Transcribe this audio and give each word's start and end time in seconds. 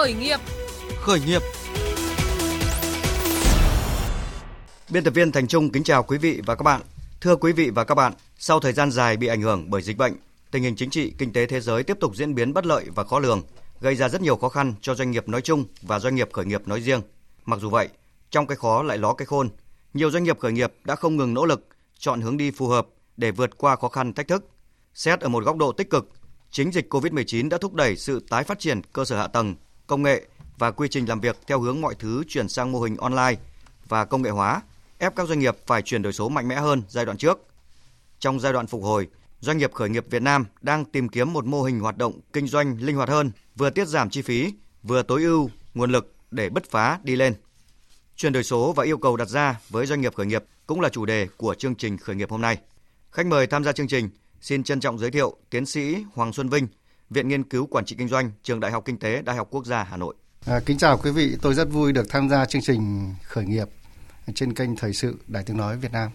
Khởi 0.00 0.14
nghiệp. 0.14 0.40
Khởi 1.00 1.20
nghiệp. 1.20 1.42
Biên 4.90 5.04
tập 5.04 5.10
viên 5.14 5.32
Thành 5.32 5.46
Trung 5.46 5.70
kính 5.70 5.84
chào 5.84 6.02
quý 6.02 6.18
vị 6.18 6.40
và 6.46 6.54
các 6.54 6.62
bạn. 6.62 6.80
Thưa 7.20 7.36
quý 7.36 7.52
vị 7.52 7.70
và 7.70 7.84
các 7.84 7.94
bạn, 7.94 8.12
sau 8.38 8.60
thời 8.60 8.72
gian 8.72 8.90
dài 8.90 9.16
bị 9.16 9.26
ảnh 9.26 9.42
hưởng 9.42 9.70
bởi 9.70 9.82
dịch 9.82 9.96
bệnh, 9.96 10.16
tình 10.50 10.62
hình 10.62 10.76
chính 10.76 10.90
trị, 10.90 11.12
kinh 11.18 11.32
tế 11.32 11.46
thế 11.46 11.60
giới 11.60 11.82
tiếp 11.82 11.96
tục 12.00 12.16
diễn 12.16 12.34
biến 12.34 12.52
bất 12.52 12.66
lợi 12.66 12.84
và 12.94 13.04
khó 13.04 13.18
lường, 13.18 13.42
gây 13.80 13.96
ra 13.96 14.08
rất 14.08 14.22
nhiều 14.22 14.36
khó 14.36 14.48
khăn 14.48 14.74
cho 14.80 14.94
doanh 14.94 15.10
nghiệp 15.10 15.28
nói 15.28 15.40
chung 15.40 15.64
và 15.82 15.98
doanh 15.98 16.14
nghiệp 16.14 16.28
khởi 16.32 16.44
nghiệp 16.44 16.68
nói 16.68 16.80
riêng. 16.80 17.00
Mặc 17.44 17.60
dù 17.60 17.70
vậy, 17.70 17.88
trong 18.30 18.46
cái 18.46 18.56
khó 18.56 18.82
lại 18.82 18.98
ló 18.98 19.12
cái 19.12 19.26
khôn, 19.26 19.48
nhiều 19.94 20.10
doanh 20.10 20.24
nghiệp 20.24 20.38
khởi 20.38 20.52
nghiệp 20.52 20.72
đã 20.84 20.96
không 20.96 21.16
ngừng 21.16 21.34
nỗ 21.34 21.46
lực, 21.46 21.66
chọn 21.98 22.20
hướng 22.20 22.36
đi 22.36 22.50
phù 22.50 22.68
hợp 22.68 22.86
để 23.16 23.30
vượt 23.30 23.58
qua 23.58 23.76
khó 23.76 23.88
khăn 23.88 24.12
thách 24.12 24.28
thức. 24.28 24.44
Xét 24.94 25.20
ở 25.20 25.28
một 25.28 25.44
góc 25.44 25.56
độ 25.56 25.72
tích 25.72 25.90
cực, 25.90 26.08
chính 26.50 26.72
dịch 26.72 26.94
COVID-19 26.94 27.48
đã 27.48 27.58
thúc 27.58 27.74
đẩy 27.74 27.96
sự 27.96 28.20
tái 28.28 28.44
phát 28.44 28.58
triển 28.58 28.80
cơ 28.92 29.04
sở 29.04 29.16
hạ 29.16 29.26
tầng, 29.26 29.54
công 29.90 30.02
nghệ 30.02 30.26
và 30.58 30.70
quy 30.70 30.88
trình 30.88 31.08
làm 31.08 31.20
việc 31.20 31.38
theo 31.46 31.60
hướng 31.60 31.80
mọi 31.80 31.94
thứ 31.94 32.24
chuyển 32.28 32.48
sang 32.48 32.72
mô 32.72 32.80
hình 32.80 32.96
online 32.96 33.34
và 33.88 34.04
công 34.04 34.22
nghệ 34.22 34.30
hóa, 34.30 34.62
ép 34.98 35.16
các 35.16 35.28
doanh 35.28 35.38
nghiệp 35.38 35.56
phải 35.66 35.82
chuyển 35.82 36.02
đổi 36.02 36.12
số 36.12 36.28
mạnh 36.28 36.48
mẽ 36.48 36.56
hơn 36.56 36.82
giai 36.88 37.04
đoạn 37.04 37.18
trước. 37.18 37.38
Trong 38.18 38.40
giai 38.40 38.52
đoạn 38.52 38.66
phục 38.66 38.82
hồi, 38.82 39.08
doanh 39.40 39.58
nghiệp 39.58 39.72
khởi 39.74 39.88
nghiệp 39.88 40.06
Việt 40.10 40.22
Nam 40.22 40.44
đang 40.60 40.84
tìm 40.84 41.08
kiếm 41.08 41.32
một 41.32 41.44
mô 41.44 41.62
hình 41.62 41.80
hoạt 41.80 41.96
động 41.96 42.20
kinh 42.32 42.46
doanh 42.46 42.76
linh 42.80 42.96
hoạt 42.96 43.08
hơn, 43.08 43.30
vừa 43.56 43.70
tiết 43.70 43.88
giảm 43.88 44.10
chi 44.10 44.22
phí, 44.22 44.54
vừa 44.82 45.02
tối 45.02 45.22
ưu 45.22 45.50
nguồn 45.74 45.92
lực 45.92 46.14
để 46.30 46.48
bứt 46.48 46.70
phá 46.70 46.98
đi 47.02 47.16
lên. 47.16 47.34
Chuyển 48.16 48.32
đổi 48.32 48.42
số 48.42 48.72
và 48.72 48.84
yêu 48.84 48.98
cầu 48.98 49.16
đặt 49.16 49.28
ra 49.28 49.60
với 49.68 49.86
doanh 49.86 50.00
nghiệp 50.00 50.14
khởi 50.14 50.26
nghiệp 50.26 50.44
cũng 50.66 50.80
là 50.80 50.88
chủ 50.88 51.06
đề 51.06 51.28
của 51.36 51.54
chương 51.54 51.74
trình 51.74 51.98
khởi 51.98 52.16
nghiệp 52.16 52.30
hôm 52.30 52.40
nay. 52.40 52.58
Khách 53.10 53.26
mời 53.26 53.46
tham 53.46 53.64
gia 53.64 53.72
chương 53.72 53.88
trình 53.88 54.10
xin 54.40 54.62
trân 54.62 54.80
trọng 54.80 54.98
giới 54.98 55.10
thiệu 55.10 55.36
tiến 55.50 55.66
sĩ 55.66 55.96
Hoàng 56.14 56.32
Xuân 56.32 56.48
Vinh, 56.48 56.66
Viện 57.10 57.28
Nghiên 57.28 57.42
cứu 57.42 57.66
Quản 57.66 57.84
trị 57.84 57.96
Kinh 57.98 58.08
doanh, 58.08 58.30
Trường 58.42 58.60
Đại 58.60 58.70
học 58.70 58.84
Kinh 58.84 58.98
tế, 58.98 59.22
Đại 59.22 59.36
học 59.36 59.48
Quốc 59.50 59.66
gia 59.66 59.82
Hà 59.82 59.96
Nội. 59.96 60.14
À, 60.46 60.60
kính 60.66 60.78
chào 60.78 60.98
quý 60.98 61.10
vị, 61.10 61.36
tôi 61.42 61.54
rất 61.54 61.70
vui 61.70 61.92
được 61.92 62.06
tham 62.08 62.28
gia 62.28 62.44
chương 62.44 62.62
trình 62.62 63.14
khởi 63.24 63.44
nghiệp 63.44 63.68
trên 64.34 64.54
kênh 64.54 64.76
Thời 64.76 64.92
sự 64.92 65.16
Đài 65.26 65.42
Tiếng 65.42 65.56
Nói 65.56 65.76
Việt 65.76 65.92
Nam. 65.92 66.10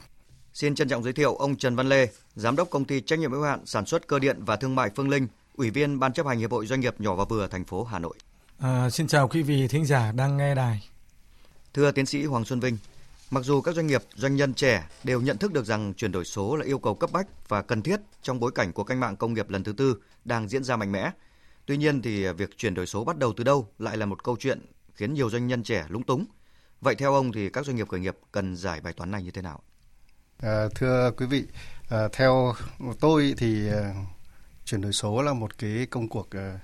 Xin 0.54 0.76
trân 0.76 0.90
trọng 0.90 1.04
giới 1.04 1.14
thiệu 1.14 1.36
ông 1.36 1.56
Trần 1.56 1.76
Văn 1.76 1.90
Lê, 1.90 2.08
Giám 2.36 2.56
đốc 2.56 2.70
Công 2.70 2.86
ty 2.86 3.02
Trách 3.02 3.20
nhiệm 3.20 3.32
hữu 3.32 3.44
hạn 3.44 3.66
Sản 3.66 3.86
xuất 3.86 4.08
Cơ 4.08 4.20
điện 4.20 4.38
và 4.40 4.56
Thương 4.56 4.76
mại 4.76 4.90
Phương 4.96 5.10
Linh, 5.10 5.28
Ủy 5.56 5.70
viên 5.70 6.00
Ban 6.00 6.14
chấp 6.14 6.26
hành 6.26 6.40
Hiệp 6.40 6.52
hội 6.52 6.66
Doanh 6.66 6.80
nghiệp 6.80 6.96
nhỏ 7.00 7.16
và 7.16 7.26
vừa 7.26 7.48
thành 7.48 7.64
phố 7.64 7.84
Hà 7.84 8.00
Nội. 8.00 8.14
À, 8.60 8.90
xin 8.90 9.08
chào 9.08 9.28
quý 9.28 9.42
vị 9.42 9.68
thính 9.68 9.86
giả 9.86 10.12
đang 10.12 10.38
nghe 10.38 10.56
đài. 10.56 10.90
Thưa 11.74 11.92
tiến 11.92 12.06
sĩ 12.06 12.26
Hoàng 12.26 12.46
Xuân 12.46 12.60
Vinh, 12.60 12.78
mặc 13.30 13.44
dù 13.44 13.62
các 13.62 13.76
doanh 13.76 13.88
nghiệp, 13.88 14.02
doanh 14.16 14.36
nhân 14.36 14.54
trẻ 14.54 14.88
đều 15.04 15.22
nhận 15.22 15.38
thức 15.38 15.54
được 15.54 15.66
rằng 15.66 15.94
chuyển 15.94 16.12
đổi 16.12 16.26
số 16.26 16.56
là 16.56 16.66
yêu 16.66 16.80
cầu 16.80 16.96
cấp 16.96 17.10
bách 17.14 17.50
và 17.50 17.62
cần 17.62 17.82
thiết 17.82 18.00
trong 18.22 18.40
bối 18.40 18.52
cảnh 18.56 18.74
của 18.74 18.84
cách 18.84 18.98
mạng 18.98 19.16
công 19.16 19.34
nghiệp 19.34 19.50
lần 19.50 19.64
thứ 19.64 19.74
tư 19.74 20.02
đang 20.26 20.50
diễn 20.50 20.64
ra 20.64 20.76
mạnh 20.76 20.92
mẽ, 20.92 21.12
tuy 21.66 21.78
nhiên 21.78 22.02
thì 22.02 22.28
việc 22.28 22.58
chuyển 22.58 22.74
đổi 22.74 22.86
số 22.86 23.04
bắt 23.04 23.18
đầu 23.18 23.34
từ 23.38 23.44
đâu 23.44 23.68
lại 23.80 23.98
là 23.98 24.06
một 24.06 24.24
câu 24.24 24.38
chuyện 24.40 24.66
khiến 24.96 25.14
nhiều 25.14 25.30
doanh 25.30 25.48
nhân 25.48 25.64
trẻ 25.64 25.86
lúng 25.90 26.04
túng. 26.04 26.26
Vậy 26.82 26.96
theo 26.96 27.14
ông 27.14 27.32
thì 27.32 27.50
các 27.50 27.66
doanh 27.66 27.76
nghiệp 27.76 27.90
khởi 27.90 28.00
nghiệp 28.00 28.18
cần 28.32 28.56
giải 28.56 28.82
bài 28.82 28.94
toán 28.94 29.12
này 29.12 29.24
như 29.24 29.32
thế 29.32 29.42
nào? 29.42 29.62
À, 30.42 30.68
thưa 30.76 31.12
quý 31.18 31.26
vị, 31.26 31.44
à, 31.90 32.08
theo 32.14 32.54
tôi 33.00 33.34
thì 33.38 33.70
à, 33.70 33.94
chuyển 34.66 34.82
đổi 34.82 34.94
số 34.94 35.22
là 35.22 35.34
một 35.34 35.58
cái 35.58 35.88
công 35.90 36.10
cuộc 36.10 36.30
à, 36.36 36.60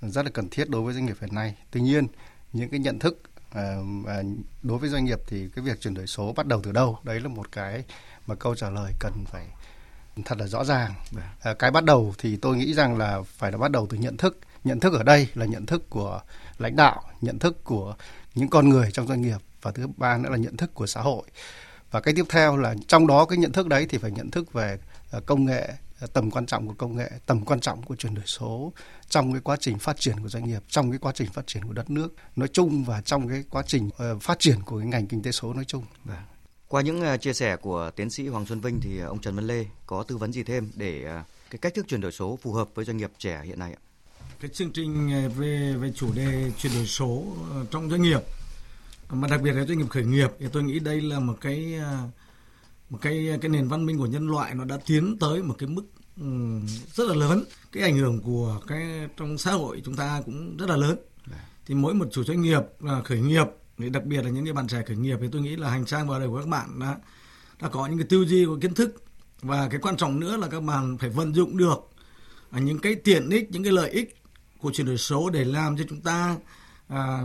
rất 0.00 0.24
là 0.24 0.30
cần 0.30 0.48
thiết 0.50 0.68
đối 0.68 0.82
với 0.82 0.94
doanh 0.94 1.06
nghiệp 1.06 1.16
hiện 1.20 1.34
nay. 1.34 1.56
Tuy 1.70 1.80
nhiên, 1.80 2.06
những 2.52 2.70
cái 2.70 2.80
nhận 2.80 2.98
thức 2.98 3.22
đối 4.62 4.78
với 4.78 4.88
doanh 4.88 5.04
nghiệp 5.04 5.20
thì 5.26 5.48
cái 5.56 5.64
việc 5.64 5.80
chuyển 5.80 5.94
đổi 5.94 6.06
số 6.06 6.32
bắt 6.32 6.46
đầu 6.46 6.60
từ 6.62 6.72
đâu? 6.72 6.98
Đấy 7.02 7.20
là 7.20 7.28
một 7.28 7.52
cái 7.52 7.84
mà 8.26 8.34
câu 8.34 8.54
trả 8.54 8.70
lời 8.70 8.92
cần 8.98 9.12
phải 9.24 9.46
thật 10.24 10.38
là 10.38 10.46
rõ 10.46 10.64
ràng. 10.64 10.94
À, 11.40 11.54
cái 11.54 11.70
bắt 11.70 11.84
đầu 11.84 12.14
thì 12.18 12.36
tôi 12.36 12.56
nghĩ 12.56 12.74
rằng 12.74 12.98
là 12.98 13.22
phải 13.36 13.52
là 13.52 13.58
bắt 13.58 13.70
đầu 13.70 13.86
từ 13.90 13.96
nhận 13.96 14.16
thức. 14.16 14.38
Nhận 14.64 14.80
thức 14.80 14.92
ở 14.92 15.02
đây 15.02 15.28
là 15.34 15.46
nhận 15.46 15.66
thức 15.66 15.90
của 15.90 16.20
lãnh 16.58 16.76
đạo, 16.76 17.02
nhận 17.20 17.38
thức 17.38 17.64
của 17.64 17.94
những 18.34 18.48
con 18.48 18.68
người 18.68 18.90
trong 18.92 19.06
doanh 19.06 19.22
nghiệp 19.22 19.38
và 19.62 19.70
thứ 19.70 19.86
ba 19.96 20.18
nữa 20.18 20.30
là 20.30 20.36
nhận 20.36 20.56
thức 20.56 20.74
của 20.74 20.86
xã 20.86 21.00
hội 21.00 21.22
và 21.90 22.00
cái 22.00 22.14
tiếp 22.14 22.24
theo 22.28 22.56
là 22.56 22.74
trong 22.86 23.06
đó 23.06 23.24
cái 23.24 23.38
nhận 23.38 23.52
thức 23.52 23.68
đấy 23.68 23.86
thì 23.88 23.98
phải 23.98 24.10
nhận 24.10 24.30
thức 24.30 24.52
về 24.52 24.78
ờ, 25.10 25.20
công 25.20 25.44
nghệ 25.44 25.68
ờ, 25.68 25.74
tầm 26.12 26.30
quan 26.30 26.46
trọng 26.46 26.68
của 26.68 26.74
công 26.74 26.96
nghệ 26.96 27.10
tầm 27.26 27.44
quan 27.44 27.60
trọng 27.60 27.82
của 27.82 27.96
chuyển 27.96 28.14
đổi 28.14 28.26
số 28.26 28.72
trong 29.08 29.32
cái 29.32 29.40
quá 29.40 29.56
trình 29.60 29.78
phát 29.78 30.00
triển 30.00 30.20
của 30.22 30.28
doanh 30.28 30.44
nghiệp 30.44 30.62
trong 30.68 30.90
cái 30.90 30.98
quá 30.98 31.12
trình 31.14 31.28
phát 31.32 31.46
triển 31.46 31.64
của 31.64 31.72
đất 31.72 31.90
nước 31.90 32.14
nói 32.36 32.48
chung 32.48 32.84
và 32.84 33.00
trong 33.00 33.28
cái 33.28 33.44
quá 33.50 33.62
trình 33.66 33.90
ờ, 33.96 34.18
phát 34.18 34.38
triển 34.38 34.62
của 34.62 34.78
cái 34.78 34.86
ngành 34.86 35.06
kinh 35.06 35.22
tế 35.22 35.32
số 35.32 35.54
nói 35.54 35.64
chung 35.64 35.84
Vâng. 36.04 36.16
Qua 36.68 36.82
những 36.82 37.18
chia 37.20 37.32
sẻ 37.32 37.56
của 37.56 37.90
tiến 37.96 38.10
sĩ 38.10 38.28
Hoàng 38.28 38.46
Xuân 38.46 38.60
Vinh 38.60 38.80
thì 38.80 38.98
ông 38.98 39.20
Trần 39.20 39.36
Văn 39.36 39.46
Lê 39.46 39.66
có 39.86 40.02
tư 40.02 40.16
vấn 40.16 40.32
gì 40.32 40.42
thêm 40.42 40.70
để 40.74 41.04
cái 41.50 41.58
cách 41.58 41.74
thức 41.74 41.86
chuyển 41.88 42.00
đổi 42.00 42.12
số 42.12 42.38
phù 42.42 42.52
hợp 42.52 42.68
với 42.74 42.84
doanh 42.84 42.96
nghiệp 42.96 43.10
trẻ 43.18 43.42
hiện 43.44 43.58
nay 43.58 43.72
ạ? 43.72 43.80
Cái 44.40 44.50
chương 44.54 44.72
trình 44.72 45.10
về 45.36 45.74
về 45.78 45.92
chủ 45.94 46.12
đề 46.14 46.52
chuyển 46.58 46.74
đổi 46.74 46.86
số 46.86 47.24
trong 47.70 47.90
doanh 47.90 48.02
nghiệp 48.02 48.20
mà 49.10 49.28
đặc 49.28 49.40
biệt 49.42 49.52
là 49.52 49.64
doanh 49.64 49.78
nghiệp 49.78 49.88
khởi 49.90 50.04
nghiệp 50.04 50.30
thì 50.38 50.46
tôi 50.52 50.62
nghĩ 50.62 50.78
đây 50.78 51.00
là 51.00 51.20
một 51.20 51.36
cái 51.40 51.74
một 52.90 52.98
cái 53.00 53.38
cái 53.40 53.48
nền 53.48 53.68
văn 53.68 53.86
minh 53.86 53.98
của 53.98 54.06
nhân 54.06 54.28
loại 54.28 54.54
nó 54.54 54.64
đã 54.64 54.78
tiến 54.86 55.16
tới 55.20 55.42
một 55.42 55.54
cái 55.58 55.68
mức 55.68 55.82
um, 56.20 56.66
rất 56.94 57.08
là 57.08 57.14
lớn. 57.14 57.44
Cái 57.72 57.82
ảnh 57.82 57.96
hưởng 57.96 58.20
của 58.20 58.60
cái 58.66 59.08
trong 59.16 59.38
xã 59.38 59.52
hội 59.52 59.82
chúng 59.84 59.96
ta 59.96 60.22
cũng 60.26 60.56
rất 60.56 60.68
là 60.68 60.76
lớn. 60.76 60.96
Thì 61.66 61.74
mỗi 61.74 61.94
một 61.94 62.08
chủ 62.12 62.24
doanh 62.24 62.42
nghiệp 62.42 62.62
là 62.80 63.02
khởi 63.02 63.20
nghiệp 63.20 63.46
thì 63.78 63.90
đặc 63.90 64.04
biệt 64.04 64.22
là 64.24 64.30
những 64.30 64.44
cái 64.44 64.52
bạn 64.52 64.68
trẻ 64.68 64.82
khởi 64.86 64.96
nghiệp 64.96 65.18
thì 65.20 65.28
tôi 65.32 65.42
nghĩ 65.42 65.56
là 65.56 65.70
hành 65.70 65.84
trang 65.84 66.08
vào 66.08 66.18
đời 66.18 66.28
của 66.28 66.40
các 66.40 66.48
bạn 66.48 66.78
đã 66.78 66.96
đã 67.62 67.68
có 67.68 67.86
những 67.86 67.98
cái 67.98 68.06
tư 68.10 68.24
duy 68.24 68.46
của 68.46 68.58
kiến 68.60 68.74
thức. 68.74 69.02
Và 69.42 69.68
cái 69.68 69.80
quan 69.80 69.96
trọng 69.96 70.20
nữa 70.20 70.36
là 70.36 70.48
các 70.48 70.62
bạn 70.62 70.98
phải 70.98 71.10
vận 71.10 71.34
dụng 71.34 71.56
được 71.56 71.90
những 72.50 72.78
cái 72.78 72.94
tiện 72.94 73.30
ích 73.30 73.50
những 73.50 73.62
cái 73.62 73.72
lợi 73.72 73.90
ích 73.90 74.22
của 74.60 74.72
chuyển 74.72 74.86
đổi 74.86 74.96
số 74.96 75.30
để 75.30 75.44
làm 75.44 75.76
cho 75.76 75.84
chúng 75.88 76.00
ta 76.00 76.36
à, 76.88 77.22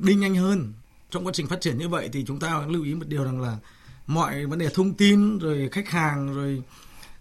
đi 0.00 0.14
nhanh 0.14 0.34
hơn. 0.34 0.72
Trong 1.10 1.26
quá 1.26 1.32
trình 1.34 1.46
phát 1.46 1.60
triển 1.60 1.78
như 1.78 1.88
vậy 1.88 2.08
thì 2.12 2.24
chúng 2.24 2.38
ta 2.38 2.66
lưu 2.66 2.84
ý 2.84 2.94
một 2.94 3.08
điều 3.08 3.24
rằng 3.24 3.40
là 3.40 3.58
mọi 4.06 4.46
vấn 4.46 4.58
đề 4.58 4.68
thông 4.74 4.94
tin 4.94 5.38
rồi 5.38 5.68
khách 5.72 5.88
hàng 5.88 6.34
rồi 6.34 6.62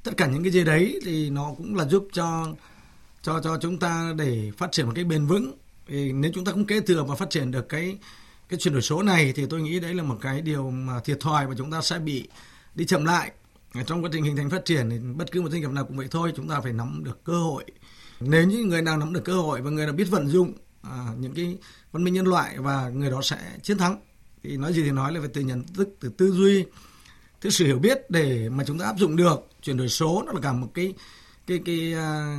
tất 0.04 0.12
cả 0.18 0.28
những 0.28 0.44
cái 0.44 0.52
gì 0.52 0.64
đấy 0.64 1.00
thì 1.06 1.30
nó 1.30 1.54
cũng 1.58 1.76
là 1.76 1.86
giúp 1.86 2.08
cho 2.14 2.48
cho 3.22 3.40
cho 3.44 3.58
chúng 3.62 3.80
ta 3.80 4.14
để 4.18 4.52
phát 4.58 4.72
triển 4.72 4.86
một 4.86 4.92
cái 4.96 5.04
bền 5.04 5.26
vững. 5.26 5.58
Thì 5.88 6.12
nếu 6.12 6.32
chúng 6.36 6.46
ta 6.46 6.52
không 6.52 6.66
kế 6.66 6.82
thừa 6.82 7.04
và 7.04 7.16
phát 7.16 7.30
triển 7.30 7.52
được 7.52 7.70
cái 7.70 7.98
cái 8.50 8.60
chuyển 8.60 8.74
đổi 8.74 8.82
số 8.82 9.04
này 9.04 9.34
thì 9.36 9.46
tôi 9.46 9.62
nghĩ 9.62 9.80
đấy 9.80 9.94
là 9.94 10.04
một 10.04 10.18
cái 10.22 10.42
điều 10.42 10.70
mà 10.70 11.00
thiệt 11.00 11.20
thòi 11.20 11.48
và 11.48 11.54
chúng 11.58 11.72
ta 11.72 11.82
sẽ 11.82 12.00
bị 12.00 12.28
đi 12.76 12.86
chậm 12.86 13.06
lại. 13.06 13.32
Trong 13.86 14.04
quá 14.04 14.10
trình 14.14 14.24
hình 14.24 14.36
thành 14.36 14.50
phát 14.50 14.66
triển 14.66 14.90
thì 14.90 15.00
bất 15.00 15.32
cứ 15.32 15.42
một 15.42 15.50
doanh 15.50 15.62
nghiệp 15.62 15.72
nào 15.72 15.86
cũng 15.86 15.98
vậy 15.98 16.08
thôi 16.12 16.34
chúng 16.36 16.48
ta 16.48 16.62
phải 16.62 16.74
nắm 16.74 17.02
được 17.04 17.24
cơ 17.24 17.34
hội. 17.34 17.66
Nếu 18.20 18.48
những 18.48 18.70
người 18.70 18.82
nào 18.82 18.98
nắm 18.98 19.14
được 19.14 19.24
cơ 19.26 19.34
hội 19.34 19.62
và 19.62 19.70
người 19.70 19.86
nào 19.86 19.96
biết 19.96 20.10
vận 20.10 20.28
dụng 20.28 20.54
à, 20.82 21.08
những 21.20 21.34
cái 21.34 21.58
văn 21.92 22.04
minh 22.04 22.14
nhân 22.14 22.26
loại 22.26 22.58
và 22.58 22.90
người 22.90 23.12
đó 23.12 23.22
sẽ 23.22 23.38
chiến 23.64 23.78
thắng 23.78 23.98
thì 24.44 24.58
nói 24.58 24.74
gì 24.74 24.84
thì 24.84 24.92
nói 24.92 25.14
là 25.14 25.20
phải 25.20 25.30
từ 25.34 25.42
nhận 25.42 25.64
thức 25.64 25.90
từ 26.00 26.10
tư 26.10 26.32
duy 26.32 26.66
từ 27.42 27.50
sự 27.50 27.66
hiểu 27.66 27.80
biết 27.80 28.10
để 28.10 28.50
mà 28.50 28.64
chúng 28.68 28.80
ta 28.80 28.86
áp 28.86 28.96
dụng 28.98 29.16
được 29.16 29.48
chuyển 29.62 29.78
đổi 29.78 29.90
số 29.90 30.24
nó 30.26 30.32
là 30.32 30.40
cả 30.42 30.54
một 30.54 30.68
cái 30.74 30.94
cái 31.48 31.60
cái 31.66 31.94
à, 31.94 32.38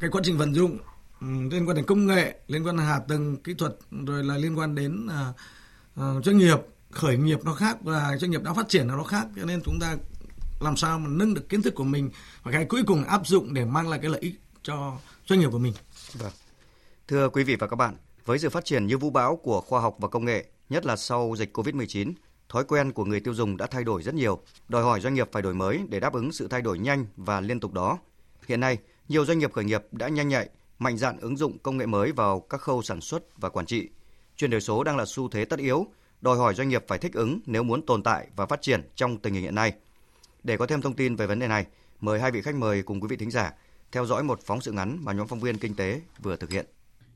cái 0.00 0.10
quá 0.10 0.22
trình 0.24 0.38
vận 0.38 0.54
dụng 0.54 0.78
liên 1.20 1.68
quan 1.68 1.76
đến 1.76 1.84
công 1.84 2.06
nghệ 2.06 2.34
liên 2.46 2.66
quan 2.66 2.76
đến 2.76 2.86
hạ 2.86 3.00
tầng 3.08 3.36
kỹ 3.36 3.54
thuật 3.54 3.76
rồi 4.06 4.24
là 4.24 4.36
liên 4.36 4.58
quan 4.58 4.74
đến 4.74 5.06
uh, 5.06 5.36
uh, 6.00 6.24
doanh 6.24 6.38
nghiệp 6.38 6.58
khởi 6.90 7.16
nghiệp 7.16 7.38
nó 7.44 7.54
khác 7.54 7.76
và 7.82 8.16
doanh 8.16 8.30
nghiệp 8.30 8.42
đã 8.42 8.52
phát 8.52 8.68
triển 8.68 8.86
nó 8.86 9.04
khác 9.04 9.26
cho 9.36 9.44
nên 9.44 9.62
chúng 9.64 9.78
ta 9.80 9.96
làm 10.60 10.76
sao 10.76 10.98
mà 10.98 11.08
nâng 11.08 11.34
được 11.34 11.48
kiến 11.48 11.62
thức 11.62 11.74
của 11.74 11.84
mình 11.84 12.10
và 12.42 12.52
cái 12.52 12.64
cuối 12.64 12.82
cùng 12.86 13.04
áp 13.04 13.26
dụng 13.26 13.54
để 13.54 13.64
mang 13.64 13.88
lại 13.88 13.98
cái 14.02 14.10
lợi 14.10 14.20
ích 14.20 14.40
cho 14.62 14.98
doanh 15.26 15.40
nghiệp 15.40 15.48
của 15.52 15.58
mình. 15.58 15.72
Vâng. 16.14 16.32
Thưa 17.08 17.28
quý 17.28 17.44
vị 17.44 17.56
và 17.56 17.66
các 17.66 17.76
bạn, 17.76 17.96
với 18.24 18.38
sự 18.38 18.50
phát 18.50 18.64
triển 18.64 18.86
như 18.86 18.98
vũ 18.98 19.10
bão 19.10 19.36
của 19.36 19.60
khoa 19.60 19.80
học 19.80 19.96
và 19.98 20.08
công 20.08 20.24
nghệ, 20.24 20.44
nhất 20.70 20.86
là 20.86 20.96
sau 20.96 21.34
dịch 21.38 21.56
COVID-19, 21.56 22.12
thói 22.48 22.64
quen 22.64 22.92
của 22.92 23.04
người 23.04 23.20
tiêu 23.20 23.34
dùng 23.34 23.56
đã 23.56 23.66
thay 23.66 23.84
đổi 23.84 24.02
rất 24.02 24.14
nhiều, 24.14 24.40
đòi 24.68 24.82
hỏi 24.82 25.00
doanh 25.00 25.14
nghiệp 25.14 25.28
phải 25.32 25.42
đổi 25.42 25.54
mới 25.54 25.80
để 25.88 26.00
đáp 26.00 26.12
ứng 26.12 26.32
sự 26.32 26.48
thay 26.48 26.62
đổi 26.62 26.78
nhanh 26.78 27.06
và 27.16 27.40
liên 27.40 27.60
tục 27.60 27.72
đó. 27.72 27.98
Hiện 28.48 28.60
nay, 28.60 28.78
nhiều 29.08 29.24
doanh 29.24 29.38
nghiệp 29.38 29.52
khởi 29.52 29.64
nghiệp 29.64 29.84
đã 29.92 30.08
nhanh 30.08 30.28
nhạy, 30.28 30.48
mạnh 30.78 30.98
dạn 30.98 31.18
ứng 31.20 31.36
dụng 31.36 31.58
công 31.58 31.76
nghệ 31.76 31.86
mới 31.86 32.12
vào 32.12 32.40
các 32.40 32.60
khâu 32.60 32.82
sản 32.82 33.00
xuất 33.00 33.40
và 33.40 33.48
quản 33.48 33.66
trị. 33.66 33.88
Chuyển 34.36 34.50
đổi 34.50 34.60
số 34.60 34.84
đang 34.84 34.96
là 34.96 35.04
xu 35.06 35.28
thế 35.28 35.44
tất 35.44 35.58
yếu, 35.58 35.86
đòi 36.20 36.36
hỏi 36.36 36.54
doanh 36.54 36.68
nghiệp 36.68 36.84
phải 36.88 36.98
thích 36.98 37.12
ứng 37.12 37.40
nếu 37.46 37.62
muốn 37.62 37.86
tồn 37.86 38.02
tại 38.02 38.26
và 38.36 38.46
phát 38.46 38.62
triển 38.62 38.88
trong 38.94 39.18
tình 39.18 39.34
hình 39.34 39.42
hiện 39.42 39.54
nay. 39.54 39.72
Để 40.42 40.56
có 40.56 40.66
thêm 40.66 40.82
thông 40.82 40.94
tin 40.94 41.16
về 41.16 41.26
vấn 41.26 41.38
đề 41.38 41.48
này, 41.48 41.66
mời 42.00 42.20
hai 42.20 42.30
vị 42.30 42.42
khách 42.42 42.54
mời 42.54 42.82
cùng 42.82 43.00
quý 43.00 43.08
vị 43.08 43.16
thính 43.16 43.30
giả 43.30 43.52
theo 43.92 44.06
dõi 44.06 44.22
một 44.22 44.40
phóng 44.44 44.60
sự 44.60 44.72
ngắn 44.72 44.98
mà 45.00 45.12
nhóm 45.12 45.26
phóng 45.26 45.40
viên 45.40 45.58
kinh 45.58 45.74
tế 45.74 46.00
vừa 46.22 46.36
thực 46.36 46.50
hiện. 46.50 46.66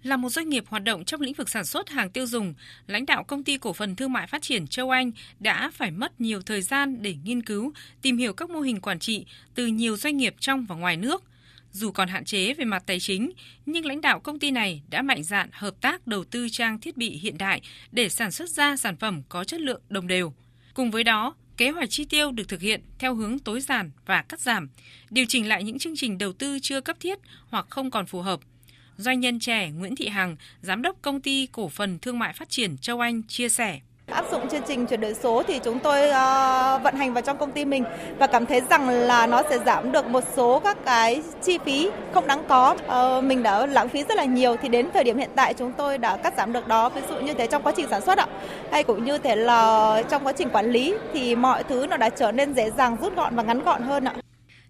Là 0.04 0.16
một 0.16 0.28
doanh 0.28 0.48
nghiệp 0.48 0.64
hoạt 0.68 0.84
động 0.84 1.04
trong 1.04 1.20
lĩnh 1.20 1.34
vực 1.34 1.48
sản 1.48 1.64
xuất 1.64 1.88
hàng 1.88 2.10
tiêu 2.10 2.26
dùng, 2.26 2.54
lãnh 2.86 3.06
đạo 3.06 3.24
công 3.24 3.44
ty 3.44 3.58
cổ 3.58 3.72
phần 3.72 3.96
thương 3.96 4.12
mại 4.12 4.26
phát 4.26 4.42
triển 4.42 4.66
Châu 4.66 4.90
Anh 4.90 5.10
đã 5.40 5.70
phải 5.74 5.90
mất 5.90 6.20
nhiều 6.20 6.42
thời 6.42 6.62
gian 6.62 7.02
để 7.02 7.14
nghiên 7.24 7.42
cứu, 7.42 7.72
tìm 8.02 8.16
hiểu 8.16 8.32
các 8.32 8.50
mô 8.50 8.60
hình 8.60 8.80
quản 8.80 8.98
trị 8.98 9.26
từ 9.54 9.66
nhiều 9.66 9.96
doanh 9.96 10.16
nghiệp 10.16 10.34
trong 10.40 10.66
và 10.66 10.74
ngoài 10.76 10.96
nước. 10.96 11.24
Dù 11.72 11.90
còn 11.90 12.08
hạn 12.08 12.24
chế 12.24 12.54
về 12.54 12.64
mặt 12.64 12.82
tài 12.86 13.00
chính, 13.00 13.32
nhưng 13.66 13.86
lãnh 13.86 14.00
đạo 14.00 14.20
công 14.20 14.38
ty 14.38 14.50
này 14.50 14.82
đã 14.90 15.02
mạnh 15.02 15.22
dạn 15.22 15.48
hợp 15.52 15.74
tác 15.80 16.06
đầu 16.06 16.24
tư 16.24 16.48
trang 16.48 16.80
thiết 16.80 16.96
bị 16.96 17.10
hiện 17.10 17.38
đại 17.38 17.60
để 17.92 18.08
sản 18.08 18.30
xuất 18.30 18.50
ra 18.50 18.76
sản 18.76 18.96
phẩm 18.96 19.22
có 19.28 19.44
chất 19.44 19.60
lượng 19.60 19.80
đồng 19.88 20.06
đều. 20.06 20.34
Cùng 20.74 20.90
với 20.90 21.04
đó, 21.04 21.34
kế 21.56 21.70
hoạch 21.70 21.90
chi 21.90 22.04
tiêu 22.04 22.30
được 22.30 22.48
thực 22.48 22.60
hiện 22.60 22.80
theo 22.98 23.14
hướng 23.14 23.38
tối 23.38 23.60
giản 23.60 23.90
và 24.06 24.22
cắt 24.22 24.40
giảm, 24.40 24.68
điều 25.10 25.24
chỉnh 25.28 25.48
lại 25.48 25.64
những 25.64 25.78
chương 25.78 25.96
trình 25.96 26.18
đầu 26.18 26.32
tư 26.32 26.58
chưa 26.62 26.80
cấp 26.80 26.96
thiết 27.00 27.18
hoặc 27.48 27.66
không 27.70 27.90
còn 27.90 28.06
phù 28.06 28.20
hợp– 28.20 28.40
Doanh 28.96 29.20
nhân 29.20 29.38
trẻ 29.38 29.70
Nguyễn 29.79 29.96
Thị 29.96 30.08
Hằng, 30.08 30.37
Giám 30.62 30.82
đốc 30.82 30.96
Công 31.02 31.20
ty 31.20 31.49
Cổ 31.52 31.69
phần 31.69 31.99
Thương 31.99 32.19
mại 32.19 32.32
Phát 32.32 32.49
triển 32.49 32.76
Châu 32.79 33.00
Anh 33.00 33.23
chia 33.29 33.49
sẻ. 33.49 33.81
Áp 34.06 34.25
dụng 34.31 34.49
chương 34.49 34.62
trình 34.69 34.87
chuyển 34.87 35.00
đổi 35.00 35.14
số 35.14 35.43
thì 35.46 35.61
chúng 35.64 35.79
tôi 35.79 36.08
uh, 36.08 36.82
vận 36.82 36.94
hành 36.96 37.12
vào 37.12 37.23
trong 37.23 37.38
công 37.38 37.52
ty 37.52 37.64
mình 37.64 37.85
và 38.19 38.26
cảm 38.26 38.46
thấy 38.46 38.61
rằng 38.70 38.88
là 38.88 39.26
nó 39.26 39.43
sẽ 39.50 39.58
giảm 39.67 39.93
được 39.93 40.06
một 40.06 40.25
số 40.37 40.61
các 40.64 40.79
cái 40.85 41.23
chi 41.43 41.58
phí 41.64 41.91
không 42.14 42.26
đáng 42.26 42.44
có. 42.49 42.76
Uh, 43.19 43.25
mình 43.25 43.43
đã 43.43 43.67
lãng 43.67 43.88
phí 43.88 44.05
rất 44.08 44.17
là 44.17 44.25
nhiều 44.25 44.56
thì 44.62 44.69
đến 44.69 44.88
thời 44.94 45.05
điểm 45.05 45.19
hiện 45.19 45.31
tại 45.35 45.55
chúng 45.55 45.73
tôi 45.73 45.99
đã 45.99 46.17
cắt 46.17 46.35
giảm 46.37 46.52
được 46.52 46.69
đó. 46.69 46.88
Ví 46.88 47.00
dụ 47.08 47.20
như 47.20 47.35
thế 47.35 47.46
trong 47.46 47.62
quá 47.62 47.73
trình 47.76 47.87
sản 47.91 48.00
xuất 48.00 48.19
ạ, 48.19 48.26
hay 48.73 48.82
cũng 48.82 49.05
như 49.05 49.19
thế 49.19 49.37
là 49.37 50.02
trong 50.11 50.26
quá 50.26 50.32
trình 50.32 50.50
quản 50.50 50.70
lý 50.70 50.94
thì 51.12 51.37
mọi 51.37 51.62
thứ 51.64 51.87
nó 51.87 51.96
đã 51.96 52.11
trở 52.11 52.32
nên 52.32 52.55
dễ 52.55 52.70
dàng, 52.70 52.96
rút 53.00 53.17
gọn 53.17 53.37
và 53.37 53.43
ngắn 53.43 53.64
gọn 53.64 53.82
hơn 53.82 54.05
ạ. 54.05 54.14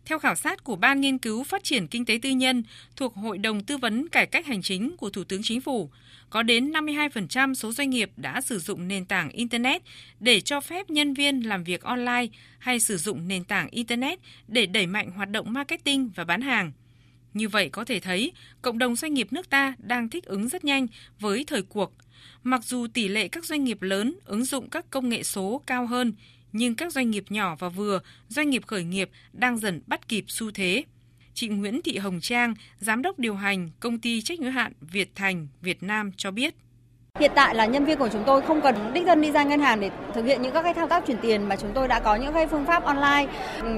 Theo 0.07 0.19
khảo 0.19 0.35
sát 0.35 0.65
của 0.65 0.77
Ban 0.77 1.01
Nghiên 1.01 1.19
cứu 1.19 1.45
Phát 1.45 1.65
triển 1.65 1.87
Kinh 1.87 2.05
tế 2.05 2.19
Tư 2.23 2.31
nhân 2.31 2.63
thuộc 2.97 3.15
Hội 3.15 3.39
đồng 3.39 3.65
Tư 3.65 3.77
vấn 3.77 4.09
Cải 4.09 4.27
cách 4.27 4.47
Hành 4.47 4.63
chính 4.63 4.97
của 4.97 5.11
Thủ 5.11 5.25
tướng 5.25 5.43
Chính 5.43 5.61
phủ, 5.61 5.91
có 6.31 6.43
đến 6.43 6.71
52% 6.71 7.55
số 7.55 7.73
doanh 7.73 7.91
nghiệp 7.91 8.11
đã 8.17 8.41
sử 8.41 8.59
dụng 8.59 8.89
nền 8.89 9.05
tảng 9.05 9.31
Internet 9.31 9.83
để 10.21 10.41
cho 10.41 10.61
phép 10.61 10.91
nhân 10.91 11.15
viên 11.15 11.41
làm 11.41 11.65
việc 11.65 11.83
online 11.83 12.27
hay 12.59 12.81
sử 12.81 12.97
dụng 12.97 13.29
nền 13.29 13.45
tảng 13.45 13.69
Internet 13.71 14.19
để 14.49 14.67
đẩy 14.67 14.87
mạnh 14.87 15.11
hoạt 15.11 15.31
động 15.31 15.53
marketing 15.53 16.11
và 16.15 16.25
bán 16.25 16.41
hàng. 16.41 16.73
Như 17.35 17.49
vậy 17.49 17.69
có 17.69 17.85
thể 17.85 18.01
thấy, 18.01 18.33
cộng 18.63 18.79
đồng 18.79 18.97
doanh 18.97 19.15
nghiệp 19.15 19.33
nước 19.33 19.51
ta 19.51 19.75
đang 19.79 20.09
thích 20.09 20.25
ứng 20.25 20.49
rất 20.49 20.65
nhanh 20.65 20.87
với 21.21 21.45
thời 21.47 21.63
cuộc. 21.63 21.93
Mặc 22.43 22.65
dù 22.65 22.87
tỷ 22.87 23.09
lệ 23.09 23.29
các 23.29 23.45
doanh 23.45 23.65
nghiệp 23.65 23.83
lớn 23.83 24.19
ứng 24.25 24.45
dụng 24.45 24.71
các 24.71 24.91
công 24.91 25.09
nghệ 25.09 25.23
số 25.23 25.63
cao 25.67 25.87
hơn, 25.87 26.13
nhưng 26.55 26.75
các 26.75 26.93
doanh 26.93 27.11
nghiệp 27.11 27.25
nhỏ 27.29 27.57
và 27.59 27.69
vừa, 27.69 28.01
doanh 28.29 28.51
nghiệp 28.51 28.67
khởi 28.67 28.85
nghiệp 28.85 29.11
đang 29.33 29.59
dần 29.59 29.81
bắt 29.87 30.09
kịp 30.09 30.25
xu 30.29 30.51
thế. 30.51 30.85
Chị 31.35 31.49
Nguyễn 31.49 31.83
Thị 31.83 31.99
Hồng 31.99 32.21
Trang, 32.21 32.55
giám 32.79 33.03
đốc 33.03 33.19
điều 33.19 33.35
hành 33.35 33.71
công 33.81 33.99
ty 33.99 34.23
trách 34.23 34.41
nhiệm 34.41 34.53
hạn 34.53 34.73
Việt 34.81 35.11
Thành 35.15 35.49
Việt 35.63 35.83
Nam 35.83 36.11
cho 36.17 36.31
biết. 36.31 36.55
Hiện 37.19 37.33
tại 37.35 37.55
là 37.55 37.67
nhân 37.67 37.85
viên 37.85 37.99
của 37.99 38.09
chúng 38.13 38.23
tôi 38.27 38.43
không 38.43 38.61
cần 38.61 38.93
đích 38.95 39.05
thân 39.07 39.21
đi 39.21 39.31
ra 39.31 39.45
ngân 39.45 39.61
hàng 39.61 39.81
để 39.81 39.91
thực 40.15 40.25
hiện 40.25 40.43
những 40.43 40.53
các 40.55 40.63
cái 40.63 40.75
thao 40.75 40.89
tác 40.89 41.07
chuyển 41.07 41.19
tiền 41.23 41.49
mà 41.49 41.57
chúng 41.57 41.71
tôi 41.75 41.89
đã 41.89 42.01
có 42.01 42.17
những 42.17 42.33
cái 42.33 42.47
phương 42.47 42.67
pháp 42.67 42.85
online 42.85 43.27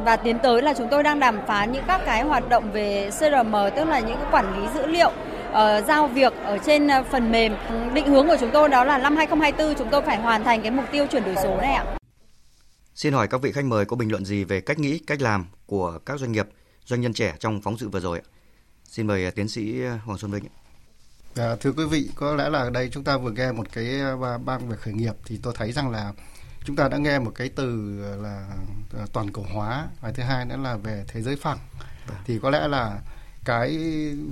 và 0.04 0.16
tiến 0.16 0.38
tới 0.42 0.62
là 0.62 0.74
chúng 0.74 0.88
tôi 0.90 1.02
đang 1.02 1.20
đàm 1.20 1.38
phán 1.46 1.72
những 1.72 1.84
các 1.86 2.00
cái 2.06 2.22
hoạt 2.22 2.48
động 2.48 2.72
về 2.72 3.10
CRM 3.18 3.54
tức 3.76 3.84
là 3.84 4.00
những 4.00 4.16
cái 4.16 4.28
quản 4.32 4.60
lý 4.60 4.68
dữ 4.74 4.86
liệu 4.86 5.08
uh, 5.08 5.86
giao 5.86 6.08
việc 6.08 6.32
ở 6.44 6.58
trên 6.58 6.88
ờ, 6.88 7.02
phần 7.02 7.32
mềm. 7.32 7.52
Định 7.94 8.06
hướng 8.06 8.26
của 8.26 8.36
chúng 8.40 8.50
tôi 8.52 8.68
đó 8.68 8.84
là 8.84 8.98
năm 8.98 9.16
2024 9.16 9.78
chúng 9.78 9.88
tôi 9.90 10.02
phải 10.02 10.16
hoàn 10.16 10.44
thành 10.44 10.62
cái 10.62 10.70
mục 10.70 10.84
tiêu 10.92 11.06
chuyển 11.06 11.24
đổi 11.24 11.34
số 11.42 11.56
này 11.60 11.72
ạ. 11.72 11.84
Xin 12.96 13.12
hỏi 13.12 13.28
các 13.28 13.42
vị 13.42 13.52
khách 13.52 13.64
mời 13.64 13.84
có 13.84 13.96
bình 13.96 14.10
luận 14.10 14.24
gì 14.24 14.44
về 14.44 14.60
cách 14.60 14.78
nghĩ, 14.78 14.98
cách 14.98 15.20
làm 15.20 15.46
của 15.66 15.98
các 16.06 16.20
doanh 16.20 16.32
nghiệp, 16.32 16.48
doanh 16.84 17.00
nhân 17.00 17.12
trẻ 17.12 17.34
trong 17.38 17.60
phóng 17.60 17.78
sự 17.78 17.88
vừa 17.88 18.00
rồi 18.00 18.18
ạ? 18.18 18.24
Xin 18.84 19.06
mời 19.06 19.30
tiến 19.30 19.48
sĩ 19.48 19.80
Hoàng 20.04 20.18
Xuân 20.18 20.30
Vinh. 20.30 20.44
À, 21.34 21.56
thưa 21.60 21.72
quý 21.72 21.84
vị, 21.84 22.10
có 22.14 22.34
lẽ 22.34 22.48
là 22.48 22.70
đây 22.70 22.88
chúng 22.92 23.04
ta 23.04 23.18
vừa 23.18 23.30
nghe 23.30 23.52
một 23.52 23.66
cái 23.72 24.00
à, 24.00 24.38
bang 24.44 24.68
về 24.68 24.76
khởi 24.76 24.94
nghiệp 24.94 25.14
thì 25.24 25.38
tôi 25.42 25.54
thấy 25.56 25.72
rằng 25.72 25.90
là 25.90 26.12
chúng 26.64 26.76
ta 26.76 26.88
đã 26.88 26.96
nghe 26.96 27.18
một 27.18 27.32
cái 27.34 27.48
từ 27.48 27.96
là 28.22 28.48
à, 28.98 29.06
toàn 29.12 29.32
cầu 29.32 29.46
hóa 29.52 29.86
và 30.00 30.12
thứ 30.12 30.22
hai 30.22 30.44
nữa 30.44 30.56
là 30.62 30.76
về 30.76 31.04
thế 31.08 31.22
giới 31.22 31.36
phẳng 31.36 31.58
vâng. 32.06 32.16
thì 32.26 32.38
có 32.42 32.50
lẽ 32.50 32.68
là 32.68 33.00
cái 33.44 33.78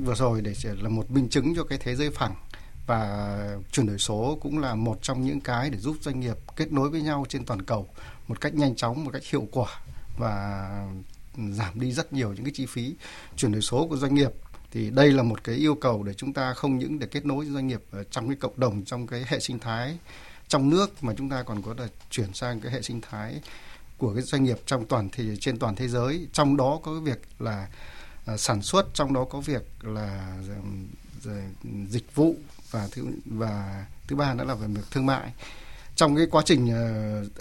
vừa 0.04 0.14
rồi 0.14 0.40
để 0.40 0.54
là 0.64 0.88
một 0.88 1.10
minh 1.10 1.28
chứng 1.28 1.54
cho 1.56 1.64
cái 1.64 1.78
thế 1.78 1.96
giới 1.96 2.10
phẳng 2.10 2.34
và 2.86 3.38
chuyển 3.72 3.86
đổi 3.86 3.98
số 3.98 4.38
cũng 4.42 4.58
là 4.58 4.74
một 4.74 4.98
trong 5.02 5.24
những 5.24 5.40
cái 5.40 5.70
để 5.70 5.78
giúp 5.78 5.96
doanh 6.00 6.20
nghiệp 6.20 6.36
kết 6.56 6.72
nối 6.72 6.90
với 6.90 7.02
nhau 7.02 7.26
trên 7.28 7.44
toàn 7.44 7.62
cầu 7.62 7.88
một 8.28 8.40
cách 8.40 8.54
nhanh 8.54 8.76
chóng 8.76 9.04
một 9.04 9.10
cách 9.12 9.22
hiệu 9.24 9.48
quả 9.52 9.80
và 10.18 10.68
giảm 11.50 11.80
đi 11.80 11.92
rất 11.92 12.12
nhiều 12.12 12.32
những 12.32 12.44
cái 12.44 12.52
chi 12.54 12.66
phí 12.66 12.94
chuyển 13.36 13.52
đổi 13.52 13.62
số 13.62 13.86
của 13.88 13.96
doanh 13.96 14.14
nghiệp. 14.14 14.30
Thì 14.70 14.90
đây 14.90 15.12
là 15.12 15.22
một 15.22 15.44
cái 15.44 15.54
yêu 15.54 15.74
cầu 15.74 16.02
để 16.02 16.14
chúng 16.14 16.32
ta 16.32 16.54
không 16.54 16.78
những 16.78 16.98
để 16.98 17.06
kết 17.06 17.26
nối 17.26 17.46
doanh 17.46 17.66
nghiệp 17.66 17.82
trong 18.10 18.28
cái 18.28 18.36
cộng 18.40 18.60
đồng 18.60 18.84
trong 18.84 19.06
cái 19.06 19.24
hệ 19.26 19.40
sinh 19.40 19.58
thái 19.58 19.98
trong 20.48 20.70
nước 20.70 21.04
mà 21.04 21.12
chúng 21.16 21.30
ta 21.30 21.42
còn 21.42 21.62
có 21.62 21.74
thể 21.78 21.88
chuyển 22.10 22.34
sang 22.34 22.60
cái 22.60 22.72
hệ 22.72 22.82
sinh 22.82 23.00
thái 23.00 23.40
của 23.98 24.14
cái 24.14 24.22
doanh 24.22 24.44
nghiệp 24.44 24.58
trong 24.66 24.86
toàn 24.86 25.08
thì 25.12 25.36
trên 25.40 25.58
toàn 25.58 25.76
thế 25.76 25.88
giới. 25.88 26.26
Trong 26.32 26.56
đó 26.56 26.80
có 26.82 26.92
cái 26.92 27.00
việc 27.00 27.20
là 27.38 27.68
uh, 28.32 28.40
sản 28.40 28.62
xuất 28.62 28.94
trong 28.94 29.12
đó 29.12 29.24
có 29.24 29.40
việc 29.40 29.62
là 29.82 30.38
dịch 31.88 32.14
vụ 32.14 32.36
và 32.70 32.88
thứ 32.92 33.06
và 33.24 33.86
thứ 34.06 34.16
ba 34.16 34.34
nữa 34.34 34.44
là 34.44 34.54
về 34.54 34.66
việc 34.66 34.84
thương 34.90 35.06
mại. 35.06 35.32
Trong 35.96 36.16
cái 36.16 36.26
quá 36.30 36.42
trình 36.46 36.64
uh, 36.64 37.32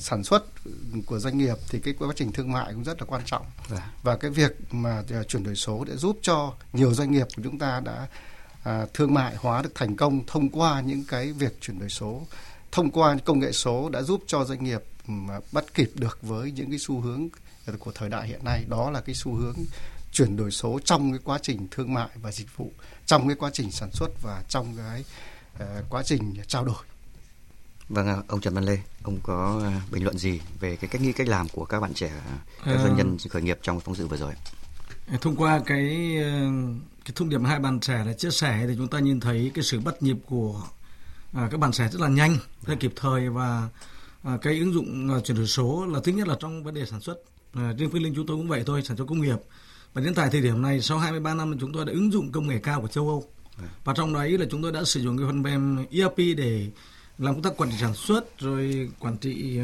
sản 0.00 0.24
xuất 0.24 0.44
của 1.06 1.18
doanh 1.18 1.38
nghiệp 1.38 1.56
thì 1.68 1.80
cái 1.80 1.94
quá 1.98 2.08
trình 2.16 2.32
thương 2.32 2.52
mại 2.52 2.72
cũng 2.72 2.84
rất 2.84 3.00
là 3.00 3.06
quan 3.06 3.22
trọng. 3.24 3.46
Dạ. 3.70 3.90
và 4.02 4.16
cái 4.16 4.30
việc 4.30 4.52
mà 4.70 5.02
ờ, 5.10 5.24
chuyển 5.24 5.44
đổi 5.44 5.54
số 5.54 5.84
để 5.84 5.96
giúp 5.96 6.18
cho 6.22 6.52
nhiều 6.72 6.94
doanh 6.94 7.12
nghiệp 7.12 7.26
của 7.36 7.42
chúng 7.42 7.58
ta 7.58 7.80
đã 7.80 8.06
à, 8.62 8.86
thương 8.94 9.14
mại 9.14 9.36
hóa 9.36 9.62
được 9.62 9.74
thành 9.74 9.96
công 9.96 10.26
thông 10.26 10.48
qua 10.48 10.80
những 10.80 11.04
cái 11.08 11.32
việc 11.32 11.60
chuyển 11.60 11.78
đổi 11.78 11.88
số 11.88 12.22
thông 12.72 12.90
qua 12.90 13.16
công 13.24 13.38
nghệ 13.38 13.52
số 13.52 13.88
đã 13.88 14.02
giúp 14.02 14.22
cho 14.26 14.44
doanh 14.44 14.64
nghiệp 14.64 14.82
mà 15.06 15.40
bắt 15.52 15.64
kịp 15.74 15.90
được 15.94 16.18
với 16.22 16.52
những 16.52 16.70
cái 16.70 16.78
xu 16.78 17.00
hướng 17.00 17.28
của 17.78 17.92
thời 17.94 18.08
đại 18.08 18.28
hiện 18.28 18.44
nay. 18.44 18.64
Đó 18.68 18.90
là 18.90 19.00
cái 19.00 19.14
xu 19.14 19.34
hướng 19.34 19.56
chuyển 20.12 20.36
đổi 20.36 20.50
số 20.50 20.80
trong 20.84 21.12
cái 21.12 21.20
quá 21.24 21.38
trình 21.42 21.68
thương 21.70 21.94
mại 21.94 22.08
và 22.22 22.32
dịch 22.32 22.56
vụ 22.56 22.72
trong 23.06 23.28
cái 23.28 23.36
quá 23.36 23.50
trình 23.52 23.70
sản 23.70 23.90
xuất 23.92 24.22
và 24.22 24.42
trong 24.48 24.76
cái 24.76 25.04
uh, 25.62 25.90
quá 25.90 26.02
trình 26.02 26.34
trao 26.46 26.64
đổi 26.64 26.84
Vâng, 27.88 28.22
ông 28.28 28.40
Trần 28.40 28.54
Văn 28.54 28.64
Lê, 28.64 28.78
ông 29.02 29.18
có 29.22 29.60
à, 29.64 29.80
bình 29.90 30.04
luận 30.04 30.18
gì 30.18 30.40
về 30.60 30.76
cái 30.76 30.88
cách 30.88 31.00
nghĩ 31.00 31.12
cách 31.12 31.28
làm 31.28 31.48
của 31.48 31.64
các 31.64 31.80
bạn 31.80 31.94
trẻ, 31.94 32.12
các 32.64 32.78
doanh 32.82 32.96
nhân 32.96 33.16
khởi 33.30 33.42
nghiệp 33.42 33.58
trong 33.62 33.80
phóng 33.80 33.94
sự 33.94 34.06
vừa 34.06 34.16
rồi? 34.16 34.32
Thông 35.20 35.36
qua 35.36 35.60
cái 35.66 36.16
ờ, 36.22 36.50
cái 37.04 37.12
thông 37.14 37.28
điệp 37.28 37.40
hai 37.44 37.58
bạn 37.58 37.80
trẻ 37.80 38.04
là 38.04 38.12
chia 38.12 38.30
sẻ 38.30 38.64
thì 38.68 38.74
chúng 38.76 38.88
ta 38.88 38.98
nhìn 38.98 39.20
thấy 39.20 39.50
cái 39.54 39.64
sự 39.64 39.80
bắt 39.80 40.02
nhịp 40.02 40.16
của 40.26 40.62
à, 41.32 41.48
các 41.50 41.60
bạn 41.60 41.72
trẻ 41.72 41.88
rất 41.92 42.00
là 42.00 42.08
nhanh, 42.08 42.32
rất 42.32 42.72
là 42.72 42.74
kịp 42.74 42.92
thời 42.96 43.28
và 43.28 43.68
à, 44.22 44.38
cái 44.42 44.58
ứng 44.58 44.72
dụng 44.72 45.14
à, 45.14 45.20
chuyển 45.20 45.36
đổi 45.36 45.46
số 45.46 45.86
là 45.86 46.00
thứ 46.04 46.12
nhất 46.12 46.28
là 46.28 46.36
trong 46.40 46.64
vấn 46.64 46.74
đề 46.74 46.86
sản 46.86 47.00
xuất. 47.00 47.16
À, 47.52 47.72
riêng 47.78 47.90
Phước 47.90 48.02
Linh 48.02 48.14
chúng 48.14 48.26
tôi 48.26 48.36
cũng 48.36 48.48
vậy 48.48 48.62
thôi, 48.66 48.82
sản 48.82 48.96
xuất 48.96 49.08
công 49.08 49.20
nghiệp. 49.20 49.38
Và 49.94 50.02
đến 50.02 50.14
tại 50.14 50.28
thời 50.32 50.40
điểm 50.40 50.62
này 50.62 50.80
sau 50.80 50.98
23 50.98 51.34
năm 51.34 51.58
chúng 51.60 51.72
tôi 51.72 51.84
đã 51.84 51.92
ứng 51.92 52.12
dụng 52.12 52.32
công 52.32 52.48
nghệ 52.48 52.58
cao 52.58 52.80
của 52.80 52.88
châu 52.88 53.08
Âu. 53.08 53.24
Và 53.84 53.94
trong 53.96 54.12
đấy 54.12 54.38
là 54.38 54.46
chúng 54.50 54.62
tôi 54.62 54.72
đã 54.72 54.84
sử 54.84 55.00
dụng 55.00 55.18
cái 55.18 55.26
phần 55.26 55.42
mềm 55.42 55.84
ERP 55.90 56.16
để 56.16 56.70
làm 57.18 57.34
công 57.34 57.42
tác 57.42 57.56
quản 57.56 57.70
trị 57.70 57.76
sản 57.80 57.94
xuất 57.94 58.38
rồi 58.38 58.90
quản 59.00 59.16
trị 59.16 59.60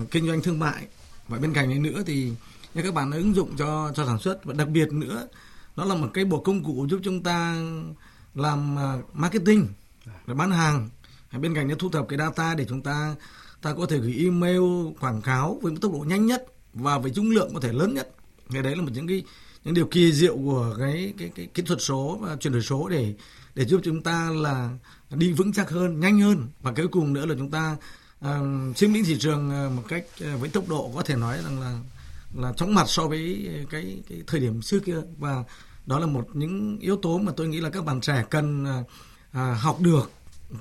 uh, 0.00 0.10
kinh 0.10 0.26
doanh 0.26 0.42
thương 0.42 0.58
mại. 0.58 0.86
Và 1.28 1.38
bên 1.38 1.52
cạnh 1.52 1.68
đấy 1.68 1.78
nữa 1.78 2.02
thì 2.06 2.32
như 2.74 2.82
các 2.82 2.94
bạn 2.94 3.10
đã 3.10 3.16
ứng 3.16 3.34
dụng 3.34 3.56
cho 3.56 3.92
cho 3.94 4.06
sản 4.06 4.18
xuất. 4.18 4.44
Và 4.44 4.54
đặc 4.54 4.68
biệt 4.68 4.92
nữa 4.92 5.28
nó 5.76 5.84
là 5.84 5.94
một 5.94 6.08
cái 6.14 6.24
bộ 6.24 6.40
công 6.40 6.64
cụ 6.64 6.86
giúp 6.90 7.00
chúng 7.04 7.22
ta 7.22 7.56
làm 8.34 8.76
uh, 8.76 9.16
marketing 9.16 9.68
để 10.26 10.34
bán 10.34 10.50
hàng. 10.50 10.88
Bên 11.40 11.54
cạnh 11.54 11.68
đó 11.68 11.74
thu 11.78 11.90
thập 11.90 12.08
cái 12.08 12.18
data 12.18 12.54
để 12.54 12.66
chúng 12.68 12.82
ta 12.82 13.14
ta 13.62 13.74
có 13.74 13.86
thể 13.86 13.98
gửi 13.98 14.16
email 14.24 14.62
quảng 15.00 15.22
cáo 15.22 15.58
với 15.62 15.72
một 15.72 15.78
tốc 15.80 15.92
độ 15.92 15.98
nhanh 15.98 16.26
nhất 16.26 16.44
và 16.74 16.98
với 16.98 17.10
dung 17.10 17.30
lượng 17.30 17.50
có 17.54 17.60
thể 17.60 17.72
lớn 17.72 17.94
nhất. 17.94 18.14
Cái 18.52 18.62
đấy 18.62 18.76
là 18.76 18.82
một 18.82 18.90
những 18.94 19.06
cái 19.06 19.22
những 19.64 19.74
điều 19.74 19.86
kỳ 19.86 20.12
diệu 20.12 20.36
của 20.36 20.76
cái 20.78 21.14
cái 21.18 21.30
cái 21.34 21.46
kỹ 21.46 21.62
thuật 21.62 21.80
số 21.82 22.18
và 22.20 22.36
chuyển 22.36 22.52
đổi 22.52 22.62
số 22.62 22.88
để 22.88 23.14
để 23.54 23.64
giúp 23.64 23.80
chúng 23.84 24.02
ta 24.02 24.30
là 24.30 24.70
đi 25.10 25.32
vững 25.32 25.52
chắc 25.52 25.70
hơn 25.70 26.00
nhanh 26.00 26.20
hơn. 26.20 26.48
Và 26.60 26.72
cuối 26.76 26.88
cùng 26.88 27.12
nữa 27.12 27.26
là 27.26 27.34
chúng 27.38 27.50
ta 27.50 27.76
uh, 28.24 28.76
chiếm 28.76 28.92
lĩnh 28.92 29.04
thị 29.04 29.16
trường 29.20 29.50
à, 29.50 29.68
một 29.76 29.82
cách 29.88 30.04
uh, 30.34 30.40
với 30.40 30.48
tốc 30.48 30.68
độ 30.68 30.90
có 30.94 31.02
thể 31.02 31.16
nói 31.16 31.38
rằng 31.44 31.60
là 31.60 31.80
là 32.34 32.52
chóng 32.52 32.74
mặt 32.74 32.84
so 32.88 33.06
với 33.08 33.48
cái 33.70 34.02
cái 34.08 34.22
thời 34.26 34.40
điểm 34.40 34.62
xưa 34.62 34.78
kia. 34.78 34.96
Và 35.18 35.44
đó 35.86 35.98
là 35.98 36.06
một 36.06 36.28
những 36.32 36.78
yếu 36.80 36.96
tố 36.96 37.18
mà 37.18 37.32
tôi 37.36 37.48
nghĩ 37.48 37.60
là 37.60 37.70
các 37.70 37.84
bạn 37.84 38.00
trẻ 38.00 38.24
cần 38.30 38.64
uh, 38.64 39.36
học 39.58 39.80
được 39.80 40.10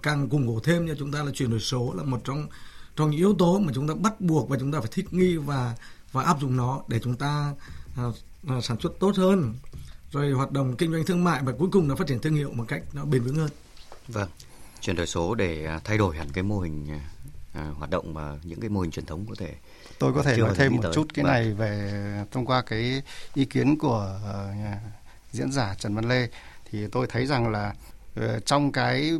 càng 0.03 0.29
củng 0.29 0.47
cố 0.47 0.59
thêm 0.63 0.87
cho 0.87 0.95
chúng 0.99 1.11
ta 1.11 1.23
là 1.23 1.31
chuyển 1.31 1.49
đổi 1.49 1.59
số 1.59 1.93
là 1.97 2.03
một 2.03 2.21
trong 2.23 2.47
trong 2.95 3.09
những 3.09 3.19
yếu 3.19 3.33
tố 3.33 3.59
mà 3.59 3.71
chúng 3.75 3.87
ta 3.87 3.93
bắt 3.93 4.21
buộc 4.21 4.49
và 4.49 4.57
chúng 4.59 4.71
ta 4.71 4.79
phải 4.79 4.89
thích 4.91 5.13
nghi 5.13 5.37
và 5.37 5.75
và 6.11 6.23
áp 6.23 6.41
dụng 6.41 6.57
nó 6.57 6.81
để 6.87 6.99
chúng 7.03 7.15
ta 7.15 7.53
uh, 7.53 7.78
sản 8.61 8.77
xuất 8.79 8.99
tốt 8.99 9.15
hơn 9.15 9.55
rồi 10.11 10.31
hoạt 10.31 10.51
động 10.51 10.75
kinh 10.77 10.91
doanh 10.91 11.05
thương 11.05 11.23
mại 11.23 11.43
và 11.43 11.51
cuối 11.59 11.69
cùng 11.71 11.89
là 11.89 11.95
phát 11.95 12.07
triển 12.07 12.19
thương 12.19 12.35
hiệu 12.35 12.51
một 12.51 12.65
cách 12.67 12.81
nó 12.93 13.05
bền 13.05 13.23
vững 13.23 13.35
hơn. 13.35 13.49
Vâng, 14.07 14.29
chuyển 14.81 14.95
đổi 14.95 15.07
số 15.07 15.35
để 15.35 15.65
à, 15.65 15.79
thay 15.83 15.97
đổi 15.97 16.17
hẳn 16.17 16.27
cái 16.33 16.43
mô 16.43 16.59
hình 16.59 16.87
à, 17.53 17.71
hoạt 17.77 17.89
động 17.89 18.13
và 18.13 18.37
những 18.43 18.59
cái 18.59 18.69
mô 18.69 18.81
hình 18.81 18.91
truyền 18.91 19.05
thống 19.05 19.25
có 19.29 19.35
thể 19.37 19.55
tôi 19.99 20.13
có 20.13 20.23
thể 20.23 20.37
nói 20.37 20.53
thêm 20.55 20.75
một 20.75 20.81
tới. 20.83 20.91
chút 20.95 21.07
cái 21.13 21.23
vâng. 21.23 21.33
này 21.33 21.53
về 21.53 21.91
thông 22.31 22.45
qua 22.45 22.61
cái 22.61 23.01
ý 23.33 23.45
kiến 23.45 23.77
của 23.77 24.19
uh, 24.29 24.81
diễn 25.31 25.51
giả 25.51 25.75
Trần 25.79 25.95
Văn 25.95 26.09
Lê 26.09 26.27
thì 26.71 26.87
tôi 26.87 27.07
thấy 27.07 27.25
rằng 27.25 27.51
là 27.51 27.73
uh, 28.19 28.45
trong 28.45 28.71
cái 28.71 29.11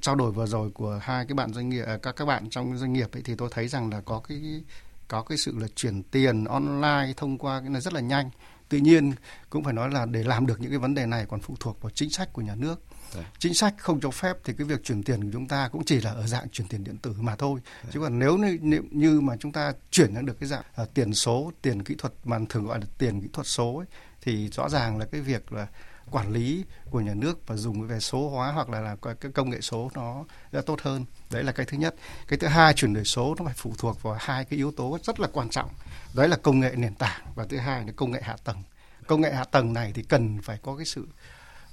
trao 0.00 0.14
đổi 0.14 0.32
vừa 0.32 0.46
rồi 0.46 0.70
của 0.70 1.00
hai 1.02 1.24
cái 1.26 1.34
bạn 1.34 1.52
doanh 1.52 1.68
nghiệp 1.68 1.84
các 2.02 2.16
các 2.16 2.24
bạn 2.24 2.50
trong 2.50 2.78
doanh 2.78 2.92
nghiệp 2.92 3.08
ấy 3.12 3.22
thì 3.22 3.34
tôi 3.34 3.48
thấy 3.52 3.68
rằng 3.68 3.90
là 3.90 4.00
có 4.00 4.20
cái 4.28 4.62
có 5.10 5.22
cái 5.22 5.38
sự 5.38 5.58
là 5.58 5.66
chuyển 5.76 6.02
tiền 6.02 6.44
online 6.44 7.12
thông 7.16 7.38
qua 7.38 7.60
cái 7.60 7.68
này 7.68 7.80
rất 7.80 7.92
là 7.92 8.00
nhanh 8.00 8.30
tuy 8.68 8.80
nhiên 8.80 9.12
cũng 9.50 9.64
phải 9.64 9.72
nói 9.72 9.90
là 9.90 10.06
để 10.06 10.22
làm 10.22 10.46
được 10.46 10.60
những 10.60 10.70
cái 10.70 10.78
vấn 10.78 10.94
đề 10.94 11.06
này 11.06 11.26
còn 11.28 11.40
phụ 11.40 11.54
thuộc 11.60 11.82
vào 11.82 11.90
chính 11.90 12.10
sách 12.10 12.32
của 12.32 12.42
nhà 12.42 12.54
nước 12.54 12.82
Đấy. 13.14 13.24
chính 13.38 13.54
sách 13.54 13.74
không 13.78 14.00
cho 14.00 14.10
phép 14.10 14.36
thì 14.44 14.52
cái 14.58 14.66
việc 14.66 14.84
chuyển 14.84 15.02
tiền 15.02 15.24
của 15.24 15.30
chúng 15.32 15.48
ta 15.48 15.68
cũng 15.68 15.84
chỉ 15.84 16.00
là 16.00 16.10
ở 16.10 16.26
dạng 16.26 16.48
chuyển 16.48 16.68
tiền 16.68 16.84
điện 16.84 16.96
tử 16.96 17.14
mà 17.20 17.36
thôi 17.36 17.60
Đấy. 17.82 17.92
chứ 17.92 18.00
còn 18.00 18.18
nếu 18.18 18.36
như, 18.36 18.82
như 18.90 19.20
mà 19.20 19.36
chúng 19.36 19.52
ta 19.52 19.72
chuyển 19.90 20.26
được 20.26 20.40
cái 20.40 20.48
dạng 20.48 20.64
uh, 20.82 20.94
tiền 20.94 21.14
số 21.14 21.52
tiền 21.62 21.84
kỹ 21.84 21.94
thuật 21.98 22.12
mà 22.24 22.38
thường 22.48 22.66
gọi 22.66 22.80
là 22.80 22.86
tiền 22.98 23.20
kỹ 23.20 23.28
thuật 23.32 23.46
số 23.46 23.76
ấy, 23.76 23.86
thì 24.22 24.48
rõ 24.48 24.68
ràng 24.68 24.98
là 24.98 25.04
cái 25.04 25.20
việc 25.20 25.52
là 25.52 25.66
quản 26.10 26.32
lý 26.32 26.64
của 26.90 27.00
nhà 27.00 27.14
nước 27.14 27.46
và 27.46 27.56
dùng 27.56 27.86
về 27.86 28.00
số 28.00 28.28
hóa 28.28 28.52
hoặc 28.52 28.70
là, 28.70 28.80
là 28.80 28.96
cái 29.02 29.32
công 29.34 29.50
nghệ 29.50 29.60
số 29.60 29.90
nó 29.94 30.24
đã 30.52 30.60
tốt 30.66 30.80
hơn. 30.82 31.04
Đấy 31.30 31.42
là 31.42 31.52
cái 31.52 31.66
thứ 31.66 31.78
nhất. 31.78 31.94
Cái 32.28 32.38
thứ 32.38 32.46
hai 32.46 32.74
chuyển 32.74 32.94
đổi 32.94 33.04
số 33.04 33.34
nó 33.38 33.44
phải 33.44 33.54
phụ 33.56 33.74
thuộc 33.78 34.02
vào 34.02 34.16
hai 34.20 34.44
cái 34.44 34.56
yếu 34.56 34.72
tố 34.72 34.98
rất 35.02 35.20
là 35.20 35.28
quan 35.32 35.50
trọng. 35.50 35.70
Đấy 36.14 36.28
là 36.28 36.36
công 36.36 36.60
nghệ 36.60 36.72
nền 36.76 36.94
tảng 36.94 37.20
và 37.34 37.46
thứ 37.48 37.58
hai 37.58 37.86
là 37.86 37.92
công 37.96 38.10
nghệ 38.10 38.20
hạ 38.22 38.36
tầng. 38.44 38.62
Công 39.06 39.20
nghệ 39.20 39.32
hạ 39.32 39.44
tầng 39.44 39.72
này 39.72 39.92
thì 39.94 40.02
cần 40.02 40.38
phải 40.42 40.58
có 40.62 40.76
cái 40.76 40.86
sự 40.86 41.08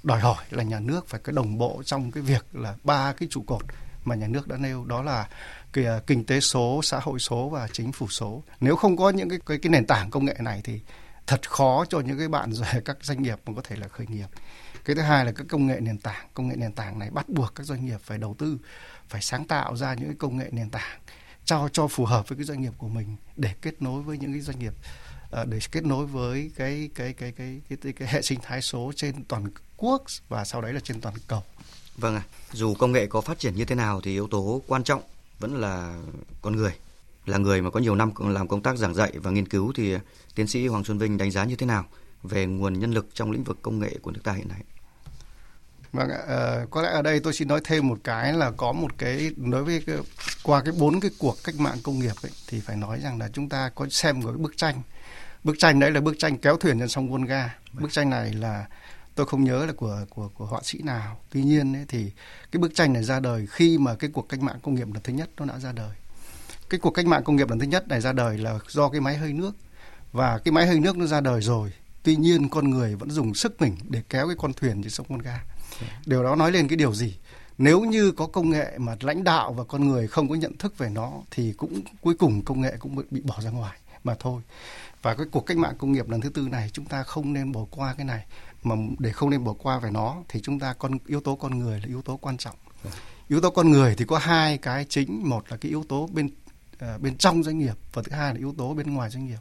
đòi 0.02 0.20
hỏi 0.20 0.44
là 0.50 0.62
nhà 0.62 0.80
nước 0.80 1.08
phải 1.08 1.20
cái 1.24 1.32
đồng 1.32 1.58
bộ 1.58 1.82
trong 1.84 2.10
cái 2.10 2.22
việc 2.22 2.46
là 2.52 2.74
ba 2.84 3.12
cái 3.12 3.28
trụ 3.30 3.42
cột 3.46 3.62
mà 4.04 4.14
nhà 4.14 4.28
nước 4.28 4.48
đã 4.48 4.56
nêu. 4.56 4.84
Đó 4.84 5.02
là 5.02 5.28
cái 5.72 5.86
à, 5.86 6.00
kinh 6.06 6.24
tế 6.24 6.40
số, 6.40 6.80
xã 6.82 7.00
hội 7.02 7.18
số 7.18 7.48
và 7.48 7.68
chính 7.72 7.92
phủ 7.92 8.08
số. 8.08 8.42
Nếu 8.60 8.76
không 8.76 8.96
có 8.96 9.10
những 9.10 9.28
cái 9.28 9.38
cái, 9.46 9.58
cái 9.58 9.70
nền 9.70 9.86
tảng 9.86 10.10
công 10.10 10.24
nghệ 10.24 10.36
này 10.38 10.60
thì 10.64 10.80
thật 11.28 11.50
khó 11.50 11.84
cho 11.88 12.00
những 12.00 12.18
cái 12.18 12.28
bạn 12.28 12.52
rồi 12.52 12.66
các 12.84 12.96
doanh 13.02 13.22
nghiệp 13.22 13.38
mà 13.46 13.52
có 13.56 13.62
thể 13.64 13.76
là 13.76 13.88
khởi 13.88 14.06
nghiệp. 14.06 14.26
Cái 14.84 14.96
thứ 14.96 15.02
hai 15.02 15.24
là 15.24 15.32
các 15.32 15.46
công 15.48 15.66
nghệ 15.66 15.80
nền 15.80 15.98
tảng, 15.98 16.28
công 16.34 16.48
nghệ 16.48 16.56
nền 16.56 16.72
tảng 16.72 16.98
này 16.98 17.10
bắt 17.10 17.28
buộc 17.28 17.54
các 17.54 17.64
doanh 17.64 17.86
nghiệp 17.86 18.00
phải 18.02 18.18
đầu 18.18 18.34
tư, 18.38 18.58
phải 19.08 19.22
sáng 19.22 19.44
tạo 19.44 19.76
ra 19.76 19.94
những 19.94 20.04
cái 20.04 20.16
công 20.18 20.36
nghệ 20.36 20.48
nền 20.52 20.70
tảng 20.70 21.00
cho 21.44 21.68
cho 21.72 21.88
phù 21.88 22.04
hợp 22.04 22.28
với 22.28 22.36
cái 22.36 22.44
doanh 22.44 22.60
nghiệp 22.60 22.72
của 22.78 22.88
mình 22.88 23.16
để 23.36 23.54
kết 23.62 23.82
nối 23.82 24.02
với 24.02 24.18
những 24.18 24.32
cái 24.32 24.40
doanh 24.40 24.58
nghiệp 24.58 24.72
ờ, 25.30 25.44
để 25.44 25.58
kết 25.72 25.84
nối 25.84 26.06
với 26.06 26.50
cái 26.56 26.90
cái 26.94 27.12
cái 27.12 27.32
cái 27.32 27.60
cái, 27.68 27.78
cái, 27.82 27.92
cái 27.92 28.08
hệ 28.08 28.22
sinh 28.22 28.38
thái 28.42 28.62
số 28.62 28.92
trên 28.96 29.24
toàn 29.24 29.44
quốc 29.76 30.02
và 30.28 30.44
sau 30.44 30.60
đấy 30.60 30.72
là 30.72 30.80
trên 30.80 31.00
toàn 31.00 31.14
cầu. 31.26 31.42
Vâng 31.96 32.14
ạ, 32.14 32.22
à, 32.26 32.28
dù 32.52 32.74
công 32.74 32.92
nghệ 32.92 33.06
có 33.06 33.20
phát 33.20 33.38
triển 33.38 33.54
như 33.54 33.64
thế 33.64 33.74
nào 33.74 34.00
thì 34.00 34.10
yếu 34.10 34.28
tố 34.28 34.62
quan 34.66 34.84
trọng 34.84 35.02
vẫn 35.38 35.60
là 35.60 35.98
con 36.42 36.56
người. 36.56 36.72
Là 37.28 37.38
người 37.38 37.62
mà 37.62 37.70
có 37.70 37.80
nhiều 37.80 37.94
năm 37.94 38.10
làm 38.18 38.48
công 38.48 38.62
tác 38.62 38.76
giảng 38.76 38.94
dạy 38.94 39.12
và 39.22 39.30
nghiên 39.30 39.48
cứu 39.48 39.72
thì 39.74 39.94
tiến 40.34 40.46
sĩ 40.46 40.66
Hoàng 40.66 40.84
Xuân 40.84 40.98
Vinh 40.98 41.18
đánh 41.18 41.30
giá 41.30 41.44
như 41.44 41.56
thế 41.56 41.66
nào 41.66 41.84
về 42.22 42.46
nguồn 42.46 42.78
nhân 42.78 42.92
lực 42.92 43.08
trong 43.14 43.30
lĩnh 43.30 43.44
vực 43.44 43.58
công 43.62 43.78
nghệ 43.78 43.98
của 44.02 44.10
nước 44.10 44.20
ta 44.24 44.32
hiện 44.32 44.48
nay? 44.48 44.60
Vâng 45.92 46.10
ạ, 46.10 46.18
à, 46.28 46.64
có 46.70 46.82
lẽ 46.82 46.88
ở 46.88 47.02
đây 47.02 47.20
tôi 47.20 47.32
xin 47.32 47.48
nói 47.48 47.60
thêm 47.64 47.88
một 47.88 47.98
cái 48.04 48.32
là 48.32 48.50
có 48.50 48.72
một 48.72 48.98
cái 48.98 49.30
đối 49.36 49.64
với 49.64 49.82
cái, 49.86 49.96
qua 50.42 50.62
cái 50.64 50.74
bốn 50.78 51.00
cái 51.00 51.10
cuộc 51.18 51.36
cách 51.44 51.54
mạng 51.58 51.78
công 51.82 51.98
nghiệp 51.98 52.14
ấy, 52.22 52.32
thì 52.48 52.60
phải 52.60 52.76
nói 52.76 53.00
rằng 53.00 53.18
là 53.18 53.28
chúng 53.32 53.48
ta 53.48 53.70
có 53.74 53.86
xem 53.90 54.20
một 54.20 54.26
cái 54.26 54.38
bức 54.38 54.56
tranh. 54.56 54.82
Bức 55.44 55.58
tranh 55.58 55.80
đấy 55.80 55.90
là 55.90 56.00
bức 56.00 56.18
tranh 56.18 56.38
kéo 56.38 56.56
thuyền 56.56 56.78
trên 56.78 56.88
sông 56.88 57.10
Volga. 57.10 57.58
Bức 57.72 57.92
tranh 57.92 58.10
này 58.10 58.32
là 58.32 58.66
tôi 59.14 59.26
không 59.26 59.44
nhớ 59.44 59.66
là 59.66 59.72
của 59.72 60.04
của 60.10 60.28
của 60.34 60.46
họa 60.46 60.60
sĩ 60.64 60.82
nào. 60.82 61.20
Tuy 61.30 61.42
nhiên 61.42 61.76
ấy, 61.76 61.84
thì 61.88 62.12
cái 62.52 62.60
bức 62.60 62.74
tranh 62.74 62.92
này 62.92 63.04
ra 63.04 63.20
đời 63.20 63.46
khi 63.50 63.78
mà 63.78 63.94
cái 63.94 64.10
cuộc 64.12 64.28
cách 64.28 64.40
mạng 64.40 64.58
công 64.62 64.74
nghiệp 64.74 64.88
lần 64.94 65.02
thứ 65.02 65.12
nhất 65.12 65.30
nó 65.36 65.44
đã 65.44 65.58
ra 65.58 65.72
đời. 65.72 65.96
Cái 66.70 66.80
cuộc 66.80 66.90
cách 66.90 67.06
mạng 67.06 67.24
công 67.24 67.36
nghiệp 67.36 67.50
lần 67.50 67.58
thứ 67.58 67.66
nhất 67.66 67.88
này 67.88 68.00
ra 68.00 68.12
đời 68.12 68.38
là 68.38 68.58
do 68.68 68.88
cái 68.88 69.00
máy 69.00 69.16
hơi 69.16 69.32
nước. 69.32 69.52
Và 70.12 70.38
cái 70.38 70.52
máy 70.52 70.66
hơi 70.66 70.80
nước 70.80 70.96
nó 70.96 71.06
ra 71.06 71.20
đời 71.20 71.42
rồi. 71.42 71.72
Tuy 72.02 72.16
nhiên 72.16 72.48
con 72.48 72.70
người 72.70 72.94
vẫn 72.94 73.10
dùng 73.10 73.34
sức 73.34 73.60
mình 73.60 73.76
để 73.88 74.02
kéo 74.08 74.26
cái 74.26 74.36
con 74.38 74.52
thuyền 74.52 74.82
trên 74.82 74.90
sông 74.90 75.06
Volga 75.08 75.44
điều 76.06 76.22
đó 76.22 76.36
nói 76.36 76.52
lên 76.52 76.68
cái 76.68 76.76
điều 76.76 76.94
gì? 76.94 77.16
Nếu 77.58 77.80
như 77.80 78.10
có 78.10 78.26
công 78.26 78.50
nghệ 78.50 78.78
mà 78.78 78.96
lãnh 79.00 79.24
đạo 79.24 79.52
và 79.52 79.64
con 79.64 79.88
người 79.88 80.06
không 80.06 80.28
có 80.28 80.34
nhận 80.34 80.56
thức 80.56 80.78
về 80.78 80.90
nó, 80.90 81.12
thì 81.30 81.52
cũng 81.52 81.80
cuối 82.00 82.14
cùng 82.14 82.42
công 82.42 82.60
nghệ 82.60 82.76
cũng 82.78 83.02
bị 83.10 83.20
bỏ 83.20 83.34
ra 83.40 83.50
ngoài 83.50 83.78
mà 84.04 84.14
thôi. 84.18 84.42
Và 85.02 85.14
cái 85.14 85.26
cuộc 85.30 85.46
cách 85.46 85.56
mạng 85.56 85.74
công 85.78 85.92
nghiệp 85.92 86.08
lần 86.08 86.20
thứ 86.20 86.28
tư 86.28 86.48
này, 86.50 86.70
chúng 86.72 86.84
ta 86.84 87.02
không 87.02 87.32
nên 87.32 87.52
bỏ 87.52 87.60
qua 87.70 87.94
cái 87.94 88.06
này. 88.06 88.24
Mà 88.62 88.74
để 88.98 89.12
không 89.12 89.30
nên 89.30 89.44
bỏ 89.44 89.52
qua 89.52 89.78
về 89.78 89.90
nó, 89.90 90.16
thì 90.28 90.40
chúng 90.40 90.60
ta 90.60 90.72
con, 90.72 90.98
yếu 91.06 91.20
tố 91.20 91.36
con 91.36 91.58
người 91.58 91.80
là 91.80 91.86
yếu 91.86 92.02
tố 92.02 92.16
quan 92.16 92.36
trọng. 92.36 92.56
Yếu 93.28 93.40
tố 93.40 93.50
con 93.50 93.70
người 93.70 93.94
thì 93.98 94.04
có 94.04 94.18
hai 94.18 94.58
cái 94.58 94.86
chính. 94.88 95.28
Một 95.28 95.44
là 95.48 95.56
cái 95.56 95.70
yếu 95.70 95.84
tố 95.88 96.08
bên 96.12 96.30
uh, 96.84 97.00
bên 97.00 97.16
trong 97.16 97.42
doanh 97.42 97.58
nghiệp 97.58 97.74
và 97.92 98.02
thứ 98.02 98.12
hai 98.12 98.34
là 98.34 98.38
yếu 98.38 98.54
tố 98.58 98.74
bên 98.74 98.94
ngoài 98.94 99.10
doanh 99.10 99.26
nghiệp. 99.26 99.38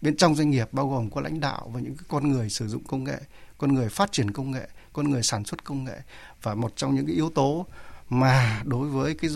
Bên 0.00 0.16
trong 0.16 0.34
doanh 0.34 0.50
nghiệp 0.50 0.68
bao 0.72 0.88
gồm 0.88 1.10
có 1.10 1.20
lãnh 1.20 1.40
đạo 1.40 1.70
và 1.74 1.80
những 1.80 1.94
con 2.08 2.28
người 2.28 2.50
sử 2.50 2.68
dụng 2.68 2.84
công 2.84 3.04
nghệ 3.04 3.18
con 3.58 3.74
người 3.74 3.88
phát 3.88 4.12
triển 4.12 4.30
công 4.30 4.50
nghệ 4.50 4.68
con 4.92 5.10
người 5.10 5.22
sản 5.22 5.44
xuất 5.44 5.64
công 5.64 5.84
nghệ. 5.84 5.98
Và 6.42 6.54
một 6.54 6.72
trong 6.76 6.94
những 6.94 7.06
cái 7.06 7.14
yếu 7.14 7.30
tố 7.30 7.66
mà 8.08 8.62
đối 8.64 8.88
với 8.88 9.14
cái 9.14 9.30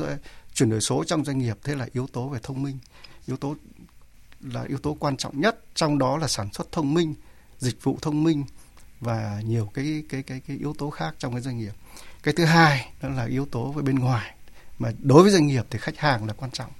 chuyển 0.54 0.71
đổi 0.71 0.80
số 0.80 1.04
trong 1.04 1.25
doanh 1.25 1.38
nghiệp 1.38 1.59
thế 1.64 1.75
là 1.75 1.87
yếu 1.92 2.07
tố 2.07 2.28
về 2.28 2.38
thông 2.42 2.62
minh. 2.62 2.78
Yếu 3.26 3.37
tố 3.37 3.57
là 4.40 4.62
yếu 4.62 4.78
tố 4.78 4.97
quan 5.00 5.16
trọng 5.16 5.40
nhất 5.40 5.64
trong 5.75 5.99
đó 5.99 6.19
là 6.19 6.28
sản 6.28 6.49
xuất 6.52 6.73
thông 6.73 6.95
minh 6.95 7.14
dịch 7.59 7.83
vụ 7.83 7.99
thông 8.02 8.25
minh 8.25 8.45
và 9.00 9.42
nhiều 9.45 9.71
cái 9.75 10.02
cái 10.09 10.23
cái 10.23 10.40
cái 10.40 10.57
yếu 10.57 10.75
tố 10.78 10.90
khác 10.90 11.14
trong 11.19 11.33
cái 11.33 11.40
doanh 11.40 11.59
nghiệp. 11.59 11.73
Cái 12.23 12.35
thứ 12.35 12.45
hai 12.45 12.92
đó 13.02 13.09
là 13.09 13.25
yếu 13.25 13.47
tố 13.47 13.73
về 13.73 13.83
bên 13.83 13.99
ngoài. 13.99 14.35
Mà 14.78 14.92
đối 14.99 15.23
với 15.23 15.33
doanh 15.33 15.47
nghiệp 15.47 15.66
thì 15.71 15.78
khách 15.78 15.99
hàng 15.99 16.26
là 16.26 16.33
quan 16.33 16.50
trọng 16.50 16.71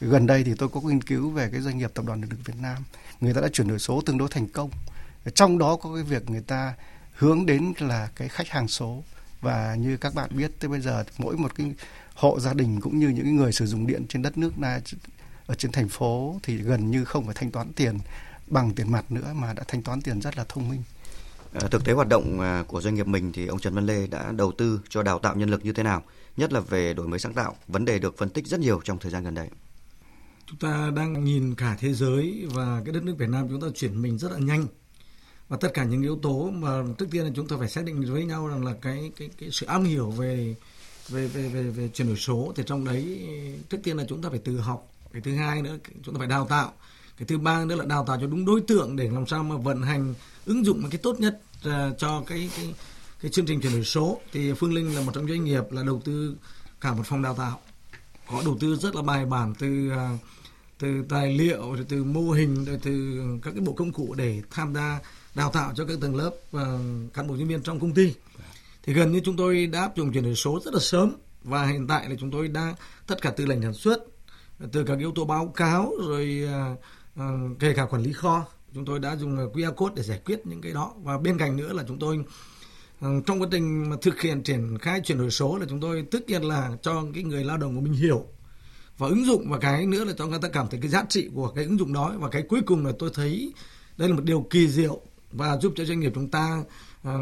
gần 0.00 0.26
đây 0.26 0.44
thì 0.44 0.54
tôi 0.58 0.68
có 0.68 0.80
nghiên 0.80 1.02
cứu 1.02 1.30
về 1.30 1.48
cái 1.52 1.60
doanh 1.60 1.78
nghiệp 1.78 1.90
tập 1.94 2.04
đoàn 2.04 2.20
điện 2.20 2.30
lực 2.30 2.38
Việt 2.44 2.56
Nam 2.62 2.76
người 3.20 3.34
ta 3.34 3.40
đã 3.40 3.48
chuyển 3.52 3.68
đổi 3.68 3.78
số 3.78 4.00
tương 4.06 4.18
đối 4.18 4.28
thành 4.28 4.48
công 4.48 4.70
trong 5.34 5.58
đó 5.58 5.76
có 5.76 5.94
cái 5.94 6.02
việc 6.02 6.30
người 6.30 6.40
ta 6.40 6.74
hướng 7.12 7.46
đến 7.46 7.72
là 7.78 8.08
cái 8.16 8.28
khách 8.28 8.48
hàng 8.48 8.68
số 8.68 9.02
và 9.40 9.74
như 9.74 9.96
các 9.96 10.14
bạn 10.14 10.30
biết 10.32 10.50
tới 10.60 10.68
bây 10.68 10.80
giờ 10.80 11.04
mỗi 11.18 11.36
một 11.36 11.54
cái 11.54 11.72
hộ 12.14 12.40
gia 12.40 12.54
đình 12.54 12.80
cũng 12.80 12.98
như 12.98 13.08
những 13.08 13.36
người 13.36 13.52
sử 13.52 13.66
dụng 13.66 13.86
điện 13.86 14.06
trên 14.08 14.22
đất 14.22 14.38
nước 14.38 14.58
này 14.58 14.80
ở 15.46 15.54
trên 15.54 15.72
thành 15.72 15.88
phố 15.88 16.40
thì 16.42 16.56
gần 16.56 16.90
như 16.90 17.04
không 17.04 17.24
phải 17.24 17.34
thanh 17.34 17.50
toán 17.50 17.72
tiền 17.72 17.98
bằng 18.46 18.74
tiền 18.74 18.92
mặt 18.92 19.12
nữa 19.12 19.32
mà 19.34 19.52
đã 19.52 19.64
thanh 19.68 19.82
toán 19.82 20.02
tiền 20.02 20.20
rất 20.20 20.36
là 20.36 20.44
thông 20.48 20.68
minh. 20.68 20.82
À, 21.52 21.68
thực 21.70 21.84
tế 21.84 21.92
hoạt 21.92 22.08
động 22.08 22.40
à, 22.40 22.64
của 22.68 22.80
doanh 22.80 22.94
nghiệp 22.94 23.06
mình 23.06 23.32
thì 23.32 23.46
ông 23.46 23.58
Trần 23.60 23.74
Văn 23.74 23.86
Lê 23.86 24.06
đã 24.06 24.32
đầu 24.32 24.52
tư 24.52 24.80
cho 24.88 25.02
đào 25.02 25.18
tạo 25.18 25.36
nhân 25.36 25.50
lực 25.50 25.64
như 25.64 25.72
thế 25.72 25.82
nào, 25.82 26.02
nhất 26.36 26.52
là 26.52 26.60
về 26.60 26.94
đổi 26.94 27.08
mới 27.08 27.18
sáng 27.18 27.34
tạo, 27.34 27.56
vấn 27.68 27.84
đề 27.84 27.98
được 27.98 28.18
phân 28.18 28.30
tích 28.30 28.46
rất 28.46 28.60
nhiều 28.60 28.80
trong 28.84 28.98
thời 28.98 29.10
gian 29.10 29.24
gần 29.24 29.34
đây. 29.34 29.48
Chúng 30.50 30.58
ta 30.58 30.90
đang 30.96 31.24
nhìn 31.24 31.54
cả 31.54 31.76
thế 31.80 31.92
giới 31.92 32.46
và 32.50 32.82
cái 32.84 32.94
đất 32.94 33.04
nước 33.04 33.14
Việt 33.18 33.28
Nam 33.28 33.48
chúng 33.48 33.60
ta 33.60 33.66
chuyển 33.74 34.02
mình 34.02 34.18
rất 34.18 34.32
là 34.32 34.38
nhanh. 34.38 34.66
Và 35.48 35.56
tất 35.60 35.68
cả 35.74 35.84
những 35.84 36.02
yếu 36.02 36.18
tố 36.22 36.50
mà 36.50 36.82
trước 36.98 37.06
tiên 37.10 37.24
là 37.24 37.30
chúng 37.36 37.48
ta 37.48 37.56
phải 37.58 37.68
xác 37.68 37.84
định 37.84 38.12
với 38.12 38.24
nhau 38.24 38.46
rằng 38.46 38.64
là 38.64 38.74
cái 38.82 39.12
cái 39.16 39.30
cái 39.38 39.50
sự 39.52 39.66
am 39.66 39.84
hiểu 39.84 40.10
về 40.10 40.54
về 41.08 41.26
về 41.26 41.48
về 41.48 41.62
về 41.62 41.88
chuyển 41.88 42.08
đổi 42.08 42.16
số 42.16 42.52
thì 42.56 42.62
trong 42.66 42.84
đấy 42.84 43.28
trước 43.70 43.78
tiên 43.82 43.96
là 43.96 44.04
chúng 44.08 44.22
ta 44.22 44.28
phải 44.30 44.38
tự 44.38 44.60
học. 44.60 44.92
Cái 45.12 45.22
thứ 45.22 45.34
hai 45.34 45.62
nữa 45.62 45.76
chúng 46.02 46.14
ta 46.14 46.18
phải 46.18 46.28
đào 46.28 46.46
tạo. 46.46 46.72
Cái 47.18 47.26
thứ 47.26 47.38
ba 47.38 47.64
nữa 47.64 47.74
là 47.74 47.84
đào 47.84 48.04
tạo 48.04 48.18
cho 48.20 48.26
đúng 48.26 48.44
đối 48.44 48.60
tượng 48.60 48.96
để 48.96 49.10
làm 49.10 49.26
sao 49.26 49.44
mà 49.44 49.56
vận 49.56 49.82
hành 49.82 50.14
ứng 50.46 50.64
dụng 50.64 50.82
một 50.82 50.88
cái 50.90 50.98
tốt 51.02 51.20
nhất 51.20 51.40
à, 51.64 51.90
cho 51.98 52.22
cái 52.26 52.50
cái 52.56 52.74
cái 53.20 53.30
chương 53.30 53.46
trình 53.46 53.60
chuyển 53.60 53.72
đổi 53.72 53.84
số. 53.84 54.20
Thì 54.32 54.52
Phương 54.52 54.74
Linh 54.74 54.94
là 54.94 55.00
một 55.02 55.12
trong 55.14 55.28
doanh 55.28 55.44
nghiệp 55.44 55.64
là 55.70 55.82
đầu 55.82 56.02
tư 56.04 56.36
cả 56.80 56.94
một 56.94 57.02
phòng 57.06 57.22
đào 57.22 57.34
tạo. 57.34 57.60
Có 58.30 58.42
đầu 58.44 58.56
tư 58.60 58.76
rất 58.76 58.94
là 58.94 59.02
bài 59.02 59.26
bản 59.26 59.54
từ 59.58 59.90
uh, 59.92 60.20
từ 60.78 61.04
tài 61.08 61.32
liệu 61.32 61.74
rồi 61.74 61.86
từ 61.88 62.04
mô 62.04 62.30
hình 62.30 62.64
rồi 62.64 62.78
từ 62.82 63.20
các 63.42 63.50
cái 63.50 63.60
bộ 63.60 63.72
công 63.72 63.92
cụ 63.92 64.14
để 64.14 64.42
tham 64.50 64.74
gia 64.74 65.00
đào 65.34 65.50
tạo 65.50 65.72
cho 65.74 65.84
các 65.84 65.98
tầng 66.00 66.16
lớp 66.16 66.30
và 66.50 66.78
cán 67.14 67.28
bộ 67.28 67.34
nhân 67.34 67.48
viên 67.48 67.62
trong 67.62 67.80
công 67.80 67.94
ty. 67.94 68.14
Thì 68.82 68.92
gần 68.92 69.12
như 69.12 69.20
chúng 69.24 69.36
tôi 69.36 69.66
đã 69.66 69.80
áp 69.80 69.96
dụng 69.96 70.12
chuyển 70.12 70.24
đổi 70.24 70.34
số 70.34 70.60
rất 70.64 70.74
là 70.74 70.80
sớm 70.80 71.12
và 71.44 71.66
hiện 71.66 71.86
tại 71.86 72.08
là 72.08 72.16
chúng 72.20 72.30
tôi 72.30 72.48
đang 72.48 72.74
tất 73.06 73.22
cả 73.22 73.32
từ 73.36 73.46
lệnh 73.46 73.62
sản 73.62 73.74
xuất 73.74 74.04
từ 74.72 74.84
các 74.84 74.98
yếu 74.98 75.12
tố 75.12 75.24
báo 75.24 75.46
cáo 75.56 75.92
rồi 76.08 76.48
uh, 76.72 76.78
uh, 77.20 77.58
kể 77.58 77.72
cả 77.74 77.86
quản 77.86 78.02
lý 78.02 78.12
kho 78.12 78.46
chúng 78.74 78.84
tôi 78.84 78.98
đã 78.98 79.16
dùng 79.16 79.36
QR 79.36 79.74
code 79.74 79.94
để 79.96 80.02
giải 80.02 80.20
quyết 80.24 80.46
những 80.46 80.60
cái 80.60 80.72
đó. 80.72 80.94
Và 81.02 81.18
bên 81.18 81.38
cạnh 81.38 81.56
nữa 81.56 81.72
là 81.72 81.84
chúng 81.88 81.98
tôi 81.98 82.24
trong 83.00 83.42
quá 83.42 83.48
trình 83.50 83.90
mà 83.90 83.96
thực 84.02 84.20
hiện 84.20 84.42
triển 84.42 84.78
khai 84.78 85.00
chuyển 85.04 85.18
đổi 85.18 85.30
số 85.30 85.58
là 85.58 85.66
chúng 85.68 85.80
tôi 85.80 86.06
tất 86.10 86.28
nhiên 86.28 86.42
là 86.42 86.70
cho 86.82 87.04
cái 87.14 87.22
người 87.22 87.44
lao 87.44 87.56
động 87.56 87.74
của 87.74 87.80
mình 87.80 87.92
hiểu 87.92 88.26
và 88.98 89.08
ứng 89.08 89.26
dụng 89.26 89.50
và 89.50 89.58
cái 89.58 89.86
nữa 89.86 90.04
là 90.04 90.12
cho 90.18 90.26
người 90.26 90.38
ta 90.42 90.48
cảm 90.48 90.66
thấy 90.70 90.80
cái 90.80 90.90
giá 90.90 91.04
trị 91.08 91.28
của 91.34 91.48
cái 91.48 91.64
ứng 91.64 91.78
dụng 91.78 91.92
đó. 91.92 92.14
Và 92.18 92.28
cái 92.28 92.42
cuối 92.42 92.60
cùng 92.66 92.86
là 92.86 92.92
tôi 92.98 93.10
thấy 93.14 93.52
đây 93.96 94.08
là 94.08 94.14
một 94.14 94.24
điều 94.24 94.46
kỳ 94.50 94.68
diệu 94.68 95.00
và 95.32 95.56
giúp 95.56 95.72
cho 95.76 95.84
doanh 95.84 96.00
nghiệp 96.00 96.12
chúng 96.14 96.28
ta 96.28 96.62
uh, 97.08 97.14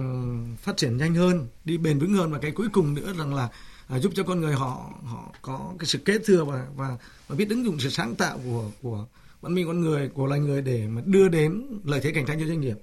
phát 0.58 0.76
triển 0.76 0.96
nhanh 0.96 1.14
hơn 1.14 1.46
đi 1.64 1.78
bền 1.78 1.98
vững 1.98 2.14
hơn. 2.14 2.32
Và 2.32 2.38
cái 2.38 2.50
cuối 2.50 2.68
cùng 2.72 2.94
nữa 2.94 3.12
rằng 3.18 3.34
là 3.34 3.48
uh, 3.96 4.02
giúp 4.02 4.12
cho 4.14 4.22
con 4.22 4.40
người 4.40 4.54
họ 4.54 4.90
họ 5.04 5.32
có 5.42 5.74
cái 5.78 5.86
sự 5.86 5.98
kết 5.98 6.22
thừa 6.24 6.44
và 6.44 6.66
và 6.76 6.96
và 7.28 7.36
biết 7.36 7.50
ứng 7.50 7.64
dụng 7.64 7.80
sự 7.80 7.88
sáng 7.88 8.14
tạo 8.14 8.38
của 8.44 8.70
của 8.82 9.06
văn 9.40 9.54
minh 9.54 9.66
con 9.66 9.80
người 9.80 10.08
của 10.08 10.26
loài 10.26 10.40
người 10.40 10.62
để 10.62 10.86
mà 10.88 11.02
đưa 11.04 11.28
đến 11.28 11.66
lợi 11.84 12.00
thế 12.00 12.10
cạnh 12.12 12.26
tranh 12.26 12.40
cho 12.40 12.46
doanh 12.46 12.60
nghiệp. 12.60 12.76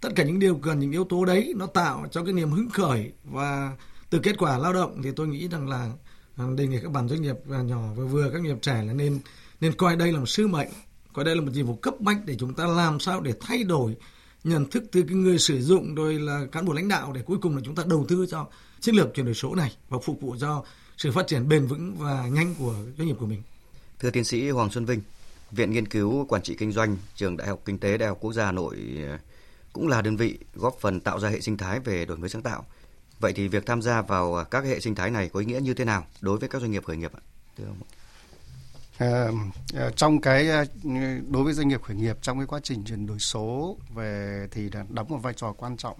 Tất 0.00 0.08
cả 0.16 0.24
những 0.24 0.38
điều 0.38 0.56
cần 0.56 0.78
những 0.78 0.92
yếu 0.92 1.04
tố 1.04 1.24
đấy 1.24 1.52
nó 1.56 1.66
tạo 1.66 2.06
cho 2.10 2.24
cái 2.24 2.32
niềm 2.32 2.50
hứng 2.50 2.70
khởi 2.70 3.12
và 3.24 3.76
từ 4.10 4.18
kết 4.18 4.38
quả 4.38 4.58
lao 4.58 4.72
động 4.72 5.00
thì 5.02 5.10
tôi 5.16 5.28
nghĩ 5.28 5.48
rằng 5.48 5.68
là 5.68 5.92
đề 6.56 6.66
nghị 6.66 6.78
các 6.82 6.92
bạn 6.92 7.08
doanh 7.08 7.22
nghiệp 7.22 7.36
nhỏ 7.46 7.80
và 7.96 8.04
vừa 8.04 8.24
các 8.24 8.32
doanh 8.32 8.42
nghiệp 8.42 8.58
trẻ 8.62 8.82
là 8.86 8.92
nên 8.92 9.20
nên 9.60 9.72
coi 9.72 9.96
đây 9.96 10.12
là 10.12 10.18
một 10.18 10.28
sứ 10.28 10.46
mệnh 10.46 10.68
coi 11.12 11.24
đây 11.24 11.36
là 11.36 11.42
một 11.42 11.52
nhiệm 11.54 11.66
vụ 11.66 11.74
cấp 11.74 11.94
bách 12.00 12.18
để 12.24 12.36
chúng 12.38 12.54
ta 12.54 12.66
làm 12.66 13.00
sao 13.00 13.20
để 13.20 13.32
thay 13.40 13.64
đổi 13.64 13.96
nhận 14.44 14.70
thức 14.70 14.84
từ 14.92 15.02
cái 15.02 15.16
người 15.16 15.38
sử 15.38 15.62
dụng 15.62 15.94
rồi 15.94 16.14
là 16.14 16.46
cán 16.52 16.64
bộ 16.64 16.72
lãnh 16.72 16.88
đạo 16.88 17.12
để 17.12 17.22
cuối 17.26 17.38
cùng 17.40 17.56
là 17.56 17.62
chúng 17.64 17.74
ta 17.74 17.82
đầu 17.86 18.04
tư 18.08 18.26
cho 18.30 18.46
chiến 18.80 18.94
lược 18.94 19.14
chuyển 19.14 19.26
đổi 19.26 19.34
số 19.34 19.54
này 19.54 19.76
và 19.88 19.98
phục 20.02 20.20
vụ 20.20 20.36
cho 20.40 20.64
sự 20.96 21.12
phát 21.12 21.26
triển 21.26 21.48
bền 21.48 21.66
vững 21.66 21.96
và 21.98 22.26
nhanh 22.32 22.54
của 22.58 22.74
doanh 22.98 23.08
nghiệp 23.08 23.16
của 23.20 23.26
mình. 23.26 23.42
Thưa 23.98 24.10
tiến 24.10 24.24
sĩ 24.24 24.50
Hoàng 24.50 24.70
Xuân 24.70 24.84
Vinh, 24.84 25.00
Viện 25.50 25.70
Nghiên 25.70 25.88
cứu 25.88 26.26
Quản 26.28 26.42
trị 26.42 26.56
Kinh 26.58 26.72
doanh, 26.72 26.96
Trường 27.14 27.36
Đại 27.36 27.48
học 27.48 27.60
Kinh 27.64 27.78
tế 27.78 27.98
Đại 27.98 28.08
học 28.08 28.18
Quốc 28.20 28.32
gia 28.32 28.44
Hà 28.44 28.52
Nội 28.52 28.76
ờ, 29.08 29.18
cũng 29.72 29.88
là 29.88 30.02
đơn 30.02 30.16
vị 30.16 30.38
góp 30.54 30.76
phần 30.80 31.00
tạo 31.00 31.20
ra 31.20 31.28
hệ 31.28 31.40
sinh 31.40 31.56
thái 31.56 31.80
về 31.80 32.04
đổi 32.04 32.16
mới 32.16 32.28
sáng 32.28 32.42
tạo. 32.42 32.66
Vậy 33.20 33.32
thì 33.32 33.48
việc 33.48 33.66
tham 33.66 33.82
gia 33.82 34.02
vào 34.02 34.36
à, 34.36 34.44
các 34.44 34.64
hệ 34.64 34.80
sinh 34.80 34.94
thái 34.94 35.10
này 35.10 35.28
có 35.28 35.40
ý 35.40 35.46
nghĩa 35.46 35.60
như 35.60 35.74
thế 35.74 35.84
nào 35.84 36.04
đối 36.20 36.38
với 36.38 36.48
các 36.48 36.60
doanh 36.60 36.70
nghiệp 36.70 36.84
khởi 36.84 36.96
nghiệp 36.96 37.12
ạ? 37.14 37.22
Thưa 37.56 37.64
ông. 37.64 37.76
À, 38.98 39.30
trong 39.96 40.20
cái 40.20 40.48
ờ, 40.48 40.64
đối 41.28 41.44
với 41.44 41.52
doanh 41.52 41.68
nghiệp 41.68 41.82
khởi 41.82 41.96
nghiệp 41.96 42.18
trong 42.22 42.38
cái 42.38 42.46
quá 42.46 42.60
trình 42.62 42.84
chuyển 42.84 43.06
đổi 43.06 43.18
số 43.18 43.76
về 43.94 44.46
thì 44.50 44.70
đóng 44.88 45.08
một 45.08 45.18
vai 45.22 45.34
trò 45.34 45.52
quan 45.52 45.76
trọng 45.76 45.96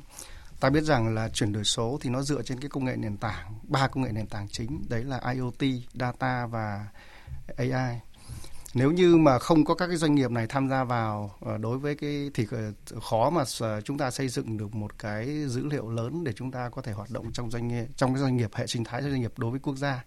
ta 0.61 0.71
biết 0.71 0.85
rằng 0.85 1.15
là 1.15 1.29
chuyển 1.29 1.53
đổi 1.53 1.65
số 1.65 1.99
thì 2.01 2.11
nó 2.11 2.23
dựa 2.23 2.43
trên 2.43 2.61
cái 2.61 2.69
công 2.69 2.85
nghệ 2.85 2.97
nền 2.97 3.17
tảng 3.17 3.59
ba 3.63 3.89
công 3.89 4.03
nghệ 4.03 4.13
nền 4.13 4.27
tảng 4.27 4.49
chính 4.49 4.85
đấy 4.89 5.05
là 5.05 5.21
IoT, 5.33 5.63
data 5.95 6.47
và 6.47 6.87
AI 7.57 8.01
nếu 8.75 8.91
như 8.91 9.17
mà 9.17 9.39
không 9.39 9.65
có 9.65 9.75
các 9.75 9.87
cái 9.87 9.97
doanh 9.97 10.15
nghiệp 10.15 10.31
này 10.31 10.47
tham 10.47 10.69
gia 10.69 10.85
vào 10.85 11.35
ờ, 11.41 11.59
đối 11.59 11.79
với 11.79 11.95
cái 11.95 12.31
thì 12.35 12.47
ờ, 12.51 12.73
khó 13.01 13.31
mà 13.31 13.45
ờ, 13.61 13.81
chúng 13.81 13.99
ta 13.99 14.11
xây 14.11 14.29
dựng 14.29 14.57
được 14.57 14.75
một 14.75 14.99
cái 14.99 15.27
dữ 15.47 15.67
liệu 15.67 15.91
lớn 15.91 16.25
để 16.25 16.33
chúng 16.33 16.51
ta 16.51 16.69
có 16.69 16.83
thể 16.83 16.93
hoạt 16.93 17.11
động 17.11 17.33
trong 17.33 17.51
doanh 17.51 17.69
nghiệp 17.69 17.85
trong 17.97 18.15
cái 18.15 18.23
doanh 18.23 18.37
nghiệp, 18.37 18.51
hệ 18.55 18.67
sinh 18.67 18.85
thái 18.85 19.03
doanh 19.03 19.21
nghiệp 19.21 19.33
đối 19.37 19.51
với 19.51 19.61
quốc 19.61 19.77
gia. 19.77 20.05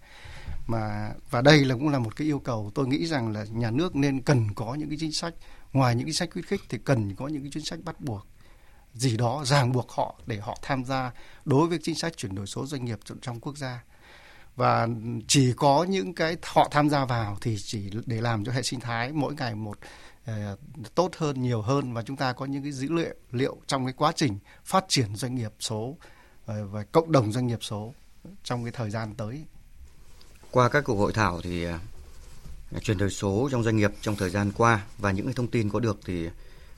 Mà, 0.66 1.10
và 1.30 1.42
đây 1.42 1.64
là 1.64 1.74
cũng 1.74 1.88
là 1.88 1.98
một 1.98 2.16
cái 2.16 2.26
yêu 2.26 2.38
cầu. 2.38 2.70
Tôi 2.74 2.86
nghĩ 2.86 3.06
rằng 3.06 3.32
là 3.32 3.44
nhà 3.50 3.70
nước 3.70 3.96
nên 3.96 4.20
cần 4.22 4.54
có 4.54 4.74
những 4.74 4.88
cái 4.88 4.98
chính 5.00 5.12
sách. 5.12 5.34
Ngoài 5.72 5.94
những 5.94 6.06
cái 6.06 6.14
sách 6.14 6.30
khuyến 6.32 6.44
khích 6.44 6.60
thì 6.68 6.78
cần 6.84 7.14
có 7.14 7.28
những 7.28 7.42
cái 7.42 7.50
chính 7.54 7.64
sách 7.64 7.78
bắt 7.84 8.00
buộc, 8.00 8.26
gì 8.94 9.16
đó 9.16 9.42
ràng 9.46 9.72
buộc 9.72 9.90
họ 9.90 10.20
để 10.26 10.38
họ 10.38 10.58
tham 10.62 10.84
gia 10.84 11.12
đối 11.44 11.68
với 11.68 11.78
chính 11.82 11.94
sách 11.94 12.16
chuyển 12.16 12.34
đổi 12.34 12.46
số 12.46 12.66
doanh 12.66 12.84
nghiệp 12.84 12.98
trong 13.22 13.40
quốc 13.40 13.56
gia 13.56 13.82
và 14.56 14.88
chỉ 15.28 15.52
có 15.56 15.86
những 15.88 16.14
cái 16.14 16.36
họ 16.42 16.68
tham 16.70 16.90
gia 16.90 17.04
vào 17.04 17.38
thì 17.40 17.56
chỉ 17.58 17.90
để 18.06 18.20
làm 18.20 18.44
cho 18.44 18.52
hệ 18.52 18.62
sinh 18.62 18.80
thái 18.80 19.12
mỗi 19.12 19.34
ngày 19.34 19.54
một 19.54 19.78
uh, 20.30 20.34
tốt 20.94 21.10
hơn 21.16 21.42
nhiều 21.42 21.62
hơn 21.62 21.92
và 21.92 22.02
chúng 22.02 22.16
ta 22.16 22.32
có 22.32 22.46
những 22.46 22.62
cái 22.62 22.72
dữ 22.72 22.88
liệu 22.92 23.14
liệu 23.30 23.56
trong 23.66 23.86
cái 23.86 23.94
quá 23.96 24.12
trình 24.16 24.38
phát 24.64 24.84
triển 24.88 25.16
doanh 25.16 25.34
nghiệp 25.34 25.52
số 25.60 25.76
uh, 25.78 25.96
và 26.46 26.84
cộng 26.92 27.12
đồng 27.12 27.32
doanh 27.32 27.46
nghiệp 27.46 27.58
số 27.62 27.94
trong 28.44 28.64
cái 28.64 28.72
thời 28.72 28.90
gian 28.90 29.14
tới. 29.14 29.44
Qua 30.50 30.68
các 30.68 30.84
cuộc 30.84 30.96
hội 30.96 31.12
thảo 31.12 31.40
thì 31.42 31.66
uh, 31.68 32.82
chuyển 32.82 32.98
đổi 32.98 33.10
số 33.10 33.48
trong 33.52 33.62
doanh 33.62 33.76
nghiệp 33.76 33.92
trong 34.00 34.16
thời 34.16 34.30
gian 34.30 34.52
qua 34.56 34.84
và 34.98 35.10
những 35.10 35.26
cái 35.26 35.34
thông 35.34 35.48
tin 35.50 35.70
có 35.70 35.80
được 35.80 35.98
thì 36.04 36.28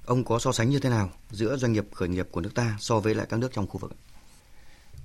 ông 0.07 0.25
có 0.25 0.39
so 0.39 0.53
sánh 0.53 0.71
như 0.71 0.79
thế 0.79 0.91
nào 0.91 1.11
giữa 1.31 1.57
doanh 1.57 1.73
nghiệp 1.73 1.87
khởi 1.95 2.09
nghiệp 2.09 2.29
của 2.31 2.41
nước 2.41 2.55
ta 2.55 2.77
so 2.81 3.01
với 3.01 3.15
lại 3.15 3.27
các 3.29 3.37
nước 3.37 3.53
trong 3.53 3.67
khu 3.67 3.79
vực? 3.79 3.93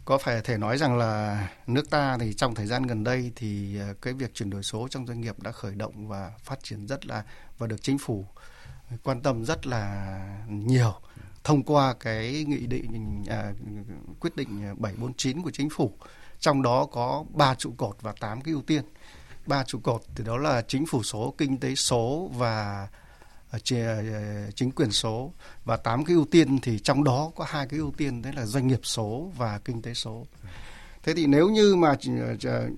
Có 0.09 0.17
phải 0.17 0.41
thể 0.41 0.57
nói 0.57 0.77
rằng 0.77 0.97
là 0.97 1.47
nước 1.67 1.89
ta 1.89 2.17
thì 2.19 2.33
trong 2.33 2.55
thời 2.55 2.65
gian 2.65 2.83
gần 2.83 3.03
đây 3.03 3.31
thì 3.35 3.79
ờ, 3.79 3.93
cái 4.01 4.13
việc 4.13 4.33
chuyển 4.33 4.49
đổi 4.49 4.63
số 4.63 4.87
trong 4.87 5.07
doanh 5.07 5.21
nghiệp 5.21 5.35
đã 5.39 5.51
khởi 5.51 5.75
động 5.75 6.07
và 6.07 6.31
phát 6.43 6.63
triển 6.63 6.87
rất 6.87 7.05
là 7.05 7.23
và 7.57 7.67
được 7.67 7.81
chính 7.81 7.97
phủ 7.97 8.25
ờ, 8.91 8.97
quan 9.03 9.21
tâm 9.21 9.45
rất 9.45 9.67
là 9.67 10.17
nhiều 10.47 10.93
thông 11.43 11.63
qua 11.63 11.93
cái 11.99 12.45
nghị 12.47 12.67
định 12.67 13.23
à, 13.29 13.53
quyết 14.19 14.35
định 14.35 14.75
749 14.77 15.41
của 15.41 15.51
chính 15.51 15.69
phủ. 15.69 15.93
Trong 16.39 16.61
đó 16.61 16.85
có 16.91 17.25
ba 17.33 17.55
trụ 17.55 17.73
cột 17.77 17.95
và 18.01 18.13
tám 18.19 18.41
cái 18.41 18.51
ưu 18.53 18.61
tiên. 18.61 18.83
Ba 19.45 19.63
trụ 19.63 19.79
cột 19.83 20.01
thì 20.15 20.23
đó 20.23 20.37
là 20.37 20.61
chính 20.61 20.85
phủ 20.85 21.03
số 21.03 21.33
kinh 21.37 21.57
tế 21.57 21.75
số 21.75 22.31
và 22.33 22.87
Ờ, 23.51 23.59
ờ, 23.71 24.51
chính 24.55 24.71
quyền 24.71 24.91
số. 24.91 25.33
Và 25.65 25.77
tám 25.77 26.05
cái 26.05 26.15
ưu 26.15 26.25
tiên 26.25 26.59
thì 26.61 26.79
trong 26.79 27.03
đó 27.03 27.31
có 27.35 27.45
hai 27.47 27.67
cái 27.67 27.79
ưu 27.79 27.91
tiên, 27.97 28.21
đấy 28.21 28.33
là 28.33 28.45
doanh 28.45 28.67
nghiệp 28.67 28.79
số 28.83 29.31
và 29.37 29.59
kinh 29.65 29.81
tế 29.81 29.93
số. 29.93 30.25
Thế 31.03 31.13
thì 31.13 31.27
nếu 31.27 31.49
như 31.49 31.75
mà 31.75 31.95
ờ, 32.45 32.69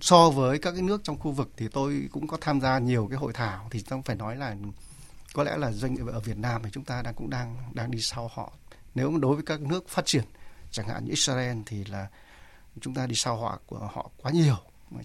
so 0.00 0.30
với 0.30 0.58
các 0.58 0.72
cái 0.72 0.82
nước 0.82 1.00
trong 1.04 1.18
khu 1.18 1.30
vực 1.30 1.50
thì 1.56 1.68
tôi 1.68 2.08
cũng 2.12 2.26
có 2.26 2.36
tham 2.40 2.60
gia 2.60 2.78
nhiều 2.78 3.06
cái 3.10 3.18
hội 3.18 3.32
thảo. 3.32 3.68
Thì 3.70 3.82
tôi 3.88 4.02
phải 4.04 4.16
nói 4.16 4.36
là 4.36 4.56
có 5.34 5.42
lẽ 5.42 5.56
là 5.56 5.72
doanh 5.72 5.94
nghiệp 5.94 6.06
ở 6.12 6.20
Việt 6.20 6.38
Nam 6.38 6.62
thì 6.64 6.70
chúng 6.72 6.84
ta 6.84 7.02
đang 7.02 7.14
cũng 7.14 7.30
đang 7.30 7.56
đang 7.72 7.90
đi 7.90 8.00
sau 8.00 8.30
họ. 8.34 8.52
Nếu 8.94 9.10
mà 9.10 9.18
đối 9.18 9.34
với 9.34 9.44
các 9.44 9.60
nước 9.60 9.88
phát 9.88 10.06
triển, 10.06 10.24
chẳng 10.70 10.88
hạn 10.88 11.04
như 11.04 11.10
Israel 11.10 11.58
thì 11.66 11.84
là 11.84 12.06
chúng 12.80 12.94
ta 12.94 13.06
đi 13.06 13.14
sau 13.14 13.36
họ 13.36 13.60
của, 13.66 13.90
họ 13.92 14.10
quá 14.22 14.32
nhiều 14.32 14.56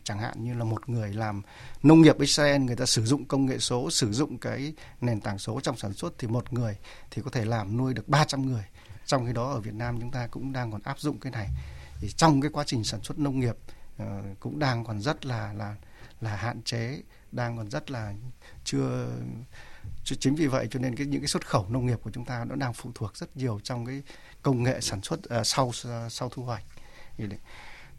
chẳng 0.03 0.19
hạn 0.19 0.43
như 0.43 0.53
là 0.53 0.63
một 0.63 0.89
người 0.89 1.13
làm 1.13 1.41
nông 1.83 2.01
nghiệp 2.01 2.19
Israel 2.19 2.61
người 2.61 2.75
ta 2.75 2.85
sử 2.85 3.05
dụng 3.05 3.25
công 3.25 3.45
nghệ 3.45 3.59
số 3.59 3.91
sử 3.91 4.11
dụng 4.11 4.37
cái 4.37 4.73
nền 5.01 5.21
tảng 5.21 5.39
số 5.39 5.59
trong 5.59 5.77
sản 5.77 5.93
xuất 5.93 6.13
thì 6.17 6.27
một 6.27 6.53
người 6.53 6.77
thì 7.11 7.21
có 7.21 7.31
thể 7.31 7.45
làm 7.45 7.77
nuôi 7.77 7.93
được 7.93 8.07
300 8.07 8.45
người. 8.45 8.63
Trong 9.05 9.25
khi 9.25 9.33
đó 9.33 9.51
ở 9.51 9.59
Việt 9.59 9.73
Nam 9.73 10.01
chúng 10.01 10.11
ta 10.11 10.27
cũng 10.27 10.53
đang 10.53 10.71
còn 10.71 10.81
áp 10.83 10.99
dụng 10.99 11.19
cái 11.19 11.31
này. 11.31 11.47
Thì 11.99 12.09
trong 12.09 12.41
cái 12.41 12.51
quá 12.51 12.63
trình 12.67 12.83
sản 12.83 13.01
xuất 13.03 13.19
nông 13.19 13.39
nghiệp 13.39 13.55
uh, 14.03 14.07
cũng 14.39 14.59
đang 14.59 14.85
còn 14.85 15.01
rất 15.01 15.25
là 15.25 15.53
là 15.53 15.75
là 16.21 16.35
hạn 16.35 16.61
chế 16.61 17.01
đang 17.31 17.57
còn 17.57 17.69
rất 17.69 17.91
là 17.91 18.13
chưa 18.63 19.07
chính 20.03 20.35
vì 20.35 20.47
vậy 20.47 20.67
cho 20.71 20.79
nên 20.79 20.95
cái 20.95 21.07
những 21.07 21.21
cái 21.21 21.27
xuất 21.27 21.47
khẩu 21.47 21.65
nông 21.69 21.85
nghiệp 21.85 21.99
của 22.03 22.11
chúng 22.11 22.25
ta 22.25 22.45
nó 22.45 22.55
đang 22.55 22.73
phụ 22.73 22.91
thuộc 22.95 23.17
rất 23.17 23.37
nhiều 23.37 23.59
trong 23.63 23.85
cái 23.85 24.01
công 24.41 24.63
nghệ 24.63 24.81
sản 24.81 25.01
xuất 25.01 25.19
uh, 25.19 25.47
sau 25.47 25.71
sau 26.09 26.29
thu 26.29 26.43
hoạch 26.43 26.63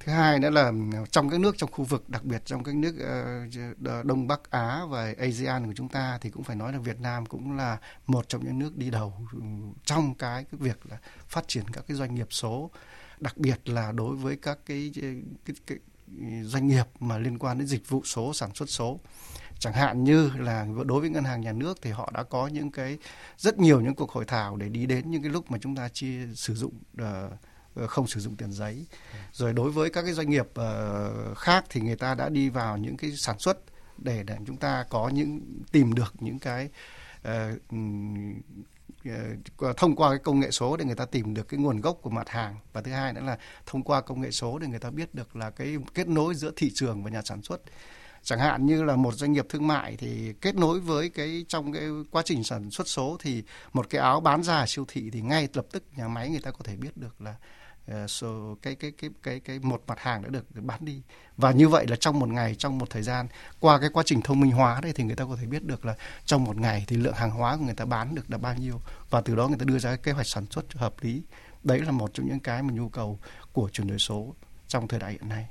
thứ 0.01 0.13
hai 0.13 0.39
nữa 0.39 0.51
là 0.51 0.73
ờ, 0.93 1.05
trong 1.11 1.31
các 1.31 1.41
nước 1.41 1.59
trong 1.59 1.71
khu 1.73 1.85
vực 1.85 2.09
đặc 2.09 2.25
biệt 2.25 2.43
trong 2.45 2.65
các 2.65 2.75
nước 2.75 2.95
ờ, 3.85 4.03
đông 4.03 4.27
bắc 4.27 4.51
á 4.51 4.81
và 4.89 5.15
asean 5.19 5.67
của 5.67 5.73
chúng 5.77 5.89
ta 5.89 6.19
thì 6.21 6.31
cũng 6.31 6.45
phải 6.45 6.57
nói 6.57 6.73
là 6.73 6.79
việt 6.79 7.01
nam 7.01 7.27
cũng 7.27 7.57
là 7.57 7.79
một 8.07 8.29
trong 8.29 8.45
những 8.45 8.59
nước 8.59 8.77
đi 8.77 8.91
đầu 8.91 9.13
ừ, 9.33 9.41
trong 9.85 10.15
cái, 10.15 10.45
cái 10.45 10.59
việc 10.61 10.87
là 10.91 10.99
phát 11.29 11.49
triển 11.49 11.65
các 11.73 11.85
cái 11.89 11.97
doanh 11.97 12.15
nghiệp 12.15 12.29
số 12.31 12.71
đặc 13.21 13.37
biệt 13.37 13.69
là 13.69 13.93
đối 13.93 14.17
với 14.17 14.37
các 14.37 14.59
cái, 14.67 14.93
cái, 15.45 15.55
cái 15.67 15.79
doanh 16.43 16.67
nghiệp 16.67 16.85
mà 17.01 17.19
liên 17.19 17.39
quan 17.39 17.59
đến 17.59 17.67
dịch 17.67 17.89
vụ 17.89 18.03
số 18.05 18.35
sản 18.35 18.55
xuất 18.55 18.71
số. 18.71 19.01
Chẳng 19.59 19.73
hạn 19.73 20.05
như 20.05 20.31
là 20.39 20.67
đối 20.87 21.01
với 21.01 21.11
ngân 21.11 21.25
hàng 21.25 21.41
nhà 21.41 21.53
nước 21.53 21.79
thì 21.83 21.91
họ 21.91 22.11
đã 22.15 22.23
có 22.23 22.47
những 22.47 22.71
cái 22.71 22.99
rất 23.37 23.59
nhiều 23.59 23.81
những 23.81 23.95
cuộc 23.95 24.11
hội 24.11 24.25
thảo 24.25 24.57
để 24.57 24.69
đi 24.69 24.87
đến 24.87 25.11
những 25.11 25.23
cái 25.23 25.31
lúc 25.31 25.51
mà 25.51 25.59
chúng 25.61 25.77
ta 25.77 25.89
chia 25.89 26.27
sử 26.35 26.55
dụng 26.55 26.73
uh, 27.03 27.33
không 27.87 28.07
sử 28.07 28.21
dụng 28.21 28.37
tiền 28.37 28.53
giấy. 28.53 28.87
Rồi 29.33 29.53
đối 29.53 29.71
với 29.71 29.91
các 29.91 30.03
cái 30.03 30.13
doanh 30.13 30.31
nghiệp 30.31 30.47
uh, 30.61 31.39
khác 31.39 31.65
thì 31.71 31.81
người 31.81 31.97
ta 31.97 32.15
đã 32.15 32.29
đi 32.29 32.49
vào 32.49 32.77
những 32.77 32.97
cái 32.97 33.13
sản 33.17 33.39
xuất 33.39 33.59
để 33.99 34.23
để 34.23 34.37
chúng 34.47 34.57
ta 34.57 34.85
có 34.91 35.09
những 35.09 35.41
tìm 35.73 35.95
được 35.95 36.15
những 36.21 36.39
cái 36.39 36.69
uh, 37.29 37.33
uh, 39.09 39.77
thông 39.77 39.97
qua 39.97 40.11
cái 40.11 40.19
công 40.19 40.41
nghệ 40.41 40.51
số 40.51 40.77
để 40.77 40.85
người 40.85 40.95
ta 40.95 41.05
tìm 41.05 41.35
được 41.35 41.49
cái 41.49 41.61
nguồn 41.61 41.81
gốc 41.81 41.99
của 42.03 42.11
mặt 42.11 42.29
hàng. 42.29 42.57
Và 42.73 42.83
thứ 42.83 42.93
hai 42.93 43.13
nữa 43.13 43.21
là 43.21 43.39
thông 43.67 43.83
qua 43.83 44.01
công 44.01 44.21
nghệ 44.21 44.31
số 44.31 44.59
để 44.59 44.67
người 44.67 44.79
ta 44.79 44.91
biết 44.91 45.15
được 45.15 45.37
là 45.37 45.51
cái 45.51 45.77
kết 45.95 46.09
nối 46.09 46.35
giữa 46.35 46.53
thị 46.57 46.71
trường 46.75 47.05
và 47.05 47.11
nhà 47.11 47.23
sản 47.23 47.43
xuất. 47.43 47.61
Chẳng 48.23 48.39
hạn 48.39 48.67
như 48.67 48.85
là 48.85 48.97
một 48.97 49.15
doanh 49.15 49.33
nghiệp 49.33 49.47
thương 49.49 49.67
mại 49.67 49.97
thì 49.97 50.33
kết 50.41 50.55
nối 50.55 50.81
với 50.81 51.09
cái 51.09 51.45
trong 51.49 51.73
cái 51.73 51.83
quá 52.11 52.23
trình 52.25 52.45
sản 52.45 52.71
xuất 52.71 52.89
số 52.89 53.17
thì 53.21 53.43
một 53.73 53.91
cái 53.91 54.01
áo 54.01 54.21
bán 54.21 54.43
ra 54.43 54.57
ở 54.57 54.67
siêu 54.67 54.85
thị 54.89 55.11
thì 55.13 55.21
ngay 55.21 55.49
lập 55.55 55.67
tức 55.73 55.85
nhà 55.97 56.09
máy 56.09 56.31
người 56.31 56.41
ta 56.41 56.51
có 56.51 56.59
thể 56.65 56.77
biết 56.77 56.97
được 56.97 57.21
là 57.21 57.35
Ờ, 57.91 58.07
cái 58.63 58.75
cái 58.75 58.93
cái 58.99 59.11
cái 59.23 59.41
cái 59.41 59.59
một 59.59 59.83
mặt 59.87 59.99
hàng 60.01 60.23
đã 60.23 60.29
được 60.29 60.45
bán 60.55 60.85
đi. 60.85 61.03
Và 61.37 61.53
như 61.53 61.69
vậy 61.69 61.87
là 61.87 61.97
trong 61.97 62.19
một 62.19 62.29
ngày 62.29 62.55
trong 62.55 62.79
một 62.79 62.91
thời 62.91 63.03
gian 63.03 63.29
qua 63.61 63.81
cái 63.81 63.91
quá 63.93 64.03
trình 64.07 64.23
thông 64.23 64.41
minh 64.41 64.51
hóa 64.51 64.81
đây 64.81 64.93
thì 64.93 65.05
người 65.05 65.17
ta 65.17 65.25
có 65.25 65.37
thể 65.37 65.47
biết 65.47 65.65
được 65.65 65.85
là 65.85 65.95
trong 66.25 66.45
một 66.45 66.57
ngày 66.57 66.85
thì 66.89 66.97
lượng 66.97 67.15
hàng 67.15 67.31
hóa 67.31 67.57
của 67.57 67.65
người 67.65 67.75
ta 67.75 67.85
bán 67.85 68.15
được 68.15 68.31
là 68.31 68.39
bao 68.39 68.55
nhiêu. 68.55 68.81
Và 69.11 69.21
từ 69.21 69.37
đó 69.37 69.49
người 69.49 69.59
ta 69.59 69.65
đưa 69.65 69.79
ra 69.79 69.91
cái 69.91 69.99
kế 69.99 70.13
hoạch 70.13 70.27
sản 70.27 70.47
xuất 70.51 70.73
hợp 70.73 70.95
lý. 71.01 71.23
Đấy 71.65 71.81
là 71.81 71.91
một 71.91 72.11
trong 72.15 72.29
những 72.29 72.41
cái 72.41 72.63
mà 72.63 72.73
nhu 72.73 72.89
cầu 72.89 73.19
của 73.53 73.69
chuyển 73.73 73.87
đổi 73.87 73.99
số 73.99 74.35
trong 74.69 74.89
thời 74.89 75.01
đại 75.01 75.13
hiện 75.13 75.29
nay. 75.29 75.47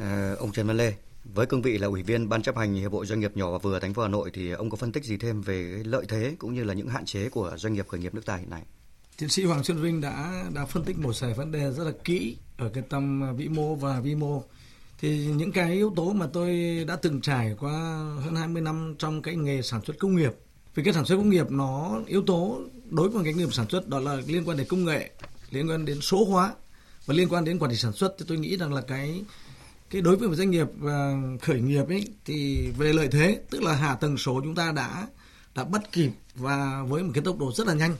À, 0.00 0.34
ông 0.38 0.52
Trần 0.52 0.66
Văn 0.66 0.76
Lê 0.76 0.94
với 1.24 1.46
cương 1.46 1.62
vị 1.62 1.78
là 1.78 1.86
ủy 1.86 2.02
viên 2.02 2.28
ban 2.28 2.42
chấp 2.42 2.56
hành 2.56 2.74
hiệp 2.74 2.92
hội 2.92 3.06
doanh 3.06 3.20
nghiệp 3.20 3.36
nhỏ 3.36 3.50
và 3.50 3.58
vừa 3.58 3.80
thành 3.80 3.94
phố 3.94 4.02
Hà 4.02 4.08
Nội 4.08 4.30
thì 4.34 4.50
ông 4.50 4.70
có 4.70 4.76
phân 4.76 4.92
tích 4.92 5.04
gì 5.04 5.16
thêm 5.16 5.42
về 5.42 5.82
lợi 5.84 6.04
thế 6.08 6.34
cũng 6.38 6.54
như 6.54 6.64
là 6.64 6.74
những 6.74 6.88
hạn 6.88 7.04
chế 7.04 7.28
của 7.28 7.56
doanh 7.56 7.72
nghiệp 7.72 7.88
khởi 7.88 8.00
nghiệp 8.00 8.14
nước 8.14 8.26
ta 8.26 8.36
hiện 8.36 8.50
nay? 8.50 8.62
Tiến 9.18 9.28
sĩ 9.28 9.44
Hoàng 9.44 9.64
Xuân 9.64 9.82
Vinh 9.82 10.00
đã 10.00 10.44
đã 10.54 10.66
phân 10.66 10.84
tích 10.84 10.98
một 10.98 11.20
vài 11.20 11.34
vấn 11.34 11.52
đề 11.52 11.72
rất 11.72 11.84
là 11.84 11.92
kỹ 12.04 12.36
ở 12.56 12.68
cái 12.68 12.84
tâm 12.88 13.36
vĩ 13.36 13.48
mô 13.48 13.74
và 13.74 14.00
vi 14.00 14.14
mô. 14.14 14.42
Thì 15.00 15.26
những 15.26 15.52
cái 15.52 15.72
yếu 15.72 15.92
tố 15.96 16.12
mà 16.12 16.26
tôi 16.32 16.78
đã 16.88 16.96
từng 16.96 17.20
trải 17.20 17.54
qua 17.58 17.72
hơn 18.24 18.36
20 18.36 18.62
năm 18.62 18.94
trong 18.98 19.22
cái 19.22 19.36
nghề 19.36 19.62
sản 19.62 19.80
xuất 19.86 19.98
công 19.98 20.16
nghiệp, 20.16 20.32
vì 20.74 20.82
cái 20.82 20.94
sản 20.94 21.04
xuất 21.04 21.16
công 21.16 21.30
nghiệp 21.30 21.50
nó 21.50 22.00
yếu 22.06 22.22
tố 22.22 22.60
đối 22.90 23.08
với 23.08 23.24
cái 23.24 23.34
nghiệp 23.34 23.54
sản 23.54 23.66
xuất 23.68 23.88
đó 23.88 24.00
là 24.00 24.16
liên 24.26 24.48
quan 24.48 24.56
đến 24.56 24.66
công 24.66 24.84
nghệ, 24.84 25.10
liên 25.50 25.70
quan 25.70 25.84
đến 25.84 26.00
số 26.00 26.24
hóa 26.24 26.54
và 27.06 27.14
liên 27.14 27.28
quan 27.28 27.44
đến 27.44 27.58
quản 27.58 27.70
lý 27.70 27.76
sản 27.76 27.92
xuất. 27.92 28.14
Thì 28.18 28.24
tôi 28.28 28.38
nghĩ 28.38 28.56
rằng 28.56 28.74
là 28.74 28.80
cái 28.80 29.24
cái 29.90 30.02
đối 30.02 30.16
với 30.16 30.28
một 30.28 30.34
doanh 30.34 30.50
nghiệp 30.50 30.66
à, 30.86 31.22
khởi 31.42 31.60
nghiệp 31.60 31.88
ấy, 31.88 32.08
thì 32.24 32.68
về 32.78 32.92
lợi 32.92 33.08
thế, 33.08 33.40
tức 33.50 33.62
là 33.62 33.72
hạ 33.72 33.94
tầng 33.94 34.18
số 34.18 34.40
chúng 34.40 34.54
ta 34.54 34.72
đã 34.72 35.06
đã 35.54 35.64
bắt 35.64 35.92
kịp 35.92 36.10
và 36.34 36.82
với 36.88 37.02
một 37.02 37.10
cái 37.14 37.24
tốc 37.24 37.38
độ 37.38 37.52
rất 37.52 37.66
là 37.66 37.74
nhanh 37.74 37.96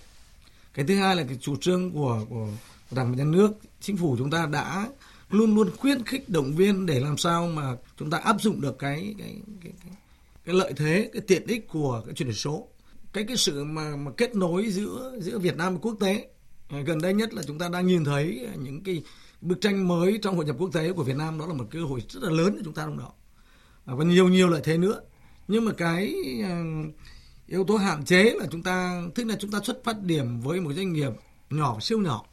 cái 0.74 0.86
thứ 0.86 0.96
hai 0.96 1.16
là 1.16 1.24
cái 1.28 1.38
chủ 1.40 1.56
trương 1.56 1.92
của 1.92 2.26
của 2.28 2.48
đảng 2.90 3.10
và 3.10 3.16
nhà 3.16 3.24
nước 3.24 3.52
chính 3.80 3.96
phủ 3.96 4.16
chúng 4.18 4.30
ta 4.30 4.46
đã 4.46 4.88
luôn 5.30 5.54
luôn 5.54 5.70
khuyến 5.78 6.04
khích 6.04 6.28
động 6.28 6.52
viên 6.52 6.86
để 6.86 7.00
làm 7.00 7.16
sao 7.16 7.46
mà 7.46 7.76
chúng 7.98 8.10
ta 8.10 8.18
áp 8.18 8.40
dụng 8.40 8.60
được 8.60 8.78
cái 8.78 9.14
cái 9.18 9.36
cái, 9.62 9.72
cái, 9.84 9.92
cái 10.44 10.54
lợi 10.54 10.72
thế 10.76 11.10
cái 11.12 11.22
tiện 11.26 11.46
ích 11.46 11.68
của 11.68 12.02
cái 12.06 12.14
chuyển 12.14 12.28
đổi 12.28 12.34
số. 12.34 12.68
Cái 13.12 13.24
cái 13.24 13.36
sự 13.36 13.64
mà 13.64 13.96
mà 13.96 14.10
kết 14.16 14.34
nối 14.34 14.70
giữa 14.70 15.18
giữa 15.20 15.38
Việt 15.38 15.56
Nam 15.56 15.74
và 15.74 15.80
quốc 15.82 15.96
tế. 16.00 16.28
Gần 16.86 17.00
đây 17.00 17.14
nhất 17.14 17.34
là 17.34 17.42
chúng 17.46 17.58
ta 17.58 17.68
đang 17.68 17.86
nhìn 17.86 18.04
thấy 18.04 18.48
những 18.58 18.82
cái 18.82 19.02
bức 19.40 19.60
tranh 19.60 19.88
mới 19.88 20.18
trong 20.22 20.36
hội 20.36 20.44
nhập 20.44 20.56
quốc 20.58 20.70
tế 20.72 20.92
của 20.92 21.04
Việt 21.04 21.16
Nam 21.16 21.38
đó 21.38 21.46
là 21.46 21.54
một 21.54 21.64
cơ 21.70 21.84
hội 21.84 22.02
rất 22.08 22.22
là 22.22 22.30
lớn 22.30 22.54
cho 22.56 22.62
chúng 22.64 22.74
ta 22.74 22.84
trong 22.84 22.98
đó. 22.98 23.12
À, 23.84 23.94
và 23.94 24.04
nhiều 24.04 24.28
nhiều 24.28 24.48
lợi 24.48 24.60
thế 24.64 24.78
nữa. 24.78 25.00
Nhưng 25.48 25.64
mà 25.64 25.72
cái 25.72 26.14
à, 26.42 26.62
yếu 27.46 27.64
tố 27.64 27.76
hạn 27.76 28.04
chế 28.04 28.22
là 28.22 28.46
chúng 28.50 28.62
ta 28.62 29.02
tức 29.14 29.24
là 29.24 29.36
chúng 29.40 29.50
ta 29.50 29.60
xuất 29.64 29.84
phát 29.84 30.02
điểm 30.02 30.40
với 30.40 30.60
một 30.60 30.72
doanh 30.72 30.92
nghiệp 30.92 31.12
nhỏ 31.50 31.76
siêu 31.80 31.98
nhỏ 31.98 32.24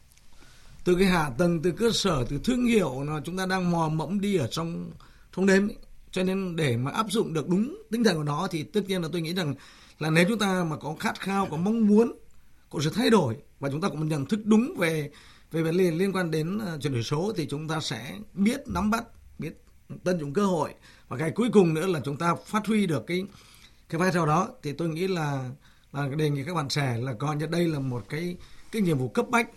từ 0.84 0.96
cái 0.96 1.08
hạ 1.08 1.32
tầng, 1.38 1.62
từ 1.62 1.72
cơ 1.72 1.92
sở, 1.94 2.26
từ 2.30 2.40
thương 2.44 2.66
hiệu 2.66 3.04
là 3.04 3.22
chúng 3.26 3.38
ta 3.38 3.46
đang 3.46 3.72
mò 3.72 3.90
mẫm 3.90 4.22
đi 4.22 4.36
ở 4.36 4.48
trong 4.48 4.92
trong 5.36 5.46
đêm 5.46 5.68
ấy. 5.68 5.78
cho 6.12 6.24
nên 6.24 6.56
để 6.56 6.78
mà 6.78 6.92
áp 6.92 7.06
dụng 7.10 7.34
được 7.34 7.50
đúng 7.50 7.84
tinh 7.92 8.04
thần 8.04 8.16
của 8.16 8.24
nó 8.24 8.48
thì 8.52 8.64
tất 8.64 8.82
nhiên 8.88 9.02
là 9.02 9.10
tôi 9.12 9.22
nghĩ 9.22 9.34
rằng 9.34 9.56
là 10.00 10.10
nếu 10.10 10.26
chúng 10.28 10.40
ta 10.40 10.64
mà 10.64 10.76
có 10.78 10.96
khát 11.00 11.20
khao, 11.20 11.48
có 11.52 11.58
mong 11.58 11.88
muốn, 11.88 12.12
có 12.70 12.80
sự 12.84 12.90
thay 12.90 13.10
đổi 13.10 13.36
và 13.60 13.70
chúng 13.70 13.82
ta 13.82 13.90
cũng 13.90 14.08
nhận 14.08 14.26
thức 14.26 14.40
đúng 14.44 14.76
về 14.78 15.12
về 15.52 15.62
vấn 15.62 15.78
đề 15.78 15.92
liên 15.92 16.14
quan 16.14 16.32
đến 16.32 16.58
ờ, 16.58 16.78
chuyển 16.82 16.94
đổi 16.94 17.04
số 17.04 17.34
thì 17.36 17.48
chúng 17.50 17.68
ta 17.68 17.80
sẽ 17.80 18.18
biết 18.34 18.62
nắm 18.68 18.92
bắt, 18.92 19.04
biết 19.40 19.54
tận 20.04 20.20
dụng 20.20 20.34
cơ 20.34 20.46
hội 20.46 20.74
và 21.08 21.18
cái 21.18 21.32
cuối 21.32 21.50
cùng 21.54 21.74
nữa 21.74 21.88
là 21.88 22.02
chúng 22.06 22.18
ta 22.18 22.36
phát 22.46 22.68
huy 22.68 22.86
được 22.86 23.04
cái 23.08 23.26
cái 23.92 24.00
vai 24.00 24.12
trò 24.14 24.26
đó 24.26 24.50
thì 24.64 24.74
tôi 24.74 24.90
nghĩ 24.90 25.08
là 25.08 25.50
là 25.94 26.08
đề 26.08 26.30
nghị 26.30 26.44
các 26.44 26.54
bạn 26.54 26.68
trẻ 26.68 26.98
là 27.02 27.14
coi 27.14 27.36
như 27.36 27.46
đây 27.46 27.68
là 27.68 27.80
một 27.80 28.04
cái 28.10 28.36
cái 28.72 28.82
nhiệm 28.82 28.98
vụ 28.98 29.08
cấp 29.08 29.26
bách. 29.30 29.50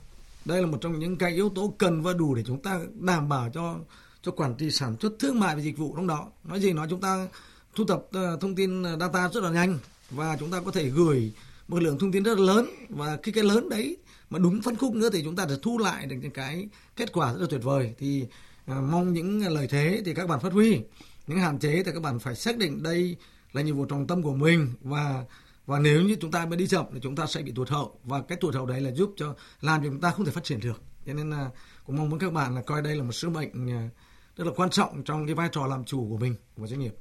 Đây 0.44 0.60
là 0.60 0.66
một 0.66 0.78
trong 0.80 0.98
những 0.98 1.16
cái 1.16 1.32
yếu 1.32 1.48
tố 1.48 1.74
cần 1.78 2.02
và 2.02 2.12
đủ 2.12 2.34
để 2.34 2.42
chúng 2.46 2.62
ta 2.62 2.80
đảm 2.94 3.28
bảo 3.28 3.50
cho 3.54 3.76
cho 4.22 4.32
quản 4.32 4.54
trị 4.54 4.70
sản 4.70 4.96
xuất 5.00 5.12
thương 5.18 5.40
mại 5.40 5.56
và 5.56 5.62
dịch 5.62 5.78
vụ 5.78 5.96
trong 5.96 6.06
đó. 6.06 6.26
Nói 6.44 6.60
gì 6.60 6.72
nói 6.72 6.86
chúng 6.90 7.00
ta 7.00 7.28
thu 7.74 7.84
thập 7.84 8.02
ờ, 8.12 8.38
thông 8.40 8.54
tin 8.54 8.82
ờ, 8.82 8.96
data 9.00 9.28
rất 9.28 9.42
là 9.42 9.50
nhanh 9.50 9.78
và 10.10 10.36
chúng 10.40 10.50
ta 10.50 10.60
có 10.64 10.70
thể 10.70 10.88
gửi 10.88 11.32
một 11.68 11.82
lượng 11.82 11.98
thông 11.98 12.12
tin 12.12 12.22
rất 12.22 12.38
là 12.38 12.44
lớn 12.54 12.66
và 12.88 13.18
khi 13.22 13.32
cái 13.32 13.44
lớn 13.44 13.68
đấy 13.68 13.96
mà 14.30 14.38
đúng 14.38 14.62
phân 14.62 14.76
khúc 14.76 14.94
nữa 14.94 15.10
thì 15.12 15.22
chúng 15.24 15.36
ta 15.36 15.46
sẽ 15.48 15.54
thu 15.62 15.78
lại 15.78 16.06
được 16.06 16.16
những 16.22 16.30
cái 16.30 16.68
kết 16.96 17.12
quả 17.12 17.32
rất 17.32 17.40
là 17.40 17.46
tuyệt 17.50 17.62
vời. 17.62 17.94
Thì 17.98 18.24
à, 18.66 18.80
mong 18.80 19.12
những 19.12 19.46
lời 19.48 19.66
thế 19.70 20.02
thì 20.04 20.14
các 20.14 20.28
bạn 20.28 20.40
phát 20.40 20.52
huy. 20.52 20.80
Những 21.26 21.38
hạn 21.38 21.58
chế 21.58 21.82
thì 21.82 21.92
các 21.94 22.02
bạn 22.02 22.18
phải 22.18 22.34
xác 22.34 22.58
định 22.58 22.82
đây 22.82 23.16
là 23.54 23.62
nhiệm 23.62 23.76
vụ 23.76 23.84
trọng 23.84 24.06
tâm 24.06 24.22
của 24.22 24.34
mình 24.34 24.74
và 24.80 25.24
và 25.66 25.78
nếu 25.78 26.02
như 26.02 26.16
chúng 26.20 26.30
ta 26.30 26.46
mới 26.46 26.56
đi 26.56 26.66
chậm 26.66 26.86
thì 26.94 27.00
chúng 27.02 27.16
ta 27.16 27.26
sẽ 27.26 27.42
bị 27.42 27.52
tụt 27.52 27.68
hậu 27.68 28.00
và 28.04 28.22
cái 28.22 28.38
tụt 28.40 28.54
hậu 28.54 28.66
đấy 28.66 28.80
là 28.80 28.90
giúp 28.90 29.14
cho 29.16 29.34
làm 29.60 29.82
cho 29.82 29.88
chúng 29.90 30.00
ta 30.00 30.10
không 30.10 30.26
thể 30.26 30.32
phát 30.32 30.44
triển 30.44 30.60
được 30.60 30.82
cho 31.06 31.12
nên 31.12 31.30
là 31.30 31.50
cũng 31.86 31.96
mong 31.96 32.10
muốn 32.10 32.18
các 32.18 32.32
bạn 32.32 32.54
là 32.54 32.62
coi 32.62 32.82
đây 32.82 32.96
là 32.96 33.02
một 33.02 33.12
sứ 33.12 33.28
mệnh 33.28 33.70
à, 33.70 33.88
rất 34.36 34.46
là 34.46 34.52
quan 34.56 34.70
trọng 34.70 35.02
trong 35.04 35.26
cái 35.26 35.34
vai 35.34 35.48
trò 35.52 35.66
làm 35.66 35.84
chủ 35.84 36.06
của 36.10 36.16
mình 36.16 36.34
của 36.56 36.66
doanh 36.66 36.80
nghiệp. 36.80 36.94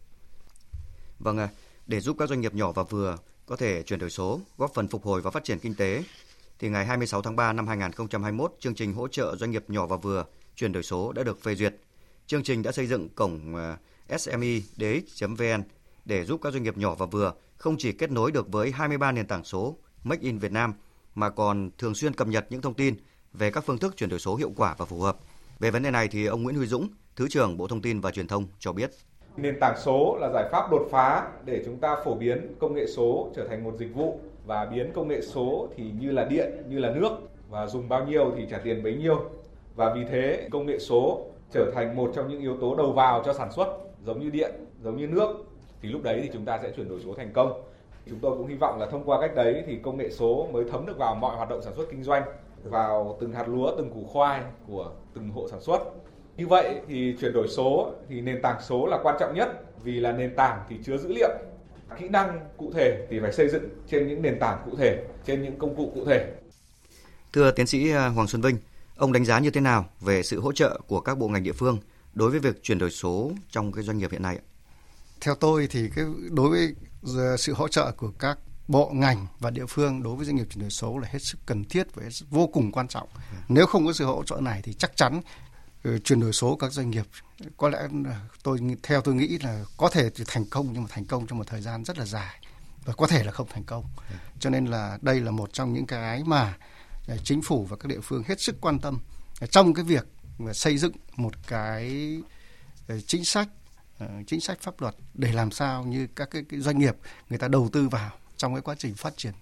Vâng 1.19 1.37
ạ, 1.37 1.49
để 1.87 1.99
giúp 1.99 2.15
các 2.19 2.29
doanh 2.29 2.41
nghiệp 2.41 2.53
nhỏ 2.53 2.71
và 2.71 2.83
vừa 2.83 3.17
có 3.45 3.55
thể 3.55 3.83
chuyển 3.83 3.99
đổi 3.99 4.09
số, 4.09 4.39
góp 4.57 4.73
phần 4.73 4.87
phục 4.87 5.03
hồi 5.03 5.21
và 5.21 5.31
phát 5.31 5.43
triển 5.43 5.59
kinh 5.59 5.75
tế, 5.75 6.03
thì 6.59 6.69
ngày 6.69 6.85
26 6.85 7.21
tháng 7.21 7.35
3 7.35 7.53
năm 7.53 7.67
2021, 7.67 8.53
chương 8.59 8.75
trình 8.75 8.93
hỗ 8.93 9.07
trợ 9.07 9.35
doanh 9.35 9.51
nghiệp 9.51 9.63
nhỏ 9.67 9.85
và 9.85 9.97
vừa 9.97 10.25
chuyển 10.55 10.71
đổi 10.71 10.83
số 10.83 11.11
đã 11.11 11.23
được 11.23 11.43
phê 11.43 11.55
duyệt. 11.55 11.75
Chương 12.27 12.43
trình 12.43 12.63
đã 12.63 12.71
xây 12.71 12.87
dựng 12.87 13.09
cổng 13.09 13.55
à, 13.55 13.77
SMI.dx.vn 14.17 15.63
để 16.05 16.25
giúp 16.25 16.39
các 16.43 16.53
doanh 16.53 16.63
nghiệp 16.63 16.77
nhỏ 16.77 16.95
và 16.95 17.05
vừa 17.05 17.33
không 17.57 17.75
chỉ 17.77 17.91
kết 17.91 18.11
nối 18.11 18.31
được 18.31 18.51
với 18.51 18.71
23 18.71 19.11
nền 19.11 19.27
tảng 19.27 19.43
số 19.43 19.77
Make 20.03 20.21
in 20.21 20.37
Việt 20.37 20.51
Nam 20.51 20.73
mà 21.15 21.29
còn 21.29 21.69
thường 21.77 21.95
xuyên 21.95 22.13
cập 22.13 22.27
nhật 22.27 22.45
những 22.49 22.61
thông 22.61 22.73
tin 22.73 22.95
về 23.33 23.51
các 23.51 23.63
phương 23.65 23.77
thức 23.77 23.97
chuyển 23.97 24.09
đổi 24.09 24.19
số 24.19 24.35
hiệu 24.35 24.51
quả 24.55 24.75
và 24.77 24.85
phù 24.85 24.99
hợp. 24.99 25.17
Về 25.59 25.71
vấn 25.71 25.83
đề 25.83 25.91
này 25.91 26.07
thì 26.07 26.25
ông 26.25 26.43
Nguyễn 26.43 26.55
Huy 26.55 26.65
Dũng, 26.65 26.87
Thứ 27.15 27.27
trưởng 27.29 27.57
Bộ 27.57 27.67
Thông 27.67 27.81
tin 27.81 27.99
và 27.99 28.11
Truyền 28.11 28.27
thông 28.27 28.45
cho 28.59 28.73
biết. 28.73 28.91
Nền 29.37 29.59
tảng 29.59 29.75
số 29.83 30.17
là 30.21 30.29
giải 30.33 30.49
pháp 30.51 30.71
đột 30.71 30.87
phá 30.91 31.27
để 31.45 31.61
chúng 31.65 31.77
ta 31.77 31.95
phổ 32.05 32.15
biến 32.15 32.55
công 32.59 32.75
nghệ 32.75 32.85
số 32.87 33.31
trở 33.35 33.47
thành 33.47 33.63
một 33.63 33.73
dịch 33.79 33.95
vụ 33.95 34.19
và 34.45 34.65
biến 34.65 34.91
công 34.95 35.07
nghệ 35.07 35.21
số 35.21 35.69
thì 35.75 35.83
như 35.99 36.11
là 36.11 36.25
điện, 36.25 36.51
như 36.69 36.79
là 36.79 36.93
nước 36.95 37.11
và 37.49 37.67
dùng 37.67 37.89
bao 37.89 38.07
nhiêu 38.07 38.33
thì 38.37 38.45
trả 38.49 38.57
tiền 38.57 38.83
bấy 38.83 38.95
nhiêu. 38.95 39.29
Và 39.75 39.93
vì 39.95 40.01
thế 40.11 40.47
công 40.51 40.65
nghệ 40.65 40.79
số 40.79 41.25
trở 41.51 41.71
thành 41.75 41.95
một 41.95 42.11
trong 42.15 42.27
những 42.29 42.41
yếu 42.41 42.57
tố 42.61 42.75
đầu 42.75 42.91
vào 42.91 43.23
cho 43.25 43.33
sản 43.33 43.51
xuất 43.51 43.77
giống 44.05 44.19
như 44.19 44.29
điện, 44.29 44.51
giống 44.83 44.97
như 44.97 45.07
nước 45.07 45.45
thì 45.83 45.89
lúc 45.89 46.03
đấy 46.03 46.19
thì 46.23 46.29
chúng 46.33 46.45
ta 46.45 46.59
sẽ 46.63 46.71
chuyển 46.75 46.89
đổi 46.89 47.01
số 47.05 47.13
thành 47.17 47.31
công. 47.33 47.63
Chúng 48.09 48.19
tôi 48.19 48.37
cũng 48.37 48.47
hy 48.47 48.55
vọng 48.55 48.79
là 48.79 48.85
thông 48.91 49.03
qua 49.05 49.21
cách 49.21 49.35
đấy 49.35 49.63
thì 49.67 49.77
công 49.83 49.97
nghệ 49.97 50.09
số 50.09 50.47
mới 50.51 50.65
thấm 50.71 50.85
được 50.85 50.97
vào 50.97 51.15
mọi 51.15 51.35
hoạt 51.35 51.49
động 51.49 51.61
sản 51.61 51.73
xuất 51.75 51.85
kinh 51.91 52.03
doanh, 52.03 52.23
vào 52.63 53.17
từng 53.21 53.33
hạt 53.33 53.47
lúa, 53.47 53.75
từng 53.77 53.89
củ 53.89 54.03
khoai 54.03 54.41
của 54.67 54.91
từng 55.13 55.29
hộ 55.29 55.47
sản 55.51 55.61
xuất. 55.61 55.79
Như 56.37 56.47
vậy 56.47 56.75
thì 56.87 57.15
chuyển 57.21 57.33
đổi 57.33 57.47
số 57.47 57.91
thì 58.09 58.21
nền 58.21 58.41
tảng 58.41 58.61
số 58.61 58.85
là 58.85 58.99
quan 59.03 59.15
trọng 59.19 59.35
nhất 59.35 59.49
vì 59.83 59.99
là 59.99 60.11
nền 60.11 60.35
tảng 60.35 60.59
thì 60.69 60.75
chứa 60.83 60.97
dữ 60.97 61.13
liệu. 61.13 61.29
Kỹ 61.99 62.09
năng 62.09 62.39
cụ 62.57 62.71
thể 62.75 63.07
thì 63.09 63.19
phải 63.19 63.33
xây 63.33 63.49
dựng 63.49 63.63
trên 63.87 64.07
những 64.07 64.21
nền 64.21 64.39
tảng 64.39 64.61
cụ 64.65 64.77
thể, 64.77 65.03
trên 65.25 65.43
những 65.43 65.57
công 65.57 65.75
cụ 65.75 65.91
cụ 65.95 66.05
thể. 66.05 66.31
Thưa 67.33 67.51
tiến 67.51 67.67
sĩ 67.67 67.91
à, 67.91 68.07
Hoàng 68.07 68.27
Xuân 68.27 68.41
Vinh, 68.41 68.57
ông 68.97 69.13
đánh 69.13 69.25
giá 69.25 69.39
như 69.39 69.49
thế 69.49 69.61
nào 69.61 69.85
về 70.01 70.23
sự 70.23 70.39
hỗ 70.39 70.51
trợ 70.51 70.79
của 70.87 70.99
các 70.99 71.17
bộ 71.17 71.27
ngành 71.27 71.43
địa 71.43 71.51
phương 71.51 71.77
đối 72.13 72.29
với 72.29 72.39
việc 72.39 72.63
chuyển 72.63 72.77
đổi 72.77 72.89
số 72.89 73.31
trong 73.49 73.71
cái 73.71 73.83
doanh 73.83 73.97
nghiệp 73.97 74.11
hiện 74.11 74.21
nay? 74.21 74.39
Theo 75.23 75.35
tôi 75.35 75.67
thì 75.67 75.89
cái, 75.95 76.05
đối 76.31 76.49
với 76.49 76.75
ờ, 77.17 77.37
sự 77.37 77.53
hỗ 77.53 77.67
trợ 77.67 77.91
của 77.91 78.11
các 78.19 78.39
bộ 78.67 78.89
ngành 78.93 79.27
và 79.39 79.49
địa 79.49 79.65
phương 79.65 80.03
đối 80.03 80.15
với 80.15 80.25
doanh 80.25 80.35
nghiệp 80.35 80.47
chuyển 80.49 80.61
đổi 80.61 80.69
số 80.69 80.97
là 80.97 81.07
hết 81.11 81.19
sức 81.19 81.39
cần 81.45 81.63
thiết 81.63 81.95
và 81.95 82.03
vô 82.29 82.47
cùng 82.47 82.71
quan 82.71 82.87
trọng. 82.87 83.09
Nếu 83.47 83.65
không 83.65 83.85
có 83.85 83.93
sự 83.93 84.05
hỗ 84.05 84.23
trợ 84.23 84.35
này 84.41 84.61
thì 84.63 84.73
chắc 84.73 84.97
chắn 84.97 85.21
ờ, 85.83 85.97
chuyển 85.97 86.19
đổi 86.19 86.33
số 86.33 86.55
các 86.55 86.71
doanh 86.71 86.89
nghiệp, 86.89 87.05
có 87.57 87.69
lẽ 87.69 87.87
tôi 88.43 88.59
theo 88.83 89.01
tôi 89.01 89.15
nghĩ 89.15 89.37
là 89.37 89.65
có 89.77 89.89
thể 89.89 90.09
thành 90.27 90.45
công 90.49 90.73
nhưng 90.73 90.81
mà 90.81 90.87
thành 90.91 91.05
công 91.05 91.27
trong 91.27 91.37
một 91.37 91.47
thời 91.47 91.61
gian 91.61 91.85
rất 91.85 91.97
là 91.97 92.05
dài 92.05 92.39
và 92.85 92.93
có 92.93 93.07
thể 93.07 93.23
là 93.23 93.31
không 93.31 93.47
thành 93.49 93.63
công. 93.63 93.85
Cho 94.39 94.49
nên 94.49 94.65
là 94.65 94.97
đây 95.01 95.19
là 95.19 95.31
một 95.31 95.53
trong 95.53 95.73
những 95.73 95.85
cái 95.87 96.23
mà 96.23 96.57
ờ, 97.07 97.17
chính 97.23 97.41
phủ 97.41 97.65
và 97.65 97.77
các 97.77 97.87
địa 97.87 97.99
phương 98.03 98.23
hết 98.27 98.41
sức 98.41 98.55
quan 98.61 98.79
tâm 98.79 98.99
trong 99.49 99.73
cái 99.73 99.85
việc 99.85 100.05
xây 100.53 100.77
dựng 100.77 100.93
một 101.15 101.33
cái 101.47 102.17
chính 103.07 103.25
sách 103.25 103.47
Ờ, 103.97 104.07
chính 104.27 104.41
sách 104.41 104.59
pháp 104.61 104.81
luật 104.81 104.95
để 105.13 105.31
làm 105.31 105.51
sao 105.51 105.83
như 105.83 106.07
các 106.15 106.29
cái, 106.31 106.43
cái 106.49 106.59
doanh 106.59 106.79
nghiệp 106.79 106.95
người 107.29 107.39
ta 107.39 107.47
đầu 107.47 107.69
tư 107.71 107.89
vào 107.89 108.11
trong 108.37 108.53
cái 108.53 108.61
quá 108.61 108.75
trình 108.77 108.95
phát 108.95 109.17
triển 109.17 109.33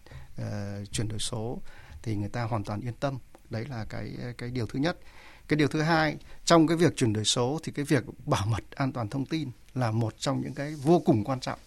uh, 0.41 0.45
chuyển 0.91 1.07
đổi 1.07 1.19
số 1.19 1.61
thì 2.03 2.15
người 2.15 2.29
ta 2.29 2.43
hoàn 2.43 2.63
toàn 2.63 2.81
yên 2.81 2.93
tâm. 2.93 3.17
Đấy 3.49 3.65
là 3.65 3.85
cái 3.89 4.17
cái 4.37 4.51
điều 4.51 4.67
thứ 4.67 4.79
nhất. 4.79 4.99
Cái 5.47 5.57
điều 5.57 5.67
thứ 5.67 5.81
hai 5.81 6.17
trong 6.45 6.67
cái 6.67 6.77
việc 6.77 6.95
chuyển 6.95 7.13
đổi 7.13 7.25
số 7.25 7.59
thì 7.63 7.71
cái 7.71 7.85
việc 7.85 8.03
bảo 8.25 8.45
mật 8.45 8.63
an 8.75 8.91
toàn 8.91 9.09
thông 9.09 9.25
tin 9.25 9.51
là 9.75 9.91
một 9.91 10.13
trong 10.19 10.41
những 10.41 10.53
cái 10.53 10.75
vô 10.75 11.01
cùng 11.05 11.23
quan 11.23 11.39
trọng. 11.39 11.59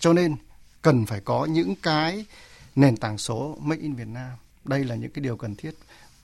Cho 0.00 0.12
nên 0.12 0.36
cần 0.82 1.06
phải 1.06 1.20
có 1.20 1.44
những 1.44 1.74
cái 1.82 2.26
nền 2.76 2.96
tảng 2.96 3.18
số 3.18 3.58
make 3.60 3.82
in 3.82 3.94
Việt 3.94 4.08
Nam. 4.08 4.32
Đây 4.64 4.84
là 4.84 4.94
những 4.94 5.10
cái 5.10 5.22
điều 5.22 5.36
cần 5.36 5.54
thiết. 5.54 5.74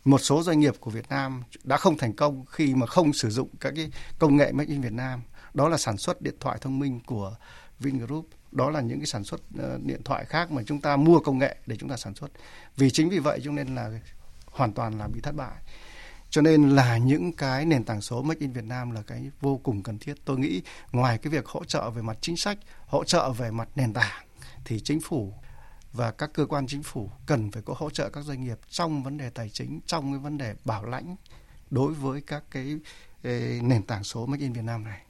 Một 0.05 0.18
số 0.18 0.42
doanh 0.42 0.61
nghiệp 0.61 0.75
của 0.81 0.90
Việt 0.90 1.09
Nam 1.09 1.42
đã 1.64 1.77
không 1.77 1.98
thành 1.98 2.12
công 2.12 2.44
khi 2.46 2.75
mà 2.75 2.87
không 2.87 3.12
sử 3.12 3.31
dụng 3.31 3.48
các 3.61 3.72
cái 3.77 3.90
công 4.18 4.37
nghệ 4.37 4.53
make 4.53 4.72
in 4.72 4.81
Việt 4.81 4.92
Nam 4.92 5.20
đó 5.54 5.68
là 5.68 5.78
sản 5.78 5.96
xuất 5.96 6.22
điện 6.22 6.34
thoại 6.40 6.58
thông 6.60 6.78
minh 6.78 7.00
của 7.06 7.36
Vingroup 7.80 8.28
đó 8.52 8.70
là 8.70 8.80
những 8.80 8.98
cái 8.98 9.06
sản 9.06 9.24
xuất 9.24 9.40
ờ, 9.58 9.78
điện 9.82 10.02
thoại 10.04 10.24
khác 10.24 10.50
mà 10.50 10.62
chúng 10.66 10.80
ta 10.80 10.96
mua 10.96 11.18
công 11.18 11.38
nghệ 11.38 11.56
để 11.66 11.76
chúng 11.76 11.88
ta 11.88 11.96
sản 11.96 12.14
xuất 12.14 12.30
vì 12.76 12.90
chính 12.90 13.08
vì 13.08 13.18
vậy 13.18 13.40
cho 13.44 13.50
nên 13.50 13.74
là 13.74 13.90
hoàn 14.46 14.72
toàn 14.72 14.98
là 14.98 15.08
bị 15.08 15.20
thất 15.20 15.34
bại 15.36 15.56
cho 16.32 16.42
nên 16.42 16.70
là 16.70 16.96
những 16.96 17.32
cái 17.32 17.64
nền 17.64 17.84
tảng 17.84 18.00
số 18.00 18.22
Make 18.22 18.40
in 18.40 18.52
Việt 18.52 18.64
Nam 18.64 18.90
là 18.90 19.02
cái 19.02 19.30
vô 19.40 19.60
cùng 19.62 19.82
cần 19.82 19.98
thiết. 19.98 20.14
Tôi 20.24 20.38
nghĩ 20.38 20.62
ngoài 20.92 21.18
cái 21.18 21.30
việc 21.30 21.46
hỗ 21.46 21.64
trợ 21.64 21.90
về 21.90 22.02
mặt 22.02 22.18
chính 22.20 22.36
sách, 22.36 22.58
hỗ 22.86 23.04
trợ 23.04 23.32
về 23.32 23.50
mặt 23.50 23.68
nền 23.74 23.92
tảng 23.92 24.26
thì 24.64 24.80
chính 24.80 25.00
phủ 25.00 25.34
và 25.92 26.10
các 26.10 26.30
cơ 26.34 26.46
quan 26.46 26.66
chính 26.66 26.82
phủ 26.82 27.10
cần 27.26 27.50
phải 27.50 27.62
có 27.62 27.74
hỗ 27.76 27.90
trợ 27.90 28.08
các 28.08 28.24
doanh 28.24 28.44
nghiệp 28.44 28.58
trong 28.68 29.02
vấn 29.02 29.18
đề 29.18 29.30
tài 29.30 29.48
chính, 29.48 29.80
trong 29.86 30.12
cái 30.12 30.18
vấn 30.18 30.38
đề 30.38 30.54
bảo 30.64 30.84
lãnh 30.84 31.16
đối 31.70 31.92
với 31.92 32.20
các 32.20 32.44
cái 32.50 32.78
ờ, 33.22 33.30
nền 33.62 33.82
tảng 33.82 34.04
số 34.04 34.26
Make 34.26 34.42
in 34.42 34.52
Việt 34.52 34.64
Nam 34.64 34.84
này. 34.84 35.02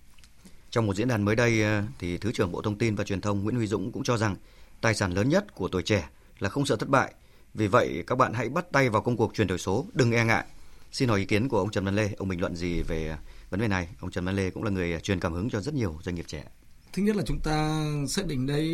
Trong 0.73 0.87
một 0.87 0.97
diễn 0.97 1.09
đàn 1.09 1.25
mới 1.25 1.37
đây 1.37 1.63
ờ, 1.63 1.83
thì 1.99 2.19
Thứ 2.19 2.33
trưởng 2.33 2.53
Bộ 2.53 2.63
Thông 2.63 2.79
tin 2.79 2.95
và 2.95 3.05
Truyền 3.05 3.21
thông 3.21 3.43
Nguyễn 3.43 3.57
Huy 3.57 3.67
Dũng 3.67 3.93
cũng 3.93 4.05
cho 4.05 4.17
rằng 4.17 4.37
tài 4.81 4.95
sản 4.95 5.13
lớn 5.15 5.29
nhất 5.29 5.55
của 5.55 5.69
tuổi 5.69 5.83
trẻ 5.83 6.09
là 6.39 6.49
không 6.49 6.67
sợ 6.67 6.77
thất 6.77 6.89
bại. 6.89 7.15
Vì 7.55 7.67
vậy 7.67 8.05
các 8.07 8.19
bạn 8.19 8.33
hãy 8.33 8.49
bắt 8.49 8.73
tay 8.73 8.89
vào 8.89 9.03
công 9.03 9.17
cuộc 9.17 9.35
chuyển 9.35 9.47
đổi 9.47 9.59
số, 9.59 9.87
đừng 9.93 10.13
e 10.13 10.25
ngại. 10.25 10.45
Xin 10.93 11.09
hỏi 11.09 11.19
ý 11.19 11.25
kiến 11.25 11.49
của 11.49 11.59
ông 11.59 11.71
Trần 11.71 11.85
Văn 11.85 11.97
Lê, 11.97 12.11
ông 12.19 12.29
bình 12.29 12.41
luận 12.41 12.57
gì 12.57 12.83
về 12.83 13.09
ờ, 13.09 13.17
vấn 13.51 13.61
đề 13.61 13.69
này? 13.69 13.89
Ông 14.01 14.11
Trần 14.11 14.25
Văn 14.25 14.37
Lê 14.37 14.51
cũng 14.51 14.63
là 14.63 14.71
người 14.71 14.93
ờ, 14.93 15.01
truyền 15.01 15.21
cảm 15.21 15.33
hứng 15.33 15.51
cho 15.51 15.61
rất 15.61 15.75
nhiều 15.75 15.99
doanh 16.03 16.15
nghiệp 16.15 16.25
trẻ. 16.29 16.45
Thứ 16.93 17.03
nhất 17.03 17.17
là 17.17 17.23
chúng 17.27 17.41
ta 17.41 17.85
xác 18.09 18.27
định 18.27 18.47
đây 18.47 18.67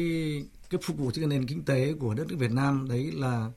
cái 0.71 0.81
phục 0.85 0.99
vụ 0.99 1.11
cho 1.11 1.27
nền 1.27 1.47
kinh 1.47 1.65
tế 1.65 1.95
của 2.01 2.15
đất 2.15 2.27
nước 2.29 2.37
Việt 2.39 2.53
Nam 2.53 2.87
đấy 2.89 3.13
là 3.15 3.51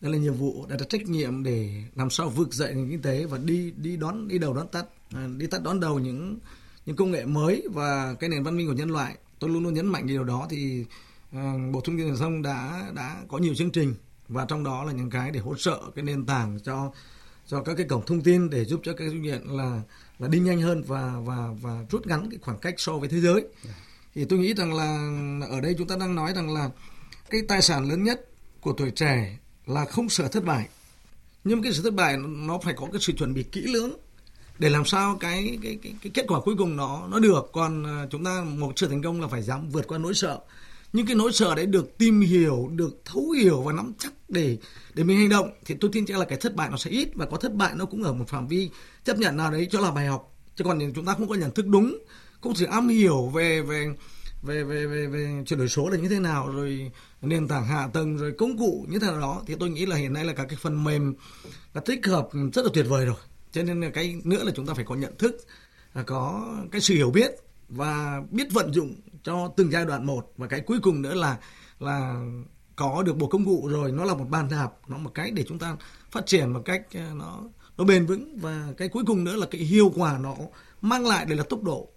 đây 0.00 0.12
là 0.12 0.18
nhiệm 0.18 0.34
vụ, 0.34 0.66
đây 0.68 0.78
là 0.78 0.86
trách 0.88 1.02
nhiệm 1.02 1.42
để 1.42 1.82
làm 1.94 2.10
sao 2.10 2.30
vực 2.30 2.54
dậy 2.54 2.74
nền 2.74 2.90
kinh 2.90 3.02
tế 3.02 3.24
và 3.24 3.38
đi 3.38 3.72
đi 3.76 3.96
đón 3.96 4.28
đi 4.28 4.38
đầu 4.38 4.54
đón 4.54 4.68
tắt, 4.68 4.86
à, 5.14 5.28
đi 5.36 5.46
tắt 5.46 5.62
đón 5.62 5.80
đầu 5.80 5.98
những 5.98 6.38
những 6.86 6.96
công 6.96 7.10
nghệ 7.10 7.24
mới 7.24 7.62
và 7.72 8.14
cái 8.20 8.30
nền 8.30 8.42
văn 8.42 8.56
minh 8.56 8.66
của 8.66 8.72
nhân 8.72 8.90
loại. 8.90 9.16
Tôi 9.38 9.50
luôn 9.50 9.62
luôn 9.64 9.74
nhấn 9.74 9.86
mạnh 9.86 10.06
điều 10.06 10.24
đó 10.24 10.46
thì 10.50 10.84
uh, 11.36 11.40
bộ 11.72 11.80
thông 11.80 11.96
tin 11.96 12.06
truyền 12.06 12.16
thông 12.16 12.42
đã 12.42 12.90
đã 12.94 13.16
có 13.28 13.38
nhiều 13.38 13.54
chương 13.54 13.70
trình 13.70 13.94
và 14.28 14.44
trong 14.48 14.64
đó 14.64 14.84
là 14.84 14.92
những 14.92 15.10
cái 15.10 15.30
để 15.30 15.40
hỗ 15.40 15.54
trợ 15.54 15.80
cái 15.94 16.04
nền 16.04 16.26
tảng 16.26 16.58
cho 16.64 16.92
cho 17.46 17.62
các 17.62 17.74
cái 17.76 17.86
cổng 17.86 18.06
thông 18.06 18.20
tin 18.20 18.50
để 18.50 18.64
giúp 18.64 18.80
cho 18.84 18.92
các 18.92 19.08
doanh 19.08 19.22
nghiệp 19.22 19.40
là 19.44 19.82
là 20.18 20.28
đi 20.28 20.38
nhanh 20.38 20.60
hơn 20.60 20.82
và 20.86 21.20
và 21.24 21.48
và 21.60 21.84
rút 21.90 22.06
ngắn 22.06 22.30
cái 22.30 22.38
khoảng 22.42 22.58
cách 22.58 22.74
so 22.78 22.92
với 22.92 23.08
thế 23.08 23.20
giới. 23.20 23.44
Thì 24.14 24.24
tôi 24.24 24.38
nghĩ 24.38 24.54
rằng 24.54 24.74
là 24.74 25.10
ở 25.50 25.60
đây 25.60 25.74
chúng 25.78 25.88
ta 25.88 25.96
đang 25.96 26.14
nói 26.14 26.32
rằng 26.34 26.54
là 26.54 26.70
cái 27.30 27.42
tài 27.48 27.62
sản 27.62 27.88
lớn 27.88 28.02
nhất 28.02 28.28
của 28.60 28.72
tuổi 28.72 28.90
trẻ 28.90 29.38
là 29.66 29.84
không 29.84 30.08
sợ 30.08 30.28
thất 30.28 30.44
bại. 30.44 30.68
Nhưng 31.44 31.62
cái 31.62 31.72
sự 31.72 31.82
thất 31.82 31.94
bại 31.94 32.16
nó 32.26 32.58
phải 32.64 32.74
có 32.76 32.86
cái 32.92 33.00
sự 33.00 33.12
chuẩn 33.12 33.34
bị 33.34 33.42
kỹ 33.42 33.62
lưỡng 33.62 33.92
để 34.58 34.68
làm 34.68 34.84
sao 34.84 35.16
cái 35.20 35.58
cái 35.62 35.78
cái, 35.82 35.94
cái 36.02 36.10
kết 36.14 36.24
quả 36.28 36.40
cuối 36.40 36.54
cùng 36.58 36.76
nó 36.76 37.06
nó 37.10 37.18
được. 37.18 37.50
Còn 37.52 37.84
à, 37.84 38.06
chúng 38.10 38.24
ta 38.24 38.44
một 38.44 38.72
sự 38.76 38.88
thành 38.88 39.02
công 39.02 39.20
là 39.20 39.28
phải 39.28 39.42
dám 39.42 39.68
vượt 39.68 39.86
qua 39.88 39.98
nỗi 39.98 40.14
sợ. 40.14 40.38
Nhưng 40.92 41.06
cái 41.06 41.16
nỗi 41.16 41.32
sợ 41.32 41.54
đấy 41.54 41.66
được 41.66 41.98
tìm 41.98 42.20
hiểu 42.20 42.70
được 42.74 43.00
thấu 43.04 43.30
hiểu 43.30 43.62
và 43.62 43.72
nắm 43.72 43.92
chắc 43.98 44.12
để 44.28 44.58
để 44.94 45.04
mình 45.04 45.18
hành 45.18 45.28
động 45.28 45.50
thì 45.64 45.74
tôi 45.80 45.90
tin 45.92 46.06
chắc 46.06 46.18
là 46.18 46.24
cái 46.24 46.38
thất 46.38 46.54
bại 46.54 46.70
nó 46.70 46.76
sẽ 46.76 46.90
ít. 46.90 47.08
Và 47.14 47.26
có 47.26 47.36
thất 47.36 47.54
bại 47.54 47.72
nó 47.76 47.84
cũng 47.84 48.02
ở 48.02 48.12
một 48.12 48.28
phạm 48.28 48.48
vi 48.48 48.70
chấp 49.04 49.18
nhận 49.18 49.36
nào 49.36 49.50
đấy 49.50 49.68
cho 49.70 49.80
là 49.80 49.90
bài 49.90 50.06
học. 50.06 50.34
Chứ 50.56 50.64
còn 50.64 50.92
chúng 50.94 51.04
ta 51.04 51.14
không 51.14 51.28
có 51.28 51.34
nhận 51.34 51.50
thức 51.50 51.66
đúng 51.66 51.98
cũng 52.40 52.54
chỉ 52.54 52.64
am 52.64 52.88
hiểu 52.88 53.26
về 53.34 53.62
về 53.62 53.94
về 54.42 54.64
về 54.64 54.86
về, 54.86 55.06
về 55.06 55.42
chuyển 55.46 55.58
đổi 55.58 55.68
số 55.68 55.88
là 55.88 55.96
như 55.98 56.08
thế 56.08 56.18
nào 56.18 56.48
rồi 56.48 56.92
nền 57.22 57.48
tảng 57.48 57.66
hạ 57.66 57.88
tầng 57.92 58.16
rồi 58.16 58.32
công 58.38 58.58
cụ 58.58 58.86
như 58.88 58.98
thế 58.98 59.06
nào 59.06 59.20
đó 59.20 59.42
thì 59.46 59.54
tôi 59.60 59.70
nghĩ 59.70 59.86
là 59.86 59.96
hiện 59.96 60.12
nay 60.12 60.24
là 60.24 60.32
các 60.32 60.46
cái 60.48 60.58
phần 60.62 60.84
mềm 60.84 61.14
là 61.74 61.80
tích 61.80 62.06
hợp 62.06 62.28
rất 62.52 62.64
là 62.64 62.70
tuyệt 62.74 62.86
vời 62.88 63.06
rồi 63.06 63.16
cho 63.54 63.62
nên 63.62 63.80
là 63.80 63.90
cái 63.90 64.20
nữa 64.24 64.44
là 64.44 64.52
chúng 64.56 64.66
ta 64.66 64.74
phải 64.74 64.84
có 64.84 64.94
nhận 64.94 65.18
thức 65.18 65.46
à, 65.92 66.02
có 66.06 66.48
cái 66.72 66.80
sự 66.80 66.94
hiểu 66.94 67.10
biết 67.10 67.30
và 67.68 68.22
biết 68.30 68.52
vận 68.52 68.74
dụng 68.74 68.94
cho 69.22 69.52
từng 69.56 69.72
giai 69.72 69.84
đoạn 69.84 70.06
một. 70.06 70.32
Và 70.36 70.46
cái 70.46 70.60
cuối 70.60 70.78
cùng 70.82 71.02
nữa 71.02 71.14
là 71.14 71.38
là 71.78 72.24
có 72.76 73.02
được 73.02 73.16
bộ 73.16 73.26
công 73.26 73.44
cụ 73.44 73.68
rồi, 73.68 73.92
nó 73.92 74.04
là 74.04 74.14
một 74.14 74.26
bàn 74.30 74.48
đạp, 74.50 74.70
nó 74.88 74.98
một 74.98 75.10
cái 75.14 75.30
để 75.30 75.44
chúng 75.48 75.58
ta 75.58 75.76
phát 76.10 76.26
triển 76.26 76.52
một 76.52 76.62
cách 76.64 76.82
à, 76.94 77.10
nó 77.14 77.42
nó 77.76 77.84
bền 77.84 78.06
vững. 78.06 78.38
Và 78.38 78.68
cái 78.76 78.88
cuối 78.88 79.04
cùng 79.06 79.24
nữa 79.24 79.36
là 79.36 79.46
cái 79.50 79.60
hiệu 79.60 79.92
quả 79.96 80.18
nó 80.18 80.36
mang 80.80 81.06
lại 81.06 81.24
đây 81.24 81.36
là 81.36 81.44
tốc 81.48 81.62
độ. 81.62 81.88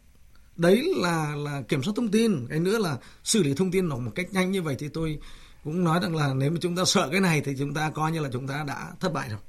Đấy 0.56 0.94
là 0.98 1.36
là 1.36 1.62
kiểm 1.62 1.84
soát 1.84 1.94
thông 1.96 2.12
tin, 2.12 2.48
cái 2.50 2.60
nữa 2.60 2.78
là 2.78 2.98
xử 3.24 3.44
lý 3.44 3.54
thông 3.54 3.72
tin 3.72 3.90
nó 3.90 3.98
một 3.98 4.12
cách 4.16 4.34
nhanh 4.34 4.52
như 4.52 4.62
vậy 4.62 4.76
thì 4.80 4.88
tôi 4.90 5.20
cũng 5.64 5.84
nói 5.84 6.00
rằng 6.02 6.16
là 6.16 6.34
nếu 6.34 6.52
mà 6.52 6.58
chúng 6.62 6.76
ta 6.76 6.86
sợ 6.86 7.10
cái 7.12 7.22
này 7.22 7.42
thì 7.42 7.56
chúng 7.60 7.74
ta 7.74 7.90
coi 7.90 8.12
như 8.12 8.20
là 8.20 8.30
chúng 8.34 8.48
ta 8.48 8.64
đã 8.68 8.92
thất 9.00 9.14
bại 9.14 9.30
rồi 9.30 9.40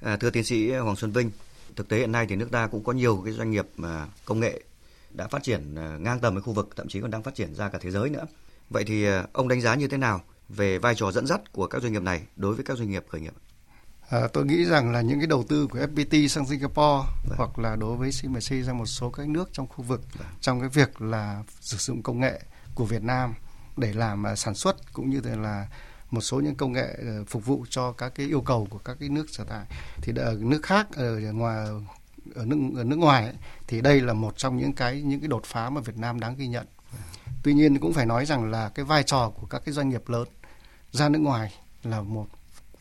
à, 0.00 0.16
thưa 0.16 0.30
tiến 0.30 0.44
sĩ 0.44 0.72
Hoàng 0.72 0.96
Xuân 0.96 1.12
Vinh 1.12 1.30
thực 1.76 1.88
tế 1.88 1.98
hiện 1.98 2.12
nay 2.12 2.26
thì 2.28 2.36
nước 2.36 2.48
ta 2.50 2.66
cũng 2.66 2.84
có 2.84 2.92
nhiều 2.92 3.22
cái 3.24 3.32
doanh 3.32 3.50
nghiệp 3.50 3.66
mà 3.76 4.06
công 4.24 4.40
nghệ 4.40 4.62
đã 5.10 5.28
phát 5.28 5.42
triển 5.42 5.74
à, 5.74 5.96
ngang 6.00 6.20
tầm 6.20 6.34
với 6.34 6.42
khu 6.42 6.52
vực 6.52 6.70
thậm 6.76 6.88
chí 6.88 7.00
còn 7.00 7.10
đang 7.10 7.22
phát 7.22 7.34
triển 7.34 7.54
ra 7.54 7.68
cả 7.68 7.78
thế 7.82 7.90
giới 7.90 8.10
nữa 8.10 8.26
vậy 8.70 8.84
thì 8.86 9.04
à, 9.04 9.26
ông 9.32 9.48
đánh 9.48 9.60
giá 9.60 9.74
như 9.74 9.88
thế 9.88 9.96
nào 9.96 10.20
về 10.48 10.78
vai 10.78 10.94
trò 10.94 11.12
dẫn 11.12 11.26
dắt 11.26 11.52
của 11.52 11.66
các 11.66 11.82
doanh 11.82 11.92
nghiệp 11.92 12.02
này 12.02 12.22
đối 12.36 12.54
với 12.54 12.64
các 12.64 12.78
doanh 12.78 12.90
nghiệp 12.90 13.04
khởi 13.08 13.20
nghiệp 13.20 13.34
À, 14.10 14.28
tôi 14.32 14.46
nghĩ 14.46 14.64
rằng 14.64 14.92
là 14.92 15.00
những 15.00 15.18
cái 15.20 15.26
đầu 15.26 15.44
tư 15.48 15.66
của 15.66 15.78
FPT 15.78 16.28
sang 16.28 16.46
Singapore 16.46 17.08
vâng. 17.28 17.38
hoặc 17.38 17.58
là 17.58 17.76
đối 17.76 17.96
với 17.96 18.10
CMC 18.22 18.66
ra 18.66 18.72
một 18.72 18.86
số 18.86 19.10
các 19.10 19.28
nước 19.28 19.48
trong 19.52 19.66
khu 19.66 19.84
vực 19.84 20.00
vâng. 20.18 20.28
trong 20.40 20.60
cái 20.60 20.68
việc 20.68 21.00
là 21.00 21.42
sử 21.60 21.76
dụng 21.76 22.02
công 22.02 22.20
nghệ 22.20 22.40
của 22.74 22.84
Việt 22.84 23.02
Nam 23.02 23.34
để 23.76 23.92
làm 23.92 24.24
uh, 24.32 24.38
sản 24.38 24.54
xuất 24.54 24.92
cũng 24.92 25.10
như 25.10 25.20
là 25.24 25.68
một 26.10 26.20
số 26.20 26.40
những 26.40 26.54
công 26.54 26.72
nghệ 26.72 26.96
ờ, 26.98 27.24
phục 27.24 27.46
vụ 27.46 27.64
cho 27.70 27.92
các 27.92 28.12
cái 28.14 28.26
yêu 28.26 28.40
cầu 28.40 28.66
của 28.70 28.78
các 28.78 28.96
cái 29.00 29.08
nước 29.08 29.30
sở 29.30 29.44
tại 29.44 29.66
thì 30.02 30.12
ở 30.16 30.36
nước 30.40 30.62
khác 30.62 30.86
ở 30.96 31.20
ngoài 31.32 31.66
ở 32.34 32.44
nước 32.44 32.56
ở 32.76 32.84
nước 32.84 32.96
ngoài 32.96 33.24
ấy, 33.24 33.34
thì 33.66 33.80
đây 33.80 34.00
là 34.00 34.12
một 34.12 34.36
trong 34.36 34.56
những 34.56 34.72
cái 34.72 35.02
những 35.02 35.20
cái 35.20 35.28
đột 35.28 35.44
phá 35.44 35.70
mà 35.70 35.80
Việt 35.80 35.96
Nam 35.96 36.20
đáng 36.20 36.34
ghi 36.38 36.46
nhận. 36.46 36.66
Tuy 37.42 37.54
nhiên 37.54 37.78
cũng 37.78 37.92
phải 37.92 38.06
nói 38.06 38.26
rằng 38.26 38.50
là 38.50 38.68
cái 38.68 38.84
vai 38.84 39.02
trò 39.02 39.30
của 39.30 39.46
các 39.46 39.62
cái 39.64 39.72
doanh 39.72 39.88
nghiệp 39.88 40.08
lớn 40.08 40.28
ra 40.92 41.08
nước 41.08 41.18
ngoài 41.18 41.54
là 41.82 42.02
một 42.02 42.26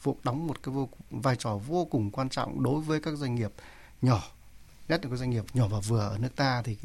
vụ 0.03 0.17
đóng 0.23 0.47
một 0.47 0.63
cái 0.63 0.75
vô, 0.75 0.89
vai 1.09 1.35
trò 1.35 1.57
vô 1.57 1.85
cùng 1.85 2.11
quan 2.11 2.29
trọng 2.29 2.63
đối 2.63 2.81
với 2.81 3.01
các 3.01 3.15
doanh 3.15 3.35
nghiệp 3.35 3.51
nhỏ 4.01 4.23
nhất 4.87 5.05
là 5.05 5.11
các 5.11 5.17
doanh 5.17 5.29
nghiệp 5.29 5.43
nhỏ 5.53 5.67
và 5.67 5.79
vừa 5.79 5.99
ở 5.99 6.17
nước 6.17 6.35
ta 6.35 6.61
thì 6.65 6.77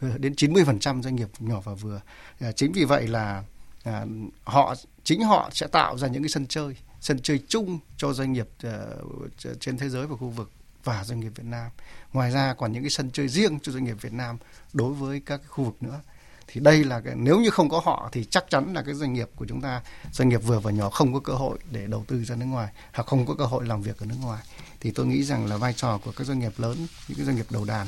ờ, 0.00 0.18
đến 0.18 0.32
90% 0.32 1.02
doanh 1.02 1.16
nghiệp 1.16 1.28
nhỏ 1.38 1.60
và 1.60 1.74
vừa 1.74 2.00
ờ, 2.40 2.52
chính 2.52 2.72
vì 2.72 2.84
vậy 2.84 3.08
là 3.08 3.44
à, 3.84 4.06
họ 4.44 4.74
chính 5.08 5.22
họ 5.22 5.50
sẽ 5.52 5.66
tạo 5.66 5.98
ra 5.98 6.08
những 6.08 6.22
cái 6.22 6.28
sân 6.28 6.46
chơi 6.46 6.76
sân 7.00 7.18
chơi 7.22 7.42
chung 7.48 7.78
cho 7.96 8.12
doanh 8.12 8.32
nghiệp 8.32 8.48
uh, 8.66 9.60
trên 9.60 9.78
thế 9.78 9.88
giới 9.88 10.06
và 10.06 10.16
khu 10.16 10.28
vực 10.28 10.50
và 10.84 11.04
doanh 11.04 11.20
nghiệp 11.20 11.32
Việt 11.34 11.44
Nam. 11.44 11.70
Ngoài 12.12 12.30
ra 12.30 12.54
còn 12.54 12.72
những 12.72 12.82
cái 12.82 12.90
sân 12.90 13.10
chơi 13.10 13.28
riêng 13.28 13.58
cho 13.62 13.72
doanh 13.72 13.84
nghiệp 13.84 13.96
Việt 14.00 14.12
Nam 14.12 14.38
đối 14.72 14.92
với 14.92 15.20
các 15.26 15.40
khu 15.48 15.64
vực 15.64 15.82
nữa. 15.82 16.00
Thì 16.46 16.60
đây 16.60 16.84
là 16.84 17.00
cái, 17.00 17.14
nếu 17.16 17.40
như 17.40 17.50
không 17.50 17.68
có 17.68 17.80
họ 17.84 18.08
thì 18.12 18.24
chắc 18.24 18.44
chắn 18.50 18.74
là 18.74 18.82
cái 18.82 18.94
doanh 18.94 19.12
nghiệp 19.12 19.30
của 19.36 19.46
chúng 19.48 19.60
ta 19.60 19.82
doanh 20.12 20.28
nghiệp 20.28 20.42
vừa 20.46 20.60
và 20.60 20.70
nhỏ 20.70 20.90
không 20.90 21.14
có 21.14 21.20
cơ 21.20 21.32
hội 21.32 21.58
để 21.70 21.86
đầu 21.86 22.04
tư 22.08 22.24
ra 22.24 22.36
nước 22.36 22.46
ngoài 22.46 22.68
hoặc 22.92 23.06
không 23.06 23.26
có 23.26 23.34
cơ 23.34 23.44
hội 23.44 23.66
làm 23.66 23.82
việc 23.82 23.98
ở 23.98 24.06
nước 24.06 24.18
ngoài. 24.22 24.42
Thì 24.80 24.90
tôi 24.90 25.06
nghĩ 25.06 25.22
rằng 25.24 25.46
là 25.46 25.56
vai 25.56 25.72
trò 25.72 25.98
của 26.04 26.12
các 26.16 26.24
doanh 26.24 26.38
nghiệp 26.38 26.52
lớn 26.58 26.86
những 27.08 27.16
cái 27.16 27.26
doanh 27.26 27.36
nghiệp 27.36 27.46
đầu 27.50 27.64
đàn 27.64 27.86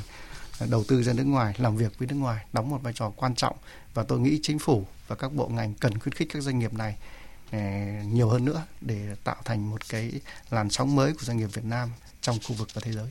đầu 0.67 0.85
tư 0.85 1.03
ra 1.03 1.13
nước 1.13 1.25
ngoài 1.25 1.55
làm 1.59 1.77
việc 1.77 1.99
với 1.99 2.09
nước 2.09 2.15
ngoài 2.15 2.45
đóng 2.53 2.71
một 2.71 2.79
vai 2.83 2.93
trò 2.93 3.13
quan 3.17 3.35
trọng 3.35 3.57
và 3.95 4.03
tôi 4.03 4.21
nghĩ 4.21 4.41
chính 4.43 4.59
phủ 4.59 4.87
và 5.09 5.17
các 5.17 5.33
bộ 5.33 5.49
ngành 5.49 5.75
cần 5.75 5.99
khuyến 5.99 6.13
khích 6.13 6.29
các 6.33 6.43
doanh 6.43 6.59
nghiệp 6.59 6.75
này 6.75 6.97
ờ, 7.53 7.59
nhiều 8.07 8.29
hơn 8.29 8.45
nữa 8.45 8.63
để 8.81 9.17
tạo 9.25 9.37
thành 9.45 9.71
một 9.71 9.89
cái 9.89 10.13
làn 10.51 10.71
sóng 10.71 10.97
mới 10.97 11.13
của 11.13 11.23
doanh 11.23 11.37
nghiệp 11.37 11.49
Việt 11.55 11.65
Nam 11.65 11.89
trong 12.21 12.39
khu 12.49 12.55
vực 12.55 12.69
và 12.75 12.81
thế 12.85 12.93
giới. 12.93 13.09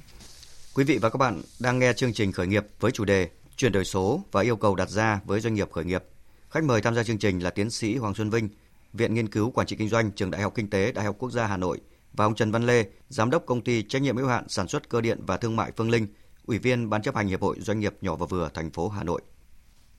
Quý 0.74 0.84
vị 0.84 0.98
và 0.98 1.10
các 1.10 1.18
bạn 1.18 1.42
đang 1.60 1.80
nghe 1.80 1.94
chương 1.94 2.14
trình 2.14 2.32
khởi 2.32 2.48
nghiệp 2.48 2.66
với 2.80 2.92
chủ 2.92 3.06
đề 3.06 3.30
chuyển 3.56 3.72
đổi 3.72 3.86
số 3.86 4.22
và 4.32 4.42
yêu 4.42 4.56
cầu 4.56 4.76
đặt 4.76 4.90
ra 4.90 5.22
với 5.26 5.40
doanh 5.40 5.54
nghiệp 5.54 5.72
khởi 5.72 5.86
nghiệp. 5.86 6.04
Khách 6.50 6.64
mời 6.64 6.82
tham 6.82 6.96
gia 6.96 7.04
chương 7.04 7.18
trình 7.18 7.40
là 7.40 7.50
tiến 7.50 7.70
sĩ 7.70 7.96
Hoàng 7.96 8.16
Xuân 8.16 8.30
Vinh, 8.30 8.50
Viện 8.94 9.14
Nghiên 9.14 9.30
cứu 9.30 9.52
Quản 9.52 9.68
trị 9.68 9.76
Kinh 9.76 9.90
doanh, 9.90 10.12
Trường 10.12 10.32
Đại 10.32 10.42
học 10.42 10.54
Kinh 10.56 10.70
tế, 10.70 10.92
Đại 10.92 11.06
học 11.06 11.16
Quốc 11.20 11.32
gia 11.32 11.48
Hà 11.48 11.58
Nội 11.58 11.80
và 12.14 12.26
ông 12.26 12.36
Trần 12.36 12.52
Văn 12.52 12.66
Lê, 12.66 12.86
Giám 13.10 13.30
đốc 13.30 13.46
Công 13.46 13.62
ty 13.62 13.84
Trách 13.84 14.02
nhiệm 14.02 14.18
hữu 14.18 14.28
hạn 14.28 14.50
Sản 14.50 14.68
xuất 14.68 14.90
Cơ 14.90 15.02
điện 15.02 15.20
và 15.26 15.38
Thương 15.38 15.56
mại 15.56 15.72
Phương 15.78 15.90
Linh, 15.90 16.08
Ủy 16.50 16.58
viên 16.60 16.90
Ban 16.90 17.02
chấp 17.02 17.16
hành 17.16 17.28
Hiệp 17.28 17.42
hội 17.42 17.56
Doanh 17.60 17.80
nghiệp 17.80 17.94
nhỏ 18.02 18.16
và 18.16 18.26
vừa 18.26 18.50
thành 18.54 18.70
phố 18.70 18.90
Hà 18.90 19.04
Nội. 19.04 19.22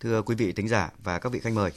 Thưa 0.00 0.22
quý 0.22 0.34
vị 0.34 0.52
thính 0.52 0.68
giả 0.68 0.90
và 1.04 1.18
các 1.18 1.32
vị 1.32 1.40
khách 1.40 1.52
mời, 1.52 1.70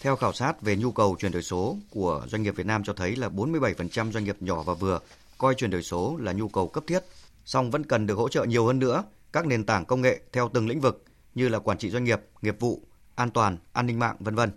theo 0.00 0.16
khảo 0.16 0.32
sát 0.32 0.62
về 0.62 0.76
nhu 0.76 0.92
cầu 0.92 1.16
chuyển 1.18 1.32
đổi 1.32 1.42
số 1.42 1.76
của 1.90 2.26
doanh 2.28 2.42
nghiệp 2.42 2.56
Việt 2.56 2.66
Nam 2.66 2.84
cho 2.84 2.92
thấy 2.92 3.16
là 3.16 3.28
47% 3.28 4.12
doanh 4.12 4.24
nghiệp 4.24 4.36
nhỏ 4.40 4.62
và 4.62 4.74
vừa 4.74 5.00
coi 5.38 5.54
chuyển 5.54 5.70
đổi 5.70 5.82
số 5.82 6.16
là 6.20 6.32
nhu 6.32 6.48
cầu 6.48 6.68
cấp 6.68 6.84
thiết, 6.86 7.04
song 7.44 7.70
vẫn 7.70 7.84
cần 7.84 8.06
được 8.06 8.14
hỗ 8.14 8.28
trợ 8.28 8.44
nhiều 8.44 8.66
hơn 8.66 8.78
nữa 8.78 9.04
các 9.32 9.46
nền 9.46 9.64
tảng 9.64 9.84
công 9.84 10.00
nghệ 10.00 10.20
theo 10.32 10.50
từng 10.54 10.68
lĩnh 10.68 10.80
vực 10.80 11.04
như 11.34 11.48
là 11.48 11.58
quản 11.58 11.78
trị 11.78 11.90
doanh 11.90 12.04
nghiệp, 12.04 12.20
nghiệp 12.42 12.56
vụ, 12.60 12.82
an 13.14 13.30
toàn, 13.30 13.58
an 13.72 13.86
ninh 13.86 13.98
mạng 13.98 14.16
vân 14.18 14.34
vân. 14.34 14.50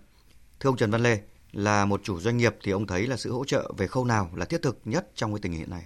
Thưa 0.60 0.70
ông 0.70 0.78
Trần 0.78 0.92
Văn 0.92 1.04
Lê, 1.04 1.20
là 1.52 1.86
một 1.86 2.02
chủ 2.04 2.20
doanh 2.20 2.38
nghiệp 2.38 2.56
thì 2.64 2.72
ông 2.72 2.88
thấy 2.88 3.08
là 3.08 3.18
sự 3.18 3.32
hỗ 3.32 3.46
trợ 3.46 3.72
về 3.78 3.88
khâu 3.88 4.06
nào 4.06 4.30
là 4.36 4.46
thiết 4.46 4.62
thực 4.62 4.78
nhất 4.86 5.12
trong 5.16 5.34
cái 5.34 5.40
tình 5.42 5.52
hình 5.52 5.62
hiện 5.62 5.70
nay? 5.70 5.84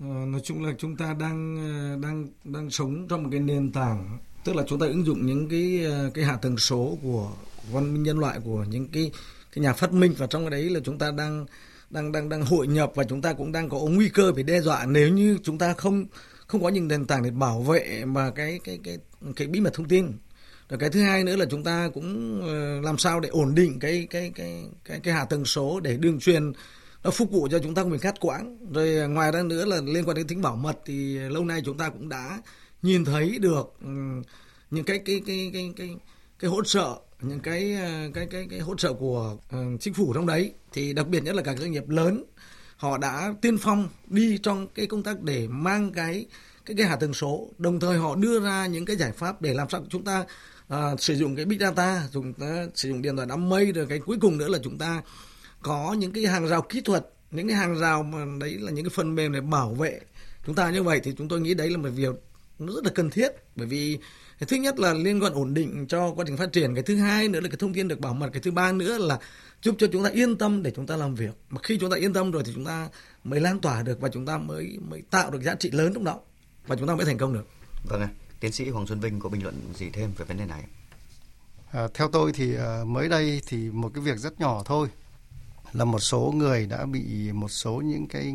Ờ, 0.00 0.06
nói 0.06 0.40
chung 0.44 0.64
là 0.64 0.72
chúng 0.78 0.96
ta 0.96 1.14
đang 1.20 1.56
ờ, 1.56 1.96
đang 2.02 2.28
đang 2.44 2.70
sống 2.70 3.08
trong 3.08 3.22
một 3.22 3.28
cái 3.32 3.40
nền 3.40 3.72
tảng, 3.72 4.18
tức 4.44 4.56
là 4.56 4.62
chúng 4.68 4.78
ta 4.78 4.86
ứng 4.86 5.06
dụng 5.06 5.26
những 5.26 5.48
cái 5.48 5.84
ờ, 5.84 6.10
cái 6.14 6.24
hạ 6.24 6.36
tầng 6.36 6.58
số 6.58 6.98
của 7.02 7.32
văn 7.72 7.94
minh 7.94 8.02
nhân 8.02 8.18
loại, 8.18 8.38
của 8.44 8.64
những 8.70 8.88
cái 8.88 9.10
cái 9.52 9.62
nhà 9.62 9.72
phát 9.72 9.92
minh 9.92 10.14
và 10.18 10.26
trong 10.26 10.42
cái 10.42 10.50
đấy 10.50 10.70
là 10.70 10.80
chúng 10.84 10.98
ta 10.98 11.10
đang 11.10 11.46
đang 11.90 12.12
đang 12.12 12.28
đang 12.28 12.42
hội 12.42 12.66
nhập 12.66 12.92
và 12.94 13.04
chúng 13.04 13.22
ta 13.22 13.32
cũng 13.32 13.52
đang 13.52 13.68
có 13.68 13.78
nguy 13.78 14.08
cơ 14.08 14.32
bị 14.32 14.42
đe 14.42 14.60
dọa. 14.60 14.86
Nếu 14.86 15.08
như 15.08 15.38
chúng 15.42 15.58
ta 15.58 15.74
không 15.74 16.06
không 16.46 16.62
có 16.62 16.68
những 16.68 16.88
nền 16.88 17.06
tảng 17.06 17.22
để 17.22 17.30
bảo 17.30 17.62
vệ 17.62 18.04
mà 18.04 18.30
cái 18.30 18.60
cái 18.64 18.78
cái 18.84 18.98
cái 19.36 19.48
bí 19.48 19.60
mật 19.60 19.74
thông 19.74 19.88
tin. 19.88 20.06
Rồi 20.68 20.78
cái 20.78 20.90
thứ 20.90 21.00
hai 21.00 21.24
nữa 21.24 21.36
là 21.36 21.46
chúng 21.50 21.64
ta 21.64 21.90
cũng 21.94 22.40
làm 22.82 22.98
sao 22.98 23.20
để 23.20 23.28
ổn 23.28 23.54
định 23.54 23.78
cái 23.78 24.06
cái 24.10 24.32
cái 24.34 24.64
cái 24.84 25.00
cái 25.00 25.14
hạ 25.14 25.24
tầng 25.24 25.44
số 25.44 25.80
để 25.80 25.96
đường 25.96 26.20
truyền 26.20 26.52
nó 27.04 27.10
phục 27.10 27.30
vụ 27.30 27.48
cho 27.50 27.58
chúng 27.58 27.74
ta 27.74 27.82
không 27.82 27.92
bị 27.92 27.98
cắt 27.98 28.14
quãng. 28.20 28.58
Rồi 28.72 28.98
à, 28.98 29.06
ngoài 29.06 29.32
ra 29.32 29.42
nữa 29.42 29.64
là 29.64 29.80
liên 29.84 30.04
quan 30.04 30.16
đến 30.16 30.26
tính 30.26 30.42
bảo 30.42 30.56
mật 30.56 30.78
thì 30.86 31.18
lâu 31.18 31.44
nay 31.44 31.62
chúng 31.64 31.78
ta 31.78 31.88
cũng 31.88 32.08
đã 32.08 32.40
nhìn 32.82 33.04
thấy 33.04 33.38
được 33.38 33.74
ừ, 33.80 33.88
những 34.70 34.84
cái 34.84 34.98
cái 34.98 35.22
cái 35.26 35.50
cái 35.52 35.72
cái 35.76 35.96
cái 36.38 36.50
hỗ 36.50 36.64
trợ 36.64 37.00
những 37.20 37.40
cái 37.40 37.74
à, 37.74 38.08
cái 38.14 38.26
cái 38.26 38.46
cái 38.50 38.60
hỗ 38.60 38.74
trợ 38.74 38.92
của 38.92 39.36
uh, 39.56 39.80
chính 39.80 39.94
phủ 39.94 40.12
trong 40.14 40.26
đấy. 40.26 40.52
Thì 40.72 40.92
đặc 40.92 41.08
biệt 41.08 41.22
nhất 41.22 41.34
là 41.34 41.42
các 41.42 41.58
doanh 41.58 41.72
nghiệp 41.72 41.88
lớn 41.88 42.24
họ 42.76 42.98
đã 42.98 43.34
tiên 43.40 43.58
phong 43.58 43.88
đi 44.06 44.38
trong 44.42 44.68
cái 44.74 44.86
công 44.86 45.02
tác 45.02 45.22
để 45.22 45.48
mang 45.48 45.92
cái 45.92 46.26
cái 46.66 46.76
cái 46.76 46.86
hạ 46.86 46.96
tầng 46.96 47.14
số. 47.14 47.48
Đồng 47.58 47.80
thời 47.80 47.98
họ 47.98 48.16
đưa 48.16 48.40
ra 48.40 48.66
những 48.66 48.84
cái 48.84 48.96
giải 48.96 49.12
pháp 49.12 49.42
để 49.42 49.54
làm 49.54 49.68
sao 49.70 49.84
chúng 49.90 50.04
ta 50.04 50.24
uh, 50.74 51.00
sử 51.00 51.14
dụng 51.14 51.36
cái 51.36 51.44
big 51.44 51.58
data 51.58 52.08
dùng 52.12 52.32
ta 52.32 52.66
sử 52.74 52.88
dụng 52.88 53.02
điện 53.02 53.16
thoại 53.16 53.28
đám 53.30 53.48
mây 53.48 53.72
rồi 53.72 53.86
cái 53.86 53.98
cuối 53.98 54.18
cùng 54.20 54.38
nữa 54.38 54.48
là 54.48 54.58
chúng 54.62 54.78
ta 54.78 55.02
có 55.62 55.96
những 55.98 56.12
cái 56.12 56.26
hàng 56.26 56.48
rào 56.48 56.62
kỹ 56.62 56.80
thuật 56.80 57.06
những 57.30 57.48
cái 57.48 57.56
hàng 57.56 57.78
rào 57.78 58.02
mà 58.02 58.24
đấy 58.40 58.56
là 58.60 58.70
những 58.70 58.84
cái 58.84 58.92
phần 58.94 59.14
mềm 59.14 59.32
để 59.32 59.40
bảo 59.40 59.74
vệ 59.74 60.00
chúng 60.46 60.54
ta 60.54 60.70
như 60.70 60.82
vậy 60.82 61.00
thì 61.04 61.14
chúng 61.18 61.28
tôi 61.28 61.40
nghĩ 61.40 61.54
đấy 61.54 61.70
là 61.70 61.78
một 61.78 61.88
việc 61.88 62.14
nó 62.58 62.72
rất 62.72 62.84
là 62.84 62.90
cần 62.94 63.10
thiết. 63.10 63.28
Bởi 63.56 63.66
vì 63.66 63.98
cái 64.38 64.46
thứ 64.46 64.56
nhất 64.56 64.78
là 64.78 64.94
liên 64.94 65.22
quan 65.22 65.32
ổn 65.32 65.54
định 65.54 65.86
cho 65.86 66.12
quá 66.12 66.24
trình 66.28 66.36
phát 66.36 66.52
triển 66.52 66.74
cái 66.74 66.82
thứ 66.82 66.96
hai 66.96 67.28
nữa 67.28 67.40
là 67.40 67.48
cái 67.48 67.56
thông 67.56 67.74
tin 67.74 67.88
được 67.88 68.00
bảo 68.00 68.14
mật 68.14 68.30
cái 68.32 68.42
thứ 68.42 68.50
ba 68.50 68.72
nữa 68.72 68.98
là 68.98 69.18
giúp 69.62 69.74
cho 69.78 69.86
chúng 69.92 70.04
ta 70.04 70.10
yên 70.10 70.38
tâm 70.38 70.62
để 70.62 70.72
chúng 70.76 70.86
ta 70.86 70.96
làm 70.96 71.14
việc. 71.14 71.34
Mà 71.50 71.60
khi 71.62 71.78
chúng 71.80 71.90
ta 71.90 71.96
yên 71.96 72.12
tâm 72.12 72.30
rồi 72.30 72.42
thì 72.46 72.52
chúng 72.54 72.64
ta 72.64 72.88
mới 73.24 73.40
lan 73.40 73.60
tỏa 73.60 73.82
được 73.82 74.00
và 74.00 74.08
chúng 74.08 74.26
ta 74.26 74.38
mới 74.38 74.78
mới 74.88 75.02
tạo 75.10 75.30
được 75.30 75.42
giá 75.42 75.54
trị 75.54 75.70
lớn 75.70 75.94
trong 75.94 76.04
đó 76.04 76.20
và 76.66 76.76
chúng 76.76 76.88
ta 76.88 76.94
mới 76.94 77.06
thành 77.06 77.18
công 77.18 77.32
được. 77.32 77.46
Vâng 77.88 78.00
ạ. 78.00 78.08
Tiến 78.40 78.52
sĩ 78.52 78.68
Hoàng 78.68 78.86
Xuân 78.86 79.00
Vinh 79.00 79.20
có 79.20 79.28
bình 79.28 79.42
luận 79.42 79.54
gì 79.74 79.90
thêm 79.92 80.10
về 80.16 80.24
vấn 80.24 80.38
đề 80.38 80.46
này? 80.46 80.62
À, 81.72 81.88
theo 81.94 82.08
tôi 82.12 82.32
thì 82.32 82.54
uh, 82.56 82.86
mới 82.86 83.08
đây 83.08 83.42
thì 83.46 83.70
một 83.70 83.90
cái 83.94 84.04
việc 84.04 84.18
rất 84.18 84.40
nhỏ 84.40 84.62
thôi 84.64 84.88
là 85.72 85.84
một 85.84 85.98
số 85.98 86.32
người 86.36 86.66
đã 86.66 86.86
bị 86.86 87.32
một 87.32 87.48
số 87.48 87.82
những 87.84 88.06
cái 88.08 88.34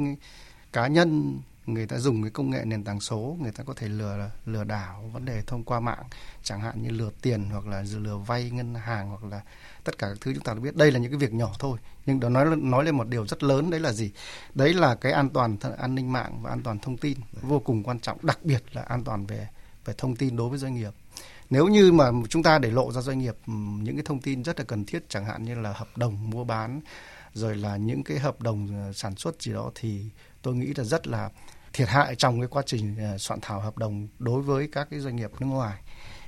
cá 0.74 0.88
nhân 0.88 1.40
người 1.66 1.88
ta 1.88 1.98
dùng 1.98 2.22
cái 2.22 2.32
công 2.32 2.50
nghệ 2.50 2.66
nền 2.66 2.84
tảng 2.84 3.00
số, 3.00 3.38
người 3.42 3.52
ta 3.52 3.64
có 3.64 3.74
thể 3.74 3.88
lừa 3.88 4.32
lừa 4.46 4.64
đảo 4.64 5.10
vấn 5.14 5.26
đề 5.26 5.42
thông 5.48 5.64
qua 5.64 5.80
mạng, 5.80 6.04
chẳng 6.44 6.62
hạn 6.62 6.84
như 6.84 6.90
lừa 6.90 7.10
tiền 7.22 7.50
hoặc 7.52 7.68
là 7.68 7.84
lừa 7.96 8.18
vay 8.18 8.50
ngân 8.50 8.76
hàng 8.76 9.10
hoặc 9.10 9.24
là 9.24 9.42
tất 9.84 9.98
cả 9.98 10.08
các 10.08 10.18
thứ 10.22 10.34
chúng 10.34 10.44
ta 10.44 10.54
đã 10.54 10.60
biết. 10.60 10.76
Đây 10.76 10.92
là 10.92 11.00
những 11.00 11.12
cái 11.12 11.20
việc 11.20 11.34
nhỏ 11.34 11.52
thôi, 11.60 11.78
nhưng 12.06 12.20
đó 12.20 12.30
nói 12.30 12.56
nói 12.56 12.86
lên 12.86 12.98
một 12.98 13.08
điều 13.08 13.28
rất 13.28 13.44
lớn, 13.44 13.70
đấy 13.70 13.80
là 13.80 13.92
gì? 13.92 14.12
Đấy 14.54 14.74
là 14.74 14.96
cái 14.96 15.12
an 15.12 15.30
toàn 15.30 15.58
an 15.78 15.96
ninh 15.96 16.12
mạng 16.12 16.40
và 16.42 16.50
an 16.50 16.62
toàn 16.64 16.80
thông 16.80 16.98
tin 16.98 17.18
vô 17.42 17.60
cùng 17.60 17.84
quan 17.84 18.00
trọng, 18.00 18.26
đặc 18.26 18.40
biệt 18.44 18.64
là 18.72 18.82
an 18.82 19.04
toàn 19.04 19.26
về 19.26 19.48
về 19.86 19.94
thông 19.98 20.16
tin 20.16 20.36
đối 20.36 20.50
với 20.50 20.60
doanh 20.60 20.76
nghiệp. 20.76 20.94
Nếu 21.50 21.68
như 21.68 21.92
mà 21.92 22.12
chúng 22.30 22.44
ta 22.44 22.60
để 22.60 22.72
lộ 22.72 22.92
ra 22.92 23.02
doanh 23.02 23.20
nghiệp 23.20 23.36
những 23.82 23.96
cái 23.96 24.04
thông 24.06 24.22
tin 24.22 24.44
rất 24.44 24.60
là 24.60 24.66
cần 24.66 24.86
thiết, 24.86 25.10
chẳng 25.10 25.26
hạn 25.26 25.46
như 25.46 25.56
là 25.56 25.74
hợp 25.74 25.98
đồng 25.98 26.30
mua 26.30 26.44
bán 26.44 26.82
rồi 27.36 27.56
là 27.56 27.78
những 27.78 28.04
cái 28.04 28.20
hợp 28.20 28.42
đồng 28.42 28.68
ờ, 28.86 28.94
sản 28.94 29.16
xuất 29.16 29.42
gì 29.42 29.54
đó 29.54 29.72
thì 29.76 30.06
tôi 30.42 30.56
nghĩ 30.56 30.74
là 30.76 30.84
rất 30.84 31.08
là 31.08 31.30
thiệt 31.74 31.88
hại 31.88 32.16
trong 32.16 32.40
cái 32.40 32.48
quá 32.48 32.64
trình 32.66 32.98
ờ, 32.98 33.18
soạn 33.18 33.40
thảo 33.42 33.60
hợp 33.60 33.78
đồng 33.78 34.08
đối 34.20 34.42
với 34.42 34.70
các 34.72 34.88
cái 34.92 35.00
doanh 35.00 35.16
nghiệp 35.16 35.32
nước 35.40 35.48
ngoài. 35.48 35.82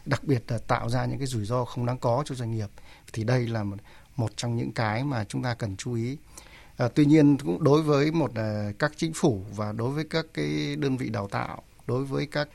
Đặc 0.06 0.24
biệt 0.24 0.44
là 0.48 0.58
tạo 0.58 0.90
ra 0.90 1.06
những 1.06 1.18
cái 1.18 1.28
rủi 1.28 1.46
ro 1.46 1.66
không 1.66 1.86
đáng 1.86 1.98
có 1.98 2.24
cho 2.26 2.36
doanh 2.36 2.52
nghiệp. 2.52 2.70
Thì 3.14 3.24
đây 3.24 3.48
là 3.48 3.64
một, 3.64 3.78
một 4.16 4.32
trong 4.38 4.56
những 4.56 4.72
cái 4.72 5.04
mà 5.04 5.24
chúng 5.24 5.44
ta 5.44 5.54
cần 5.54 5.78
chú 5.78 5.94
ý. 5.94 6.18
À, 6.78 6.88
tuy 6.96 7.06
nhiên 7.06 7.38
cũng 7.38 7.64
đối 7.64 7.82
với 7.82 8.12
một 8.12 8.32
à, 8.36 8.72
các 8.80 8.92
chính 8.98 9.14
phủ 9.14 9.46
và 9.56 9.72
đối 9.72 9.92
với 9.92 10.04
các 10.10 10.26
cái 10.34 10.76
đơn 10.76 10.98
vị 10.98 11.10
đào 11.10 11.28
tạo 11.28 11.64
đối 11.88 12.06
với 12.06 12.26
các 12.26 12.50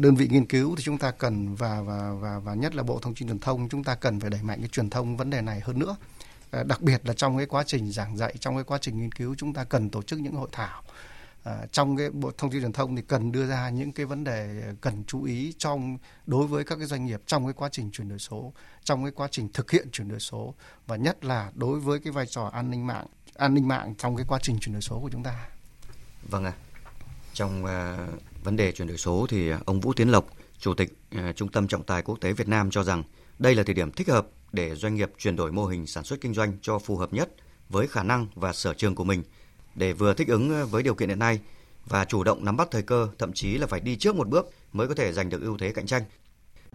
đơn 0.00 0.16
vị 0.16 0.28
nghiên 0.30 0.46
cứu 0.46 0.76
thì 0.76 0.82
chúng 0.82 0.98
ta 0.98 1.10
cần 1.10 1.54
và 1.54 1.80
và 1.80 2.12
và 2.20 2.38
và 2.38 2.54
nhất 2.54 2.74
là 2.74 2.82
bộ 2.82 2.98
thông 3.02 3.14
tin 3.14 3.28
truyền 3.28 3.38
thông 3.38 3.68
chúng 3.68 3.84
ta 3.84 3.94
cần 3.94 4.20
phải 4.20 4.30
đẩy 4.30 4.42
mạnh 4.42 4.58
cái 4.60 4.68
truyền 4.68 4.90
thông 4.90 5.16
vấn 5.16 5.30
đề 5.30 5.40
này 5.40 5.60
hơn 5.60 5.78
nữa. 5.78 5.96
Ờ, 6.54 6.62
đặc 6.62 6.82
biệt 6.82 7.00
là 7.04 7.14
trong 7.14 7.36
cái 7.36 7.46
quá 7.46 7.64
trình 7.66 7.92
giảng 7.92 8.16
dạy 8.16 8.34
trong 8.40 8.54
cái 8.54 8.64
quá 8.64 8.78
trình 8.78 8.98
nghiên 8.98 9.12
cứu 9.12 9.34
chúng 9.38 9.52
ta 9.52 9.64
cần 9.64 9.90
tổ 9.90 10.02
chức 10.02 10.20
những 10.20 10.34
hội 10.34 10.48
thảo 10.52 10.82
À, 11.44 11.66
trong 11.72 11.96
cái 11.96 12.10
bộ 12.10 12.30
thông 12.38 12.50
tin 12.50 12.60
truyền 12.60 12.72
thông 12.72 12.96
thì 12.96 13.02
cần 13.02 13.32
đưa 13.32 13.46
ra 13.46 13.70
những 13.70 13.92
cái 13.92 14.06
vấn 14.06 14.24
đề 14.24 14.62
cần 14.80 15.04
chú 15.06 15.22
ý 15.22 15.54
trong 15.58 15.98
đối 16.26 16.46
với 16.46 16.64
các 16.64 16.76
cái 16.76 16.86
doanh 16.86 17.06
nghiệp 17.06 17.22
trong 17.26 17.46
cái 17.46 17.52
quá 17.52 17.68
trình 17.72 17.90
chuyển 17.90 18.08
đổi 18.08 18.18
số 18.18 18.52
trong 18.84 19.04
cái 19.04 19.12
quá 19.12 19.28
trình 19.30 19.48
thực 19.52 19.70
hiện 19.70 19.88
chuyển 19.92 20.08
đổi 20.08 20.20
số 20.20 20.54
và 20.86 20.96
nhất 20.96 21.24
là 21.24 21.50
đối 21.54 21.80
với 21.80 21.98
cái 21.98 22.12
vai 22.12 22.26
trò 22.26 22.44
an 22.44 22.70
ninh 22.70 22.86
mạng 22.86 23.06
an 23.34 23.54
ninh 23.54 23.68
mạng 23.68 23.94
trong 23.98 24.16
cái 24.16 24.26
quá 24.28 24.38
trình 24.42 24.58
chuyển 24.60 24.72
đổi 24.72 24.82
số 24.82 25.00
của 25.00 25.10
chúng 25.12 25.22
ta. 25.22 25.48
Vâng 26.22 26.44
ạ. 26.44 26.52
À. 26.56 26.60
Trong 27.32 27.64
uh, 27.64 28.44
vấn 28.44 28.56
đề 28.56 28.72
chuyển 28.72 28.88
đổi 28.88 28.96
số 28.96 29.26
thì 29.30 29.50
ông 29.64 29.80
Vũ 29.80 29.92
Tiến 29.92 30.08
Lộc, 30.08 30.26
Chủ 30.58 30.74
tịch 30.74 30.98
uh, 31.16 31.36
Trung 31.36 31.48
tâm 31.48 31.68
Trọng 31.68 31.82
tài 31.82 32.02
Quốc 32.02 32.20
tế 32.20 32.32
Việt 32.32 32.48
Nam 32.48 32.70
cho 32.70 32.82
rằng 32.82 33.02
đây 33.38 33.54
là 33.54 33.62
thời 33.62 33.74
điểm 33.74 33.92
thích 33.92 34.08
hợp 34.08 34.26
để 34.54 34.74
doanh 34.74 34.94
nghiệp 34.94 35.12
chuyển 35.18 35.36
đổi 35.36 35.52
mô 35.52 35.66
hình 35.66 35.86
sản 35.86 36.04
xuất 36.04 36.20
kinh 36.20 36.34
doanh 36.34 36.52
cho 36.62 36.78
phù 36.78 36.96
hợp 36.96 37.12
nhất 37.12 37.28
với 37.68 37.86
khả 37.86 38.02
năng 38.02 38.26
và 38.34 38.52
sở 38.52 38.74
trường 38.74 38.94
của 38.94 39.04
mình 39.04 39.22
để 39.74 39.92
vừa 39.92 40.14
thích 40.14 40.28
ứng 40.28 40.66
với 40.70 40.82
điều 40.82 40.94
kiện 40.94 41.08
hiện 41.08 41.18
nay 41.18 41.40
và 41.86 42.04
chủ 42.04 42.24
động 42.24 42.44
nắm 42.44 42.56
bắt 42.56 42.68
thời 42.70 42.82
cơ, 42.82 43.08
thậm 43.18 43.32
chí 43.32 43.58
là 43.58 43.66
phải 43.66 43.80
đi 43.80 43.96
trước 43.96 44.16
một 44.16 44.28
bước 44.28 44.50
mới 44.72 44.88
có 44.88 44.94
thể 44.94 45.12
giành 45.12 45.28
được 45.28 45.42
ưu 45.42 45.58
thế 45.58 45.72
cạnh 45.72 45.86
tranh. 45.86 46.02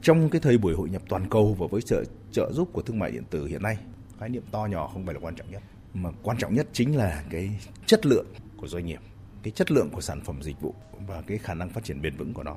Trong 0.01 0.29
cái 0.29 0.41
thời 0.41 0.57
buổi 0.57 0.73
hội 0.73 0.89
nhập 0.89 1.01
toàn 1.09 1.29
cầu 1.29 1.55
và 1.59 1.67
với 1.71 1.81
trợ 1.81 2.03
trợ 2.31 2.51
giúp 2.53 2.69
của 2.73 2.81
thương 2.81 2.99
mại 2.99 3.11
điện 3.11 3.23
tử 3.29 3.45
hiện 3.45 3.63
nay, 3.63 3.77
khái 4.19 4.29
niệm 4.29 4.43
to 4.51 4.65
nhỏ 4.65 4.89
không 4.93 5.05
phải 5.05 5.13
là 5.13 5.19
quan 5.19 5.35
trọng 5.35 5.51
nhất, 5.51 5.63
mà 5.93 6.09
quan 6.23 6.37
trọng 6.37 6.55
nhất 6.55 6.67
chính 6.73 6.97
là 6.97 7.23
cái 7.29 7.59
chất 7.85 8.05
lượng 8.05 8.25
của 8.57 8.67
doanh 8.67 8.85
nghiệp, 8.85 8.99
cái 9.43 9.51
chất 9.51 9.71
lượng 9.71 9.89
của 9.89 10.01
sản 10.01 10.21
phẩm 10.21 10.43
dịch 10.43 10.61
vụ 10.61 10.75
và 11.07 11.21
cái 11.21 11.37
khả 11.37 11.53
năng 11.53 11.69
phát 11.69 11.83
triển 11.83 12.01
bền 12.01 12.17
vững 12.17 12.33
của 12.33 12.43
nó. 12.43 12.55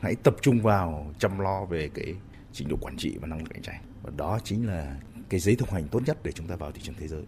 Hãy 0.00 0.14
tập 0.14 0.36
trung 0.42 0.60
vào 0.60 1.14
chăm 1.18 1.38
lo 1.38 1.64
về 1.64 1.90
cái 1.94 2.14
trình 2.52 2.68
độ 2.68 2.76
quản 2.80 2.96
trị 2.96 3.18
và 3.20 3.26
năng 3.26 3.38
lực 3.38 3.48
cạnh 3.50 3.62
tranh. 3.62 3.91
Và 4.02 4.10
đó 4.16 4.38
chính 4.44 4.66
là 4.66 4.96
cái 5.28 5.40
giấy 5.40 5.56
thông 5.56 5.70
hành 5.70 5.88
tốt 5.88 6.00
nhất 6.06 6.18
để 6.22 6.32
chúng 6.32 6.46
ta 6.46 6.56
vào 6.56 6.72
thị 6.72 6.80
trường 6.82 6.94
thế 7.00 7.08
giới. 7.08 7.22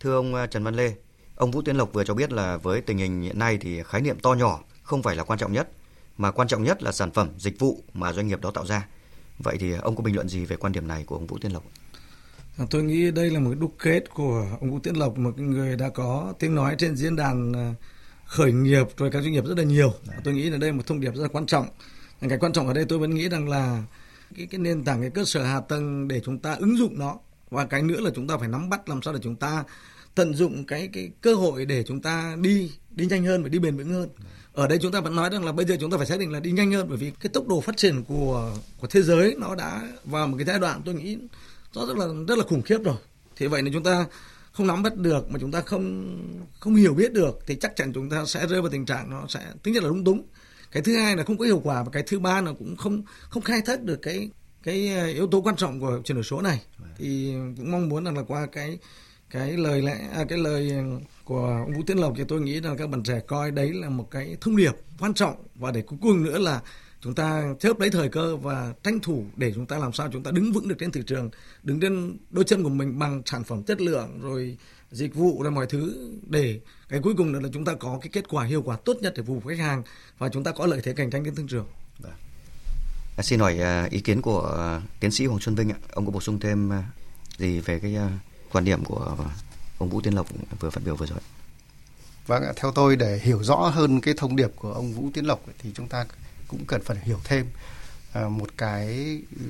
Thưa 0.00 0.14
ông 0.14 0.34
à, 0.34 0.46
Trần 0.46 0.64
Văn 0.64 0.74
Lê, 0.74 0.94
ông 1.36 1.50
Vũ 1.50 1.62
Tiến 1.62 1.76
Lộc 1.76 1.92
vừa 1.92 2.04
cho 2.04 2.14
biết 2.14 2.32
là 2.32 2.56
với 2.56 2.80
tình 2.80 2.98
hình 2.98 3.22
hiện 3.22 3.38
nay 3.38 3.58
thì 3.60 3.82
khái 3.82 4.00
niệm 4.00 4.20
to 4.20 4.32
nhỏ 4.32 4.62
không 4.82 5.02
phải 5.02 5.16
là 5.16 5.24
quan 5.24 5.38
trọng 5.38 5.52
nhất, 5.52 5.68
mà 6.16 6.30
quan 6.30 6.48
trọng 6.48 6.62
nhất 6.62 6.82
là 6.82 6.92
sản 6.92 7.10
phẩm, 7.10 7.28
dịch 7.38 7.58
vụ 7.58 7.78
mà 7.94 8.12
doanh 8.12 8.28
nghiệp 8.28 8.40
đó 8.40 8.50
tạo 8.50 8.66
ra. 8.66 8.86
Vậy 9.38 9.56
thì 9.60 9.72
ông 9.72 9.96
có 9.96 10.02
bình 10.02 10.14
luận 10.14 10.28
gì 10.28 10.44
về 10.44 10.56
quan 10.56 10.72
điểm 10.72 10.88
này 10.88 11.04
của 11.04 11.16
ông 11.16 11.26
Vũ 11.26 11.38
Tiến 11.38 11.52
Lộc? 11.52 11.64
À, 12.58 12.64
tôi 12.70 12.82
nghĩ 12.82 13.10
đây 13.10 13.30
là 13.30 13.40
một 13.40 13.50
cái 13.50 13.60
đúc 13.60 13.74
kết 13.78 14.14
của 14.14 14.46
ông 14.60 14.70
Vũ 14.70 14.78
Tiến 14.78 14.96
Lộc, 14.96 15.18
một 15.18 15.38
người 15.38 15.76
đã 15.76 15.88
có 15.88 16.34
tiếng 16.38 16.54
nói 16.54 16.74
trên 16.78 16.96
diễn 16.96 17.16
đàn 17.16 17.52
à, 17.52 17.74
khởi 18.24 18.52
nghiệp 18.52 18.86
rồi 18.96 19.10
các 19.10 19.22
doanh 19.22 19.32
nghiệp 19.32 19.44
rất 19.44 19.58
là 19.58 19.64
nhiều. 19.64 19.92
Tôi 20.24 20.34
nghĩ 20.34 20.50
là 20.50 20.58
đây 20.58 20.70
là 20.70 20.76
một 20.76 20.86
thông 20.86 21.00
điệp 21.00 21.14
rất 21.14 21.22
là 21.22 21.28
quan 21.28 21.46
trọng. 21.46 21.66
Cái 22.28 22.38
quan 22.38 22.52
trọng 22.52 22.68
ở 22.68 22.74
đây 22.74 22.84
tôi 22.88 22.98
vẫn 22.98 23.14
nghĩ 23.14 23.28
rằng 23.28 23.48
là 23.48 23.82
cái 24.36 24.46
cái 24.46 24.58
nền 24.58 24.84
tảng, 24.84 25.00
cái 25.00 25.10
cơ 25.10 25.24
sở 25.24 25.42
hạ 25.42 25.60
tầng 25.60 26.08
để 26.08 26.20
chúng 26.24 26.38
ta 26.38 26.54
ứng 26.54 26.76
dụng 26.76 26.98
nó. 26.98 27.18
Và 27.50 27.64
cái 27.64 27.82
nữa 27.82 28.00
là 28.00 28.10
chúng 28.14 28.26
ta 28.26 28.36
phải 28.36 28.48
nắm 28.48 28.70
bắt 28.70 28.88
làm 28.88 29.02
sao 29.02 29.14
để 29.14 29.20
chúng 29.22 29.36
ta 29.36 29.64
tận 30.14 30.34
dụng 30.34 30.64
cái 30.64 30.88
cái 30.92 31.10
cơ 31.20 31.34
hội 31.34 31.64
để 31.64 31.82
chúng 31.82 32.02
ta 32.02 32.36
đi 32.40 32.72
đi 32.90 33.06
nhanh 33.06 33.24
hơn 33.24 33.42
và 33.42 33.48
đi 33.48 33.58
bền 33.58 33.76
vững 33.76 33.92
hơn. 33.92 34.08
Ở 34.52 34.68
đây 34.68 34.78
chúng 34.82 34.92
ta 34.92 35.00
vẫn 35.00 35.16
nói 35.16 35.30
rằng 35.30 35.44
là 35.44 35.52
bây 35.52 35.66
giờ 35.66 35.76
chúng 35.80 35.90
ta 35.90 35.96
phải 35.96 36.06
xác 36.06 36.18
định 36.18 36.32
là 36.32 36.40
đi 36.40 36.52
nhanh 36.52 36.72
hơn 36.72 36.86
bởi 36.88 36.98
vì 36.98 37.12
cái 37.20 37.28
tốc 37.28 37.48
độ 37.48 37.60
phát 37.60 37.76
triển 37.76 38.04
của 38.04 38.56
của 38.80 38.86
thế 38.86 39.02
giới 39.02 39.34
nó 39.38 39.54
đã 39.54 39.82
vào 40.04 40.26
một 40.26 40.36
cái 40.36 40.46
giai 40.46 40.58
đoạn 40.58 40.82
tôi 40.84 40.94
nghĩ 40.94 41.18
nó 41.74 41.86
rất 41.86 41.96
là 41.96 42.06
rất 42.28 42.38
là 42.38 42.44
khủng 42.44 42.62
khiếp 42.62 42.78
rồi. 42.84 42.96
Thế 43.36 43.48
vậy 43.48 43.62
nên 43.62 43.72
chúng 43.72 43.82
ta 43.82 44.06
không 44.52 44.66
nắm 44.66 44.82
bắt 44.82 44.96
được 44.96 45.30
mà 45.30 45.38
chúng 45.40 45.52
ta 45.52 45.60
không 45.60 46.18
không 46.60 46.74
hiểu 46.74 46.94
biết 46.94 47.12
được 47.12 47.38
thì 47.46 47.54
chắc 47.54 47.76
chắn 47.76 47.92
chúng 47.92 48.10
ta 48.10 48.24
sẽ 48.26 48.46
rơi 48.46 48.62
vào 48.62 48.70
tình 48.70 48.86
trạng 48.86 49.10
nó 49.10 49.26
sẽ 49.28 49.52
thứ 49.62 49.70
nhất 49.70 49.82
là 49.82 49.88
lúng 49.88 50.04
túng 50.04 50.22
cái 50.74 50.82
thứ 50.82 50.96
hai 50.96 51.16
là 51.16 51.24
không 51.24 51.38
có 51.38 51.44
hiệu 51.44 51.60
quả 51.64 51.82
và 51.82 51.90
cái 51.92 52.02
thứ 52.06 52.18
ba 52.18 52.40
là 52.40 52.52
cũng 52.58 52.76
không 52.76 53.02
không 53.28 53.42
khai 53.42 53.60
thác 53.66 53.82
được 53.82 54.02
cái 54.02 54.30
cái 54.62 54.94
ờ, 54.94 55.06
yếu 55.06 55.26
tố 55.26 55.40
quan 55.40 55.56
trọng 55.56 55.80
của 55.80 56.00
chuyển 56.04 56.16
đổi 56.16 56.24
số 56.24 56.40
này. 56.40 56.62
Thì 56.96 57.34
cũng 57.56 57.70
mong 57.70 57.88
muốn 57.88 58.04
rằng 58.04 58.16
là 58.16 58.22
qua 58.22 58.46
cái 58.52 58.78
cái 59.30 59.52
lời 59.52 59.82
lẽ 59.82 60.08
à, 60.14 60.24
cái 60.28 60.38
lời 60.38 60.72
của 61.24 61.64
ông 61.66 61.72
Vũ 61.72 61.82
Tiến 61.86 61.98
Lộc 61.98 62.14
thì 62.16 62.24
tôi 62.28 62.40
nghĩ 62.40 62.60
là 62.60 62.74
các 62.78 62.88
bạn 62.90 63.02
trẻ 63.02 63.20
coi 63.26 63.50
đấy 63.50 63.72
là 63.72 63.88
một 63.88 64.10
cái 64.10 64.36
thông 64.40 64.56
điệp 64.56 64.72
quan 65.00 65.14
trọng. 65.14 65.34
Và 65.54 65.70
để 65.70 65.82
cuối 65.82 65.98
cùng 66.02 66.22
nữa 66.22 66.38
là 66.38 66.60
chúng 67.00 67.14
ta 67.14 67.54
chớp 67.60 67.80
lấy 67.80 67.90
thời 67.90 68.08
cơ 68.08 68.36
và 68.36 68.74
tranh 68.82 69.00
thủ 69.00 69.24
để 69.36 69.52
chúng 69.54 69.66
ta 69.66 69.78
làm 69.78 69.92
sao 69.92 70.08
chúng 70.12 70.22
ta 70.22 70.30
đứng 70.30 70.52
vững 70.52 70.68
được 70.68 70.76
trên 70.78 70.92
thị 70.92 71.00
trường 71.06 71.30
đứng 71.62 71.80
trên 71.80 72.16
đôi 72.30 72.44
chân 72.44 72.62
của 72.62 72.68
mình 72.68 72.98
bằng 72.98 73.22
sản 73.26 73.44
phẩm 73.44 73.62
chất 73.62 73.80
lượng 73.80 74.20
rồi 74.20 74.56
dịch 74.94 75.14
vụ 75.14 75.42
rồi 75.42 75.52
mọi 75.52 75.66
thứ 75.66 76.10
để 76.26 76.60
cái 76.88 77.00
cuối 77.02 77.14
cùng 77.16 77.34
là 77.34 77.48
chúng 77.52 77.64
ta 77.64 77.74
có 77.74 77.98
cái 78.02 78.08
kết 78.12 78.28
quả 78.28 78.44
hiệu 78.44 78.62
quả 78.62 78.76
tốt 78.84 78.96
nhất 79.00 79.12
để 79.16 79.22
phục 79.26 79.44
vụ 79.44 79.50
khách 79.50 79.58
hàng 79.58 79.82
và 80.18 80.28
chúng 80.28 80.44
ta 80.44 80.52
có 80.52 80.66
lợi 80.66 80.80
thế 80.84 80.92
cạnh 80.92 81.10
tranh 81.10 81.24
trên 81.24 81.34
thị 81.34 81.42
trường. 81.48 81.66
Vâng. 81.98 82.12
À, 83.16 83.22
xin 83.22 83.40
hỏi 83.40 83.58
à, 83.58 83.88
ý 83.90 84.00
kiến 84.00 84.22
của 84.22 84.54
à, 84.58 84.82
tiến 85.00 85.10
sĩ 85.10 85.26
Hoàng 85.26 85.40
Xuân 85.40 85.54
Vinh 85.54 85.70
ạ. 85.70 85.78
Ông 85.92 86.06
có 86.06 86.12
bổ 86.12 86.20
sung 86.20 86.40
thêm 86.40 86.72
gì 87.38 87.60
về 87.60 87.78
cái 87.78 87.96
quan 88.52 88.64
điểm 88.64 88.84
của 88.84 89.16
ông 89.78 89.88
Vũ 89.90 90.00
Tiến 90.00 90.14
Lộc 90.14 90.26
vừa 90.60 90.70
phát 90.70 90.84
biểu 90.84 90.96
vừa 90.96 91.06
rồi. 91.06 91.18
Vâng 92.26 92.42
ạ, 92.42 92.52
theo 92.56 92.72
tôi 92.72 92.96
để 92.96 93.18
hiểu 93.22 93.42
rõ 93.42 93.56
hơn 93.56 94.00
cái 94.00 94.14
thông 94.16 94.36
điệp 94.36 94.50
của 94.56 94.72
ông 94.72 94.92
Vũ 94.92 95.10
Tiến 95.14 95.26
Lộc 95.26 95.40
thì 95.58 95.70
chúng 95.74 95.88
ta 95.88 96.06
cũng 96.48 96.64
cần 96.66 96.80
phải 96.82 96.96
hiểu 97.02 97.20
thêm 97.24 97.46
à, 98.12 98.28
một 98.28 98.48
cái 98.56 98.88
ừ, 99.36 99.44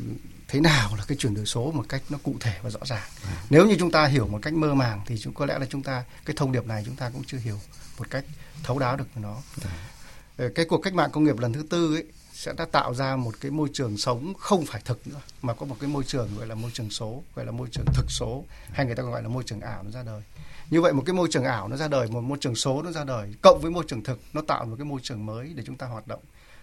thế 0.48 0.60
nào 0.60 0.96
là 0.96 1.04
cái 1.08 1.18
chuyển 1.18 1.34
đổi 1.34 1.46
số 1.46 1.72
một 1.72 1.84
cách 1.88 2.02
nó 2.08 2.18
cụ 2.22 2.34
thể 2.40 2.58
và 2.62 2.70
rõ 2.70 2.80
ràng. 2.84 3.08
À. 3.24 3.42
Nếu 3.50 3.66
như 3.66 3.76
chúng 3.78 3.90
ta 3.90 4.06
hiểu 4.06 4.26
một 4.26 4.38
cách 4.42 4.54
mơ 4.54 4.74
màng 4.74 5.00
thì 5.06 5.18
chúng 5.18 5.34
có 5.34 5.46
lẽ 5.46 5.58
là 5.58 5.66
chúng 5.70 5.82
ta 5.82 6.04
cái 6.24 6.36
thông 6.36 6.52
điệp 6.52 6.66
này 6.66 6.82
chúng 6.86 6.96
ta 6.96 7.10
cũng 7.10 7.22
chưa 7.26 7.38
hiểu 7.38 7.58
một 7.98 8.10
cách 8.10 8.24
thấu 8.62 8.78
đáo 8.78 8.96
được 8.96 9.08
nó. 9.16 9.36
À. 9.64 10.50
Cái 10.54 10.66
cuộc 10.68 10.78
cách 10.78 10.94
mạng 10.94 11.10
công 11.12 11.24
nghiệp 11.24 11.38
lần 11.38 11.52
thứ 11.52 11.62
tư 11.70 11.94
ấy 11.94 12.04
sẽ 12.34 12.52
đã 12.52 12.66
tạo 12.72 12.94
ra 12.94 13.16
một 13.16 13.34
cái 13.40 13.50
môi 13.50 13.68
trường 13.72 13.96
sống 13.96 14.34
không 14.38 14.66
phải 14.66 14.82
thực 14.84 15.06
nữa 15.06 15.20
mà 15.42 15.54
có 15.54 15.66
một 15.66 15.76
cái 15.80 15.90
môi 15.90 16.04
trường 16.04 16.36
gọi 16.36 16.46
là 16.46 16.54
môi 16.54 16.70
trường 16.74 16.90
số 16.90 17.22
gọi 17.34 17.46
là 17.46 17.52
môi 17.52 17.68
trường 17.72 17.84
thực 17.94 18.10
số 18.10 18.44
hay 18.72 18.86
người 18.86 18.94
ta 18.94 19.02
gọi 19.02 19.22
là 19.22 19.28
môi 19.28 19.44
trường 19.46 19.60
ảo 19.60 19.82
nó 19.82 19.90
ra 19.90 20.02
đời 20.02 20.22
như 20.70 20.80
vậy 20.80 20.92
một 20.92 21.02
cái 21.06 21.14
môi 21.14 21.28
trường 21.30 21.44
ảo 21.44 21.68
nó 21.68 21.76
ra 21.76 21.88
đời 21.88 22.08
một 22.08 22.20
môi 22.20 22.38
trường 22.40 22.54
số 22.54 22.82
nó 22.82 22.92
ra 22.92 23.04
đời 23.04 23.34
cộng 23.42 23.60
với 23.60 23.70
môi 23.70 23.84
trường 23.88 24.02
thực 24.02 24.20
nó 24.32 24.42
tạo 24.46 24.64
một 24.64 24.76
cái 24.78 24.84
môi 24.84 25.00
trường 25.02 25.26
mới 25.26 25.52
để 25.54 25.62
chúng 25.66 25.76
ta 25.76 25.86
hoạt 25.86 26.06
động 26.06 26.20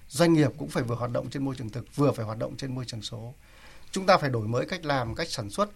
doanh 0.10 0.34
nghiệp 0.34 0.52
cũng 0.58 0.70
phải 0.70 0.84
vừa 0.84 0.96
hoạt 0.96 1.12
động 1.12 1.30
trên 1.30 1.46
môi 1.46 1.56
trường 1.56 1.70
thực 1.70 1.96
vừa 1.96 2.12
phải 2.12 2.26
hoạt 2.26 2.38
động 2.38 2.58
trên 2.58 2.76
môi 2.76 2.86
trường 2.86 3.02
số 3.02 3.34
chúng 3.92 4.06
ta 4.06 4.18
phải 4.18 4.30
đổi 4.30 4.48
mới 4.48 4.66
cách 4.66 4.86
làm, 4.86 5.16
cách 5.16 5.28
sản 5.30 5.50
xuất 5.50 5.70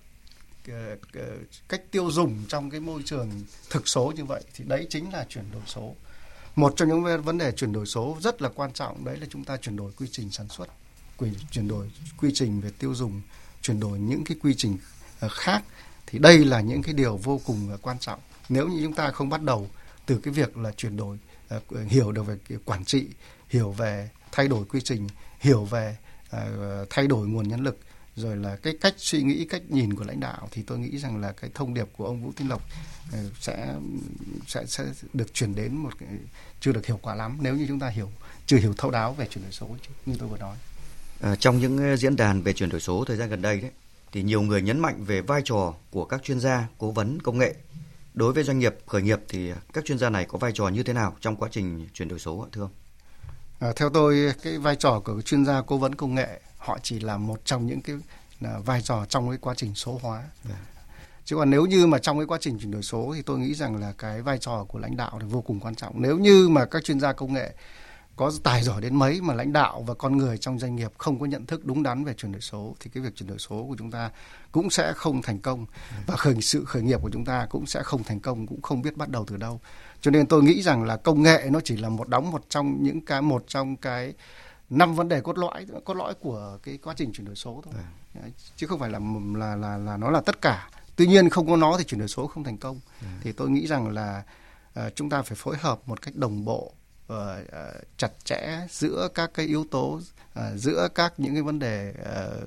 ờ, 0.67 0.97
ờ, 1.13 1.37
cách 1.69 1.81
tiêu 1.91 2.11
dùng 2.11 2.43
trong 2.47 2.69
cái 2.69 2.79
môi 2.79 3.01
trường 3.05 3.31
thực 3.69 3.87
số 3.87 4.13
như 4.15 4.25
vậy. 4.25 4.43
Thì 4.53 4.63
đấy 4.67 4.87
chính 4.89 5.13
là 5.13 5.25
chuyển 5.29 5.51
đổi 5.51 5.61
số. 5.65 5.95
Một 6.55 6.73
trong 6.75 6.89
những 6.89 7.23
vấn 7.23 7.37
đề 7.37 7.51
chuyển 7.51 7.73
đổi 7.73 7.85
số 7.85 8.17
rất 8.21 8.41
là 8.41 8.49
quan 8.49 8.73
trọng, 8.73 9.05
đấy 9.05 9.17
là 9.17 9.27
chúng 9.29 9.43
ta 9.43 9.57
chuyển 9.57 9.75
đổi 9.75 9.91
quy 9.97 10.07
trình 10.11 10.31
sản 10.31 10.47
xuất 10.49 10.67
chuyển 11.51 11.67
đổi 11.67 11.91
quy 12.17 12.31
trình 12.33 12.61
về 12.61 12.71
tiêu 12.79 12.95
dùng, 12.95 13.21
chuyển 13.61 13.79
đổi 13.79 13.99
những 13.99 14.23
cái 14.23 14.37
quy 14.41 14.53
trình 14.57 14.77
ờ, 15.19 15.29
khác. 15.29 15.63
Thì 16.07 16.19
đây 16.19 16.45
là 16.45 16.61
những 16.61 16.83
cái 16.83 16.93
điều 16.93 17.17
vô 17.17 17.41
cùng 17.45 17.77
quan 17.81 17.99
trọng. 17.99 18.19
Nếu 18.49 18.67
như 18.67 18.83
chúng 18.83 18.93
ta 18.93 19.11
không 19.11 19.29
bắt 19.29 19.41
đầu 19.41 19.69
từ 20.05 20.19
cái 20.23 20.33
việc 20.33 20.57
là 20.57 20.71
chuyển 20.71 20.97
đổi 20.97 21.17
hiểu 21.87 22.11
được 22.11 22.23
về 22.23 22.37
quản 22.65 22.85
trị, 22.85 23.07
hiểu 23.49 23.71
về 23.71 24.09
thay 24.31 24.47
đổi 24.47 24.65
quy 24.65 24.81
trình, 24.81 25.07
hiểu 25.39 25.65
về 25.65 25.97
thay 26.89 27.07
đổi 27.07 27.27
nguồn 27.27 27.47
nhân 27.47 27.63
lực 27.63 27.79
rồi 28.15 28.37
là 28.37 28.55
cái 28.55 28.77
cách 28.81 28.93
suy 28.97 29.23
nghĩ 29.23 29.45
cách 29.45 29.61
nhìn 29.69 29.95
của 29.95 30.03
lãnh 30.03 30.19
đạo 30.19 30.47
thì 30.51 30.63
tôi 30.63 30.79
nghĩ 30.79 30.97
rằng 30.97 31.21
là 31.21 31.31
cái 31.31 31.49
thông 31.53 31.73
điệp 31.73 31.87
của 31.97 32.05
ông 32.05 32.23
Vũ 32.23 32.31
Tiến 32.35 32.49
Lộc 32.49 32.61
ờ, 33.11 33.19
sẽ 33.39 33.75
sẽ 34.47 34.65
sẽ 34.65 34.83
được 35.13 35.33
chuyển 35.33 35.55
đến 35.55 35.77
một 35.77 35.99
cái 35.99 36.09
chưa 36.59 36.71
được 36.71 36.85
hiệu 36.85 36.99
quả 37.01 37.15
lắm 37.15 37.37
nếu 37.41 37.55
như 37.55 37.65
chúng 37.67 37.79
ta 37.79 37.89
hiểu 37.89 38.09
chưa 38.45 38.57
hiểu 38.57 38.73
thấu 38.77 38.91
đáo 38.91 39.13
về 39.13 39.27
chuyển 39.27 39.43
đổi 39.43 39.51
số 39.51 39.67
như 40.05 40.15
tôi 40.19 40.29
vừa 40.29 40.37
nói. 40.37 40.57
À, 41.21 41.35
trong 41.35 41.59
những 41.59 41.77
ờ, 41.77 41.95
diễn 41.95 42.15
đàn 42.15 42.41
về 42.41 42.53
chuyển 42.53 42.69
đổi 42.69 42.79
số 42.79 43.05
thời 43.05 43.17
gian 43.17 43.29
gần 43.29 43.41
đây 43.41 43.61
đấy 43.61 43.71
thì 44.11 44.23
nhiều 44.23 44.41
người 44.41 44.61
nhấn 44.61 44.79
mạnh 44.79 45.03
về 45.05 45.21
vai 45.21 45.41
trò 45.45 45.73
của 45.91 46.05
các 46.05 46.23
chuyên 46.23 46.39
gia 46.39 46.67
cố 46.77 46.91
vấn 46.91 47.21
công 47.21 47.37
nghệ 47.37 47.55
đối 48.13 48.33
với 48.33 48.43
doanh 48.43 48.59
nghiệp 48.59 48.75
khởi 48.85 49.01
nghiệp 49.01 49.19
thì 49.29 49.51
các 49.73 49.85
chuyên 49.85 49.97
gia 49.97 50.09
này 50.09 50.25
có 50.25 50.37
vai 50.37 50.51
trò 50.51 50.67
như 50.67 50.83
thế 50.83 50.93
nào 50.93 51.15
trong 51.21 51.35
quá 51.35 51.49
trình 51.51 51.87
chuyển 51.93 52.07
đổi 52.07 52.19
số 52.19 52.47
thưa 52.51 52.61
ông? 52.61 52.71
À, 53.59 53.73
theo 53.75 53.89
tôi 53.89 54.33
cái 54.43 54.57
vai 54.57 54.75
trò 54.75 55.01
của 55.05 55.21
chuyên 55.21 55.45
gia 55.45 55.61
cố 55.61 55.77
vấn 55.77 55.95
công 55.95 56.15
nghệ 56.15 56.41
họ 56.65 56.77
chỉ 56.83 56.99
là 56.99 57.17
một 57.17 57.45
trong 57.45 57.67
những 57.67 57.81
cái 57.81 57.95
là 58.39 58.59
vai 58.59 58.81
trò 58.81 59.05
trong 59.09 59.29
cái 59.29 59.37
quá 59.41 59.53
trình 59.57 59.75
số 59.75 59.99
hóa 60.01 60.17
yeah. 60.17 60.31
Dạ. 60.49 60.55
chứ 61.25 61.35
còn 61.35 61.49
nếu 61.49 61.65
như 61.65 61.87
mà 61.87 61.99
trong 61.99 62.17
cái 62.17 62.27
quá 62.27 62.37
trình 62.41 62.59
chuyển 62.59 62.71
đổi 62.71 62.83
số 62.83 63.11
thì 63.15 63.21
tôi 63.21 63.39
nghĩ 63.39 63.53
rằng 63.53 63.75
là 63.75 63.93
cái 63.97 64.21
vai 64.21 64.37
trò 64.37 64.65
của 64.67 64.79
lãnh 64.79 64.97
đạo 64.97 65.19
là 65.19 65.25
vô 65.25 65.41
cùng 65.41 65.59
quan 65.59 65.75
trọng 65.75 66.01
nếu 66.01 66.17
như 66.17 66.49
mà 66.49 66.65
các 66.65 66.83
chuyên 66.83 66.99
gia 66.99 67.13
công 67.13 67.33
nghệ 67.33 67.53
có 68.15 68.31
tài 68.43 68.63
giỏi 68.63 68.81
đến 68.81 68.95
mấy 68.95 69.21
mà 69.21 69.33
lãnh 69.33 69.53
đạo 69.53 69.83
và 69.87 69.93
con 69.93 70.17
người 70.17 70.37
trong 70.37 70.59
doanh 70.59 70.75
nghiệp 70.75 70.91
không 70.97 71.19
có 71.19 71.25
nhận 71.25 71.45
thức 71.45 71.65
đúng 71.65 71.83
đắn 71.83 72.03
về 72.03 72.13
chuyển 72.13 72.31
đổi 72.31 72.41
số 72.41 72.75
thì 72.79 72.91
cái 72.93 73.03
việc 73.03 73.15
chuyển 73.15 73.29
đổi 73.29 73.39
số 73.39 73.65
của 73.69 73.75
chúng 73.77 73.91
ta 73.91 74.11
cũng 74.51 74.69
sẽ 74.69 74.93
không 74.93 75.21
thành 75.21 75.39
công 75.39 75.65
và 76.07 76.15
khởi 76.15 76.41
sự 76.41 76.65
khởi 76.65 76.81
nghiệp 76.81 76.99
của 77.01 77.09
chúng 77.13 77.25
ta 77.25 77.47
cũng 77.49 77.65
sẽ 77.65 77.83
không 77.83 78.03
thành 78.03 78.19
công 78.19 78.47
cũng 78.47 78.61
không 78.61 78.81
biết 78.81 78.97
bắt 78.97 79.09
đầu 79.09 79.25
từ 79.27 79.37
đâu 79.37 79.59
cho 80.01 80.11
nên 80.11 80.25
tôi 80.25 80.43
nghĩ 80.43 80.61
rằng 80.61 80.83
là 80.83 80.97
công 80.97 81.23
nghệ 81.23 81.47
nó 81.51 81.59
chỉ 81.63 81.77
là 81.77 81.89
một 81.89 82.07
đóng 82.07 82.31
một 82.31 82.45
trong 82.49 82.83
những 82.83 83.05
cái 83.05 83.21
một 83.21 83.43
trong 83.47 83.75
cái 83.75 84.13
năm 84.69 84.95
vấn 84.95 85.09
đề 85.09 85.21
cốt 85.21 85.37
lõi 85.37 85.65
cốt 85.85 85.93
lõi 85.93 86.13
của 86.13 86.57
cái 86.63 86.77
quá 86.77 86.93
trình 86.97 87.13
chuyển 87.13 87.25
đổi 87.25 87.35
số 87.35 87.61
thôi 87.65 87.73
à. 88.15 88.29
chứ 88.55 88.67
không 88.67 88.79
phải 88.79 88.89
là 88.89 88.99
là 89.35 89.55
là 89.55 89.77
là 89.77 89.97
nó 89.97 90.09
là 90.11 90.21
tất 90.21 90.41
cả 90.41 90.69
tuy 90.95 91.07
nhiên 91.07 91.29
không 91.29 91.47
có 91.47 91.55
nó 91.55 91.75
thì 91.77 91.83
chuyển 91.83 91.99
đổi 91.99 92.07
số 92.07 92.27
không 92.27 92.43
thành 92.43 92.57
công 92.57 92.79
à. 93.01 93.19
thì 93.23 93.31
tôi 93.31 93.49
nghĩ 93.49 93.67
rằng 93.67 93.87
là 93.87 94.23
uh, 94.79 94.95
chúng 94.95 95.09
ta 95.09 95.21
phải 95.21 95.35
phối 95.35 95.57
hợp 95.57 95.79
một 95.85 96.01
cách 96.01 96.15
đồng 96.15 96.45
bộ 96.45 96.73
uh, 97.13 97.17
uh, 97.41 97.83
chặt 97.97 98.11
chẽ 98.23 98.67
giữa 98.69 99.07
các 99.15 99.31
cái 99.33 99.45
yếu 99.45 99.65
tố 99.71 99.99
uh, 100.39 100.43
giữa 100.55 100.87
các 100.95 101.13
những 101.17 101.33
cái 101.33 101.41
vấn 101.41 101.59
đề 101.59 101.93
uh, 102.01 102.43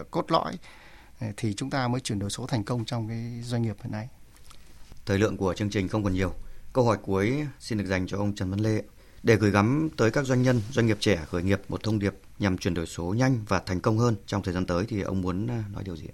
uh, 0.00 0.10
cốt 0.10 0.30
lõi 0.32 0.58
thì 1.36 1.54
chúng 1.54 1.70
ta 1.70 1.88
mới 1.88 2.00
chuyển 2.00 2.18
đổi 2.18 2.30
số 2.30 2.46
thành 2.46 2.64
công 2.64 2.84
trong 2.84 3.08
cái 3.08 3.40
doanh 3.42 3.62
nghiệp 3.62 3.76
hiện 3.82 3.92
nay. 3.92 4.08
Thời 5.06 5.18
lượng 5.18 5.36
của 5.36 5.54
chương 5.54 5.70
trình 5.70 5.88
không 5.88 6.04
còn 6.04 6.12
nhiều. 6.12 6.32
Câu 6.72 6.84
hỏi 6.84 6.98
cuối 7.02 7.46
xin 7.58 7.78
được 7.78 7.84
dành 7.84 8.06
cho 8.06 8.18
ông 8.18 8.34
Trần 8.34 8.50
Văn 8.50 8.60
Lê 8.60 8.82
để 9.22 9.36
gửi 9.36 9.50
gắm 9.50 9.88
tới 9.96 10.10
các 10.10 10.26
doanh 10.26 10.42
nhân, 10.42 10.60
doanh 10.70 10.86
nghiệp 10.86 10.96
trẻ 11.00 11.24
khởi 11.30 11.42
nghiệp 11.42 11.60
một 11.68 11.82
thông 11.82 11.98
điệp 11.98 12.14
nhằm 12.38 12.58
chuyển 12.58 12.74
đổi 12.74 12.86
số 12.86 13.14
nhanh 13.16 13.44
và 13.48 13.62
thành 13.66 13.80
công 13.80 13.98
hơn 13.98 14.16
trong 14.26 14.42
thời 14.42 14.54
gian 14.54 14.66
tới 14.66 14.84
thì 14.88 15.00
ông 15.00 15.20
muốn 15.20 15.46
à, 15.46 15.64
nói 15.72 15.84
điều 15.84 15.96
gì? 15.96 16.06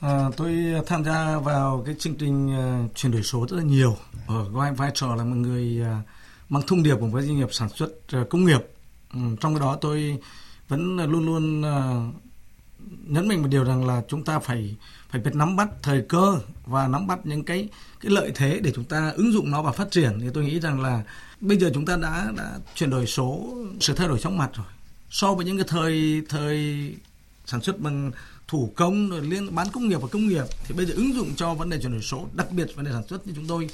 À, 0.00 0.30
tôi 0.36 0.56
tham 0.86 1.04
gia 1.04 1.38
vào 1.38 1.82
cái 1.86 1.94
chương 1.98 2.14
trình 2.14 2.46
uh, 2.46 2.96
chuyển 2.96 3.12
đổi 3.12 3.22
số 3.22 3.46
rất 3.48 3.56
là 3.56 3.62
nhiều 3.62 3.96
ở 4.26 4.48
vai 4.48 4.72
vai 4.72 4.90
trò 4.94 5.14
là 5.14 5.24
một 5.24 5.36
người 5.36 5.80
uh, 5.80 6.06
mang 6.48 6.62
thông 6.66 6.82
điệp 6.82 6.96
cùng 7.00 7.12
với 7.12 7.22
doanh 7.22 7.36
nghiệp 7.36 7.48
sản 7.52 7.68
xuất 7.68 7.90
uh, 8.20 8.28
công 8.28 8.44
nghiệp. 8.44 8.60
Um, 9.14 9.36
trong 9.36 9.54
cái 9.54 9.60
đó 9.60 9.78
tôi 9.80 10.18
vẫn 10.68 10.96
luôn 10.96 11.26
luôn 11.26 11.60
uh, 11.60 12.14
nhấn 13.06 13.28
mạnh 13.28 13.42
một 13.42 13.48
điều 13.50 13.64
rằng 13.64 13.86
là 13.86 14.02
chúng 14.08 14.24
ta 14.24 14.38
phải 14.38 14.76
phải 15.10 15.20
biết 15.20 15.34
nắm 15.34 15.56
bắt 15.56 15.68
thời 15.82 16.02
cơ 16.08 16.38
và 16.66 16.88
nắm 16.88 17.06
bắt 17.06 17.18
những 17.24 17.44
cái 17.44 17.68
cái 18.00 18.12
lợi 18.12 18.32
thế 18.34 18.60
để 18.62 18.72
chúng 18.74 18.84
ta 18.84 19.12
ứng 19.16 19.32
dụng 19.32 19.50
nó 19.50 19.62
và 19.62 19.72
phát 19.72 19.90
triển. 19.90 20.20
Thì 20.20 20.26
tôi 20.34 20.44
nghĩ 20.44 20.60
rằng 20.60 20.80
là 20.80 21.02
bây 21.40 21.58
giờ 21.58 21.70
chúng 21.74 21.86
ta 21.86 21.96
đã 21.96 22.32
đã 22.36 22.58
chuyển 22.74 22.90
đổi 22.90 23.06
số, 23.06 23.54
sự 23.80 23.94
thay 23.94 24.08
đổi 24.08 24.18
chóng 24.18 24.38
mặt 24.38 24.50
rồi. 24.54 24.66
So 25.10 25.34
với 25.34 25.46
những 25.46 25.56
cái 25.56 25.66
thời 25.68 26.22
thời 26.28 26.94
sản 27.46 27.60
xuất 27.60 27.80
bằng 27.80 28.10
thủ 28.48 28.72
công, 28.76 29.10
rồi 29.10 29.20
liên 29.20 29.54
bán 29.54 29.66
công 29.72 29.88
nghiệp 29.88 30.02
và 30.02 30.08
công 30.08 30.28
nghiệp, 30.28 30.44
thì 30.64 30.74
bây 30.74 30.86
giờ 30.86 30.94
ứng 30.94 31.14
dụng 31.14 31.34
cho 31.36 31.54
vấn 31.54 31.70
đề 31.70 31.78
chuyển 31.80 31.92
đổi 31.92 32.02
số, 32.02 32.28
đặc 32.32 32.50
biệt 32.50 32.66
vấn 32.76 32.84
đề 32.84 32.92
sản 32.92 33.06
xuất 33.08 33.26
như 33.26 33.32
chúng 33.36 33.46
tôi 33.46 33.68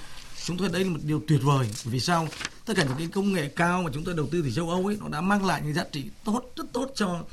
chúng 0.44 0.58
tôi 0.58 0.68
đây 0.68 0.84
là 0.84 0.90
một 0.90 0.98
điều 1.02 1.22
tuyệt 1.28 1.40
vời. 1.42 1.68
Vì 1.84 2.00
sao? 2.00 2.28
Tất 2.64 2.74
cả 2.76 2.84
những 2.84 2.98
cái 2.98 3.06
công 3.06 3.32
nghệ 3.32 3.48
cao 3.48 3.82
mà 3.82 3.90
chúng 3.94 4.04
tôi 4.04 4.14
đầu 4.14 4.28
tư 4.30 4.42
từ 4.42 4.50
châu 4.50 4.70
Âu 4.70 4.86
ấy, 4.86 4.96
nó 5.00 5.08
đã 5.08 5.20
mang 5.20 5.44
lại 5.46 5.62
những 5.64 5.74
giá 5.74 5.84
trị 5.92 6.04
tốt, 6.24 6.42
rất 6.56 6.72
tốt 6.72 6.90
cho 6.94 7.24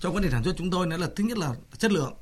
cho 0.00 0.10
vấn 0.10 0.22
đề 0.22 0.30
sản 0.30 0.44
xuất 0.44 0.56
chúng 0.56 0.70
tôi 0.70 0.86
nữa 0.86 0.96
là 0.96 1.08
thứ 1.16 1.24
nhất 1.24 1.38
là 1.38 1.54
chất 1.78 1.92
lượng. 1.92 2.14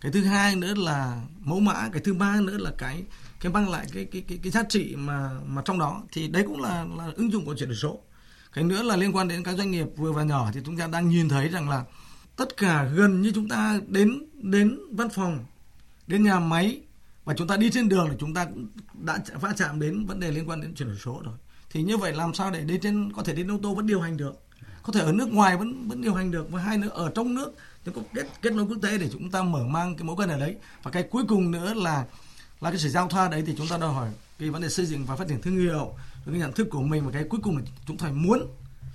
Cái 0.00 0.12
thứ 0.12 0.24
hai 0.24 0.56
nữa 0.56 0.74
là 0.74 1.22
mẫu 1.38 1.60
mã, 1.60 1.88
cái 1.92 2.02
thứ 2.04 2.14
ba 2.14 2.40
nữa 2.40 2.58
là 2.58 2.72
cái 2.78 3.04
cái 3.40 3.52
mang 3.52 3.70
lại 3.70 3.86
cái 3.92 4.04
cái 4.04 4.22
cái 4.28 4.38
cái 4.42 4.50
giá 4.50 4.62
trị 4.68 4.94
mà 4.96 5.30
mà 5.46 5.62
trong 5.64 5.78
đó. 5.78 6.02
Thì 6.12 6.28
đấy 6.28 6.44
cũng 6.46 6.60
là 6.60 6.86
là 6.98 7.12
ứng 7.16 7.32
dụng 7.32 7.44
của 7.44 7.54
chuyển 7.54 7.68
đổi 7.68 7.76
số. 7.76 7.98
Cái 8.52 8.64
nữa 8.64 8.82
là 8.82 8.96
liên 8.96 9.16
quan 9.16 9.28
đến 9.28 9.44
các 9.44 9.56
doanh 9.56 9.70
nghiệp 9.70 9.86
vừa 9.96 10.12
và 10.12 10.22
nhỏ 10.22 10.50
thì 10.54 10.60
chúng 10.64 10.76
ta 10.76 10.86
đang 10.86 11.08
nhìn 11.08 11.28
thấy 11.28 11.48
rằng 11.48 11.68
là 11.68 11.84
tất 12.36 12.56
cả 12.56 12.84
gần 12.84 13.22
như 13.22 13.32
chúng 13.34 13.48
ta 13.48 13.80
đến 13.86 14.24
đến 14.34 14.78
văn 14.90 15.08
phòng, 15.10 15.44
đến 16.06 16.24
nhà 16.24 16.40
máy 16.40 16.80
và 17.24 17.34
chúng 17.34 17.46
ta 17.46 17.56
đi 17.56 17.70
trên 17.70 17.88
đường 17.88 18.08
thì 18.10 18.16
chúng 18.18 18.34
ta 18.34 18.46
đã 18.94 19.18
va 19.40 19.52
chạm 19.56 19.80
đến 19.80 20.06
vấn 20.06 20.20
đề 20.20 20.30
liên 20.30 20.48
quan 20.48 20.60
đến 20.60 20.74
chuyển 20.74 20.88
đổi 20.88 20.98
số 20.98 21.20
rồi. 21.24 21.34
Thì 21.70 21.82
như 21.82 21.96
vậy 21.96 22.12
làm 22.12 22.34
sao 22.34 22.50
để 22.50 22.60
đi 22.60 22.78
trên, 22.82 23.12
có 23.12 23.22
thể 23.22 23.34
đến 23.34 23.50
ô 23.50 23.58
tô 23.62 23.74
vẫn 23.74 23.86
điều 23.86 24.00
hành 24.00 24.16
được? 24.16 24.44
Có 24.82 24.92
thể 24.92 25.00
ở 25.00 25.12
nước 25.12 25.32
ngoài 25.32 25.56
vẫn 25.56 25.88
vẫn 25.88 26.02
điều 26.02 26.14
hành 26.14 26.30
được, 26.30 26.50
và 26.50 26.60
hai 26.62 26.78
nữa, 26.78 26.88
ở 26.88 27.10
trong 27.14 27.34
nước 27.34 27.54
chúng 27.84 27.94
có 27.94 28.02
kết 28.14 28.26
kết 28.42 28.52
nối 28.52 28.66
quốc 28.66 28.78
tế 28.82 28.98
để 28.98 29.08
chúng 29.12 29.30
ta 29.30 29.42
mở 29.42 29.64
mang 29.64 29.96
cái 29.96 30.04
mối 30.04 30.16
quan 30.16 30.28
hệ 30.28 30.40
đấy. 30.40 30.56
Và 30.82 30.90
cái 30.90 31.02
cuối 31.02 31.24
cùng 31.28 31.50
nữa 31.50 31.74
là 31.74 32.04
là 32.60 32.70
cái 32.70 32.78
sự 32.78 32.88
giao 32.88 33.08
thoa 33.08 33.28
đấy 33.28 33.42
thì 33.46 33.54
chúng 33.58 33.68
ta 33.68 33.78
đòi 33.78 33.92
hỏi 33.92 34.10
cái 34.38 34.50
vấn 34.50 34.62
đề 34.62 34.68
xây 34.68 34.86
dựng 34.86 35.04
và 35.04 35.16
phát 35.16 35.28
triển 35.28 35.42
thương 35.42 35.56
hiệu, 35.56 35.94
cái 36.26 36.34
nhận 36.34 36.52
thức 36.52 36.68
của 36.70 36.82
mình 36.82 37.06
và 37.06 37.12
cái 37.12 37.24
cuối 37.24 37.40
cùng 37.42 37.56
là 37.56 37.62
chúng 37.86 37.96
ta 37.96 38.02
phải 38.04 38.12
muốn, 38.12 38.46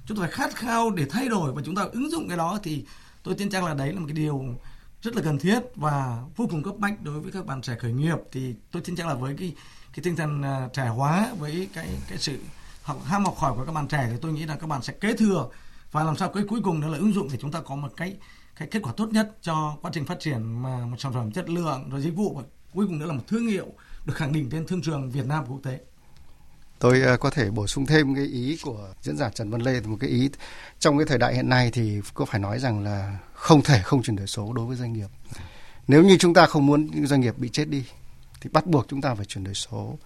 chúng 0.06 0.18
ta 0.18 0.22
phải 0.22 0.32
khát 0.32 0.56
khao 0.56 0.90
để 0.90 1.06
thay 1.10 1.28
đổi 1.28 1.54
và 1.54 1.62
chúng 1.66 1.76
ta 1.76 1.82
ứng 1.82 2.12
dụng 2.12 2.28
cái 2.28 2.38
đó 2.38 2.60
thì 2.64 2.86
tôi 3.24 3.36
tin 3.36 3.50
chắc 3.50 3.64
là 3.64 3.74
đấy 3.74 3.94
là 3.94 4.00
một 4.00 4.06
cái 4.08 4.16
điều 4.16 4.56
rất 5.02 5.16
là 5.16 5.22
cần 5.22 5.40
thiết 5.40 5.60
và 5.76 6.24
vô 6.36 6.48
cùng 6.50 6.64
cấp 6.64 6.74
bách 6.78 7.04
đối 7.04 7.20
với 7.20 7.32
các 7.32 7.46
bạn 7.46 7.62
trẻ 7.62 7.76
khởi 7.80 7.92
nghiệp. 7.92 8.18
Thì 8.32 8.54
tôi 8.72 8.82
tin 8.82 8.96
chắc 8.96 9.08
là 9.08 9.14
với 9.14 9.36
cái 9.38 9.54
cái 9.94 10.04
tinh 10.04 10.16
thần 10.16 10.42
à, 10.42 10.70
trẻ 10.74 10.88
hóa, 10.88 11.34
với 11.40 11.70
cái 11.74 11.90
cái 12.10 12.18
sự 12.18 12.38
học, 12.84 13.02
ham 13.06 13.26
học 13.26 13.36
hỏi 13.38 13.54
của 13.56 13.66
các 13.66 13.72
bạn 13.72 13.88
trẻ 13.88 14.08
thì 14.12 14.18
tôi 14.22 14.34
nghĩ 14.34 14.46
là 14.46 14.56
các 14.56 14.68
bạn 14.68 14.82
sẽ 14.82 14.94
kế 14.94 15.14
thừa 15.14 15.48
và 15.92 16.04
làm 16.04 16.16
sao 16.16 16.30
cái 16.30 16.44
cuối 16.48 16.60
cùng 16.64 16.82
đó 16.82 16.88
là 16.88 16.98
ứng 16.98 17.14
dụng 17.14 17.28
để 17.32 17.38
chúng 17.42 17.52
ta 17.52 17.62
có 17.62 17.76
một 17.76 17.90
cái 17.98 18.18
cái 18.60 18.68
kết 18.72 18.80
quả 18.84 18.94
tốt 18.98 19.10
nhất 19.12 19.38
cho 19.42 19.78
quá 19.82 19.92
trình 19.94 20.06
phát 20.06 20.20
triển 20.20 20.62
mà 20.62 20.86
một 20.86 20.96
sản 21.00 21.14
phẩm 21.14 21.32
chất 21.32 21.50
lượng, 21.50 21.90
rồi 21.90 22.02
dịch 22.02 22.16
vụ 22.16 22.34
và 22.36 22.44
cuối 22.74 22.88
cùng 22.88 23.00
nữa 23.00 23.06
là 23.06 23.14
một 23.14 23.24
thương 23.28 23.48
hiệu 23.48 23.68
được 24.06 24.14
khẳng 24.16 24.34
định 24.34 24.50
trên 24.52 24.68
thương 24.68 24.82
trường 24.82 25.12
Việt 25.12 25.26
Nam 25.26 25.44
và 25.44 25.50
quốc 25.50 25.60
tế. 25.64 25.80
Tôi 26.80 27.02
ờ, 27.02 27.18
có 27.18 27.30
thể 27.30 27.50
bổ 27.50 27.68
sung 27.68 27.86
thêm 27.86 28.16
cái 28.16 28.26
ý 28.26 28.58
của 28.64 28.94
diễn 29.02 29.18
giả 29.18 29.30
Trần 29.30 29.50
Văn 29.50 29.62
Lê 29.62 29.82
một 29.82 29.98
cái 30.00 30.10
ý 30.10 30.30
trong 30.80 30.98
cái 30.98 31.06
thời 31.06 31.18
đại 31.18 31.36
hiện 31.36 31.50
nay 31.50 31.72
thì 31.74 32.02
có 32.14 32.26
phải 32.26 32.40
nói 32.40 32.60
rằng 32.60 32.84
là 32.84 33.18
không 33.34 33.62
thể 33.62 33.82
không 33.84 34.04
chuyển 34.04 34.16
đổi 34.16 34.28
số 34.28 34.54
đối 34.54 34.66
với 34.66 34.78
doanh 34.78 34.94
nghiệp. 34.94 35.08
Nếu 35.88 36.04
như 36.04 36.18
chúng 36.18 36.34
ta 36.34 36.46
không 36.46 36.66
muốn 36.66 37.06
doanh 37.06 37.22
nghiệp 37.22 37.38
bị 37.38 37.50
chết 37.50 37.66
đi, 37.70 37.84
thì 38.42 38.50
bắt 38.54 38.66
buộc 38.68 38.86
chúng 38.88 39.02
ta 39.02 39.16
phải 39.16 39.26
chuyển 39.26 39.44
đổi 39.44 39.54
số 39.54 39.98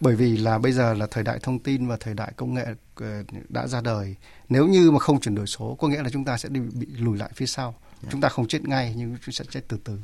bởi 0.00 0.16
vì 0.16 0.36
là 0.36 0.58
bây 0.58 0.72
giờ 0.72 0.94
là 0.94 1.06
thời 1.10 1.24
đại 1.24 1.38
thông 1.42 1.58
tin 1.58 1.86
và 1.86 1.96
thời 1.96 2.14
đại 2.14 2.32
công 2.36 2.54
nghệ 2.54 2.66
ờ, 2.94 3.22
đã 3.48 3.66
ra 3.66 3.80
đời. 3.80 4.14
Nếu 4.48 4.66
như 4.66 4.90
mà 4.90 4.98
không 4.98 5.20
chuyển 5.20 5.34
đổi 5.34 5.46
số 5.46 5.76
có 5.80 5.88
nghĩa 5.88 6.02
là 6.02 6.08
chúng 6.12 6.24
ta 6.24 6.36
sẽ 6.36 6.48
bị 6.48 6.86
lùi 6.98 7.18
lại 7.18 7.30
phía 7.34 7.46
sau. 7.46 7.74
Yeah. 8.02 8.12
chúng 8.12 8.20
ta 8.20 8.28
không 8.28 8.48
chết 8.48 8.68
ngay 8.68 8.94
nhưng 8.96 9.16
chúng 9.24 9.32
sẽ 9.32 9.44
chết 9.50 9.60
từ 9.68 9.78
từ. 9.84 9.98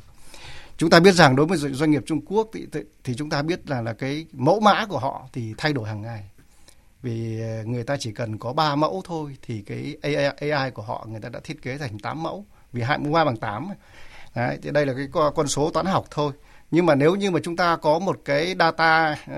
Chúng 0.77 0.91
ta 0.91 1.01
biết 1.01 1.15
rằng 1.15 1.37
đối 1.37 1.47
với 1.47 1.59
doanh 1.59 1.91
nghiệp 1.91 2.03
Trung 2.07 2.21
Quốc 2.27 2.51
thì, 2.53 2.67
thì 3.05 3.15
chúng 3.15 3.31
ta 3.31 3.43
biết 3.43 3.71
là 3.71 3.83
là 3.83 3.93
cái 3.93 4.27
mẫu 4.33 4.61
mã 4.61 4.87
của 4.87 4.99
họ 4.99 5.29
thì 5.33 5.55
thay 5.59 5.73
đổi 5.73 5.89
hàng 5.89 6.03
ngày. 6.03 6.25
Vì 7.03 7.41
ờ, 7.41 7.65
người 7.65 7.85
ta 7.85 7.97
chỉ 8.01 8.13
cần 8.13 8.39
có 8.39 8.53
3 8.53 8.77
mẫu 8.77 9.03
thôi 9.05 9.37
thì 9.43 9.63
cái 9.63 9.97
AI, 10.03 10.51
AI 10.51 10.71
của 10.71 10.83
họ 10.83 11.07
người 11.11 11.21
ta 11.21 11.29
đã 11.29 11.41
thiết 11.45 11.63
kế 11.63 11.79
thành 11.79 11.99
8 11.99 12.23
mẫu. 12.23 12.45
Vì 12.73 12.83
hai 12.83 12.99
mũ 12.99 13.13
bằng 13.13 13.37
8 13.37 13.69
Đấy, 14.35 14.59
thì 14.63 14.71
đây 14.71 14.87
là 14.87 14.93
cái 14.93 15.09
con 15.35 15.49
số 15.49 15.71
toán 15.71 15.87
học 15.87 16.07
thôi 16.11 16.33
nhưng 16.71 16.87
mà 16.87 16.95
nếu 16.95 17.15
như 17.15 17.31
mà 17.31 17.41
chúng 17.43 17.57
ta 17.57 17.77
có 17.77 17.99
một 17.99 18.21
cái 18.25 18.55
data 18.59 19.13
uh, 19.13 19.29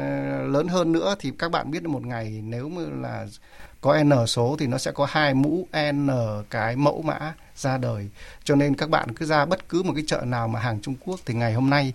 lớn 0.53 0.69
hơn 0.69 0.93
nữa 0.93 1.15
thì 1.19 1.33
các 1.39 1.51
bạn 1.51 1.71
biết 1.71 1.83
một 1.83 2.07
ngày 2.07 2.41
nếu 2.45 2.69
mà 2.69 2.83
là 3.09 3.27
có 3.81 4.03
n 4.05 4.27
số 4.27 4.57
thì 4.59 4.67
nó 4.67 4.79
sẽ 4.79 4.91
có 4.93 5.07
hai 5.11 5.35
mũ 5.35 5.67
n 5.93 6.09
cái 6.51 6.77
mẫu 6.77 7.03
mã 7.03 7.35
ra 7.57 7.79
đời. 7.79 8.09
Cho 8.45 8.55
nên 8.55 8.75
các 8.75 8.91
bạn 8.91 9.15
cứ 9.15 9.27
ra 9.27 9.45
bất 9.45 9.69
cứ 9.69 9.83
một 9.83 9.93
cái 9.95 10.05
chợ 10.07 10.23
nào 10.27 10.49
mà 10.49 10.61
hàng 10.61 10.81
Trung 10.81 10.95
Quốc 11.05 11.21
thì 11.27 11.35
ngày 11.35 11.55
hôm 11.55 11.71
nay 11.71 11.93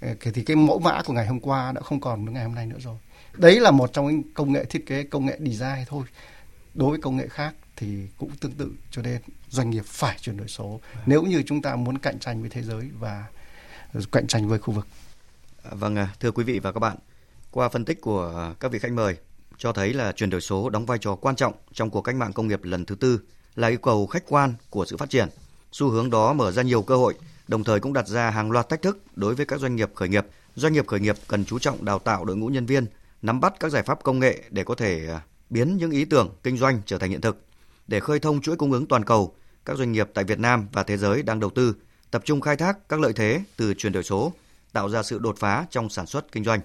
ờ, 0.00 0.08
thì 0.20 0.42
cái 0.44 0.56
mẫu 0.56 0.78
mã 0.78 1.02
của 1.02 1.12
ngày 1.12 1.26
hôm 1.26 1.40
qua 1.40 1.72
đã 1.72 1.80
không 1.80 2.00
còn 2.00 2.24
với 2.24 2.34
ngày 2.34 2.44
hôm 2.44 2.54
nay 2.54 2.66
nữa 2.66 2.76
rồi. 2.80 2.96
Đấy 3.36 3.60
là 3.60 3.70
một 3.70 3.92
trong 3.92 4.06
những 4.06 4.22
công 4.34 4.52
nghệ 4.52 4.64
thiết 4.64 4.86
kế 4.86 5.02
công 5.02 5.26
nghệ 5.26 5.38
design 5.38 5.84
thôi. 5.86 6.04
Đối 6.74 6.90
với 6.90 7.00
công 7.00 7.16
nghệ 7.16 7.28
khác 7.28 7.54
thì 7.76 8.06
cũng 8.18 8.30
tương 8.40 8.52
tự. 8.52 8.72
Cho 8.90 9.02
nên 9.02 9.20
doanh 9.48 9.70
nghiệp 9.70 9.84
phải 9.86 10.16
chuyển 10.20 10.36
đổi 10.36 10.48
số. 10.48 10.80
Nếu 11.06 11.22
như 11.22 11.42
chúng 11.46 11.62
ta 11.62 11.76
muốn 11.76 11.98
cạnh 11.98 12.18
tranh 12.18 12.40
với 12.40 12.50
thế 12.50 12.62
giới 12.62 12.88
và 12.98 13.24
cạnh 14.12 14.26
tranh 14.26 14.48
với 14.48 14.58
khu 14.58 14.74
vực. 14.74 14.86
Vâng, 15.70 15.96
à, 15.96 16.08
thưa 16.20 16.30
quý 16.30 16.44
vị 16.44 16.58
và 16.58 16.72
các 16.72 16.80
bạn, 16.80 16.96
qua 17.50 17.68
phân 17.68 17.84
tích 17.84 18.00
của 18.00 18.54
các 18.60 18.72
vị 18.72 18.78
khách 18.78 18.92
mời 18.92 19.16
cho 19.58 19.72
thấy 19.72 19.94
là 19.94 20.12
chuyển 20.12 20.30
đổi 20.30 20.40
số 20.40 20.70
đóng 20.70 20.86
vai 20.86 20.98
trò 20.98 21.14
quan 21.14 21.36
trọng 21.36 21.54
trong 21.72 21.90
cuộc 21.90 22.00
cách 22.00 22.14
mạng 22.14 22.32
công 22.32 22.48
nghiệp 22.48 22.60
lần 22.62 22.84
thứ 22.84 22.94
tư 22.94 23.20
là 23.54 23.68
yêu 23.68 23.78
cầu 23.78 24.06
khách 24.06 24.24
quan 24.28 24.54
của 24.70 24.84
sự 24.84 24.96
phát 24.96 25.10
triển. 25.10 25.28
Xu 25.72 25.88
hướng 25.88 26.10
đó 26.10 26.32
mở 26.32 26.52
ra 26.52 26.62
nhiều 26.62 26.82
cơ 26.82 26.96
hội, 26.96 27.14
đồng 27.48 27.64
thời 27.64 27.80
cũng 27.80 27.92
đặt 27.92 28.08
ra 28.08 28.30
hàng 28.30 28.50
loạt 28.50 28.68
thách 28.68 28.82
thức 28.82 29.02
đối 29.14 29.34
với 29.34 29.46
các 29.46 29.60
doanh 29.60 29.76
nghiệp 29.76 29.90
khởi 29.94 30.08
nghiệp. 30.08 30.26
Doanh 30.54 30.72
nghiệp 30.72 30.86
khởi 30.86 31.00
nghiệp 31.00 31.16
cần 31.28 31.44
chú 31.44 31.58
trọng 31.58 31.84
đào 31.84 31.98
tạo 31.98 32.24
đội 32.24 32.36
ngũ 32.36 32.46
nhân 32.46 32.66
viên, 32.66 32.86
nắm 33.22 33.40
bắt 33.40 33.54
các 33.60 33.72
giải 33.72 33.82
pháp 33.82 34.02
công 34.02 34.18
nghệ 34.18 34.42
để 34.50 34.64
có 34.64 34.74
thể 34.74 35.08
à, 35.08 35.20
biến 35.50 35.76
những 35.76 35.90
ý 35.90 36.04
tưởng 36.04 36.30
kinh 36.42 36.56
doanh 36.56 36.80
trở 36.86 36.98
thành 36.98 37.10
hiện 37.10 37.20
thực. 37.20 37.44
Để 37.86 38.00
khơi 38.00 38.20
thông 38.20 38.40
chuỗi 38.40 38.56
cung 38.56 38.72
ứng 38.72 38.86
toàn 38.86 39.04
cầu, 39.04 39.34
các 39.64 39.76
doanh 39.76 39.92
nghiệp 39.92 40.08
tại 40.14 40.24
Việt 40.24 40.38
Nam 40.38 40.68
và 40.72 40.82
thế 40.82 40.96
giới 40.96 41.22
đang 41.22 41.40
đầu 41.40 41.50
tư 41.50 41.74
tập 42.12 42.22
trung 42.24 42.40
khai 42.40 42.56
thác 42.56 42.88
các 42.88 43.00
lợi 43.00 43.12
thế 43.12 43.40
từ 43.56 43.74
chuyển 43.74 43.92
đổi 43.92 44.02
số, 44.02 44.32
tạo 44.72 44.88
ra 44.88 45.02
sự 45.02 45.18
đột 45.18 45.36
phá 45.38 45.66
trong 45.70 45.88
sản 45.88 46.06
xuất 46.06 46.32
kinh 46.32 46.44
doanh. 46.44 46.60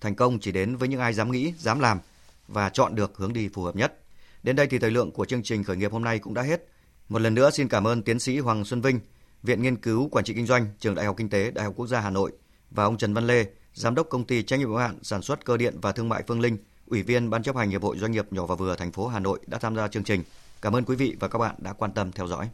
Thành 0.00 0.14
công 0.14 0.38
chỉ 0.38 0.52
đến 0.52 0.76
với 0.76 0.88
những 0.88 1.00
ai 1.00 1.14
dám 1.14 1.32
nghĩ, 1.32 1.52
dám 1.58 1.80
làm 1.80 2.00
và 2.48 2.68
chọn 2.68 2.94
được 2.94 3.16
hướng 3.16 3.32
đi 3.32 3.48
phù 3.48 3.62
hợp 3.62 3.76
nhất. 3.76 3.98
Đến 4.42 4.56
đây 4.56 4.66
thì 4.66 4.78
thời 4.78 4.90
lượng 4.90 5.10
của 5.10 5.24
chương 5.24 5.42
trình 5.42 5.64
khởi 5.64 5.76
nghiệp 5.76 5.92
hôm 5.92 6.04
nay 6.04 6.18
cũng 6.18 6.34
đã 6.34 6.42
hết. 6.42 6.68
Một 7.08 7.18
lần 7.18 7.34
nữa 7.34 7.50
xin 7.50 7.68
cảm 7.68 7.86
ơn 7.86 8.02
tiến 8.02 8.18
sĩ 8.18 8.38
Hoàng 8.38 8.64
Xuân 8.64 8.80
Vinh, 8.80 9.00
Viện 9.42 9.62
Nghiên 9.62 9.76
cứu 9.76 10.08
Quản 10.08 10.24
trị 10.24 10.34
Kinh 10.34 10.46
doanh, 10.46 10.66
Trường 10.78 10.94
Đại 10.94 11.06
học 11.06 11.16
Kinh 11.18 11.30
tế, 11.30 11.50
Đại 11.50 11.64
học 11.64 11.74
Quốc 11.76 11.86
gia 11.86 12.00
Hà 12.00 12.10
Nội 12.10 12.32
và 12.70 12.84
ông 12.84 12.98
Trần 12.98 13.14
Văn 13.14 13.26
Lê, 13.26 13.46
Giám 13.74 13.94
đốc 13.94 14.08
công 14.08 14.24
ty 14.24 14.42
trách 14.42 14.58
nhiệm 14.58 14.68
hữu 14.68 14.78
hạn 14.78 14.98
sản 15.02 15.22
xuất 15.22 15.44
cơ 15.44 15.56
điện 15.56 15.78
và 15.82 15.92
thương 15.92 16.08
mại 16.08 16.22
Phương 16.26 16.40
Linh, 16.40 16.58
Ủy 16.86 17.02
viên 17.02 17.30
Ban 17.30 17.42
chấp 17.42 17.56
hành 17.56 17.70
Hiệp 17.70 17.82
hội 17.82 17.98
Doanh 17.98 18.12
nghiệp 18.12 18.26
nhỏ 18.30 18.46
và 18.46 18.54
vừa 18.54 18.76
thành 18.76 18.92
phố 18.92 19.06
Hà 19.06 19.20
Nội 19.20 19.40
đã 19.46 19.58
tham 19.58 19.76
gia 19.76 19.88
chương 19.88 20.04
trình. 20.04 20.22
Cảm 20.62 20.76
ơn 20.76 20.84
quý 20.84 20.96
vị 20.96 21.16
và 21.20 21.28
các 21.28 21.38
bạn 21.38 21.54
đã 21.58 21.72
quan 21.72 21.92
tâm 21.92 22.12
theo 22.12 22.26
dõi. 22.26 22.48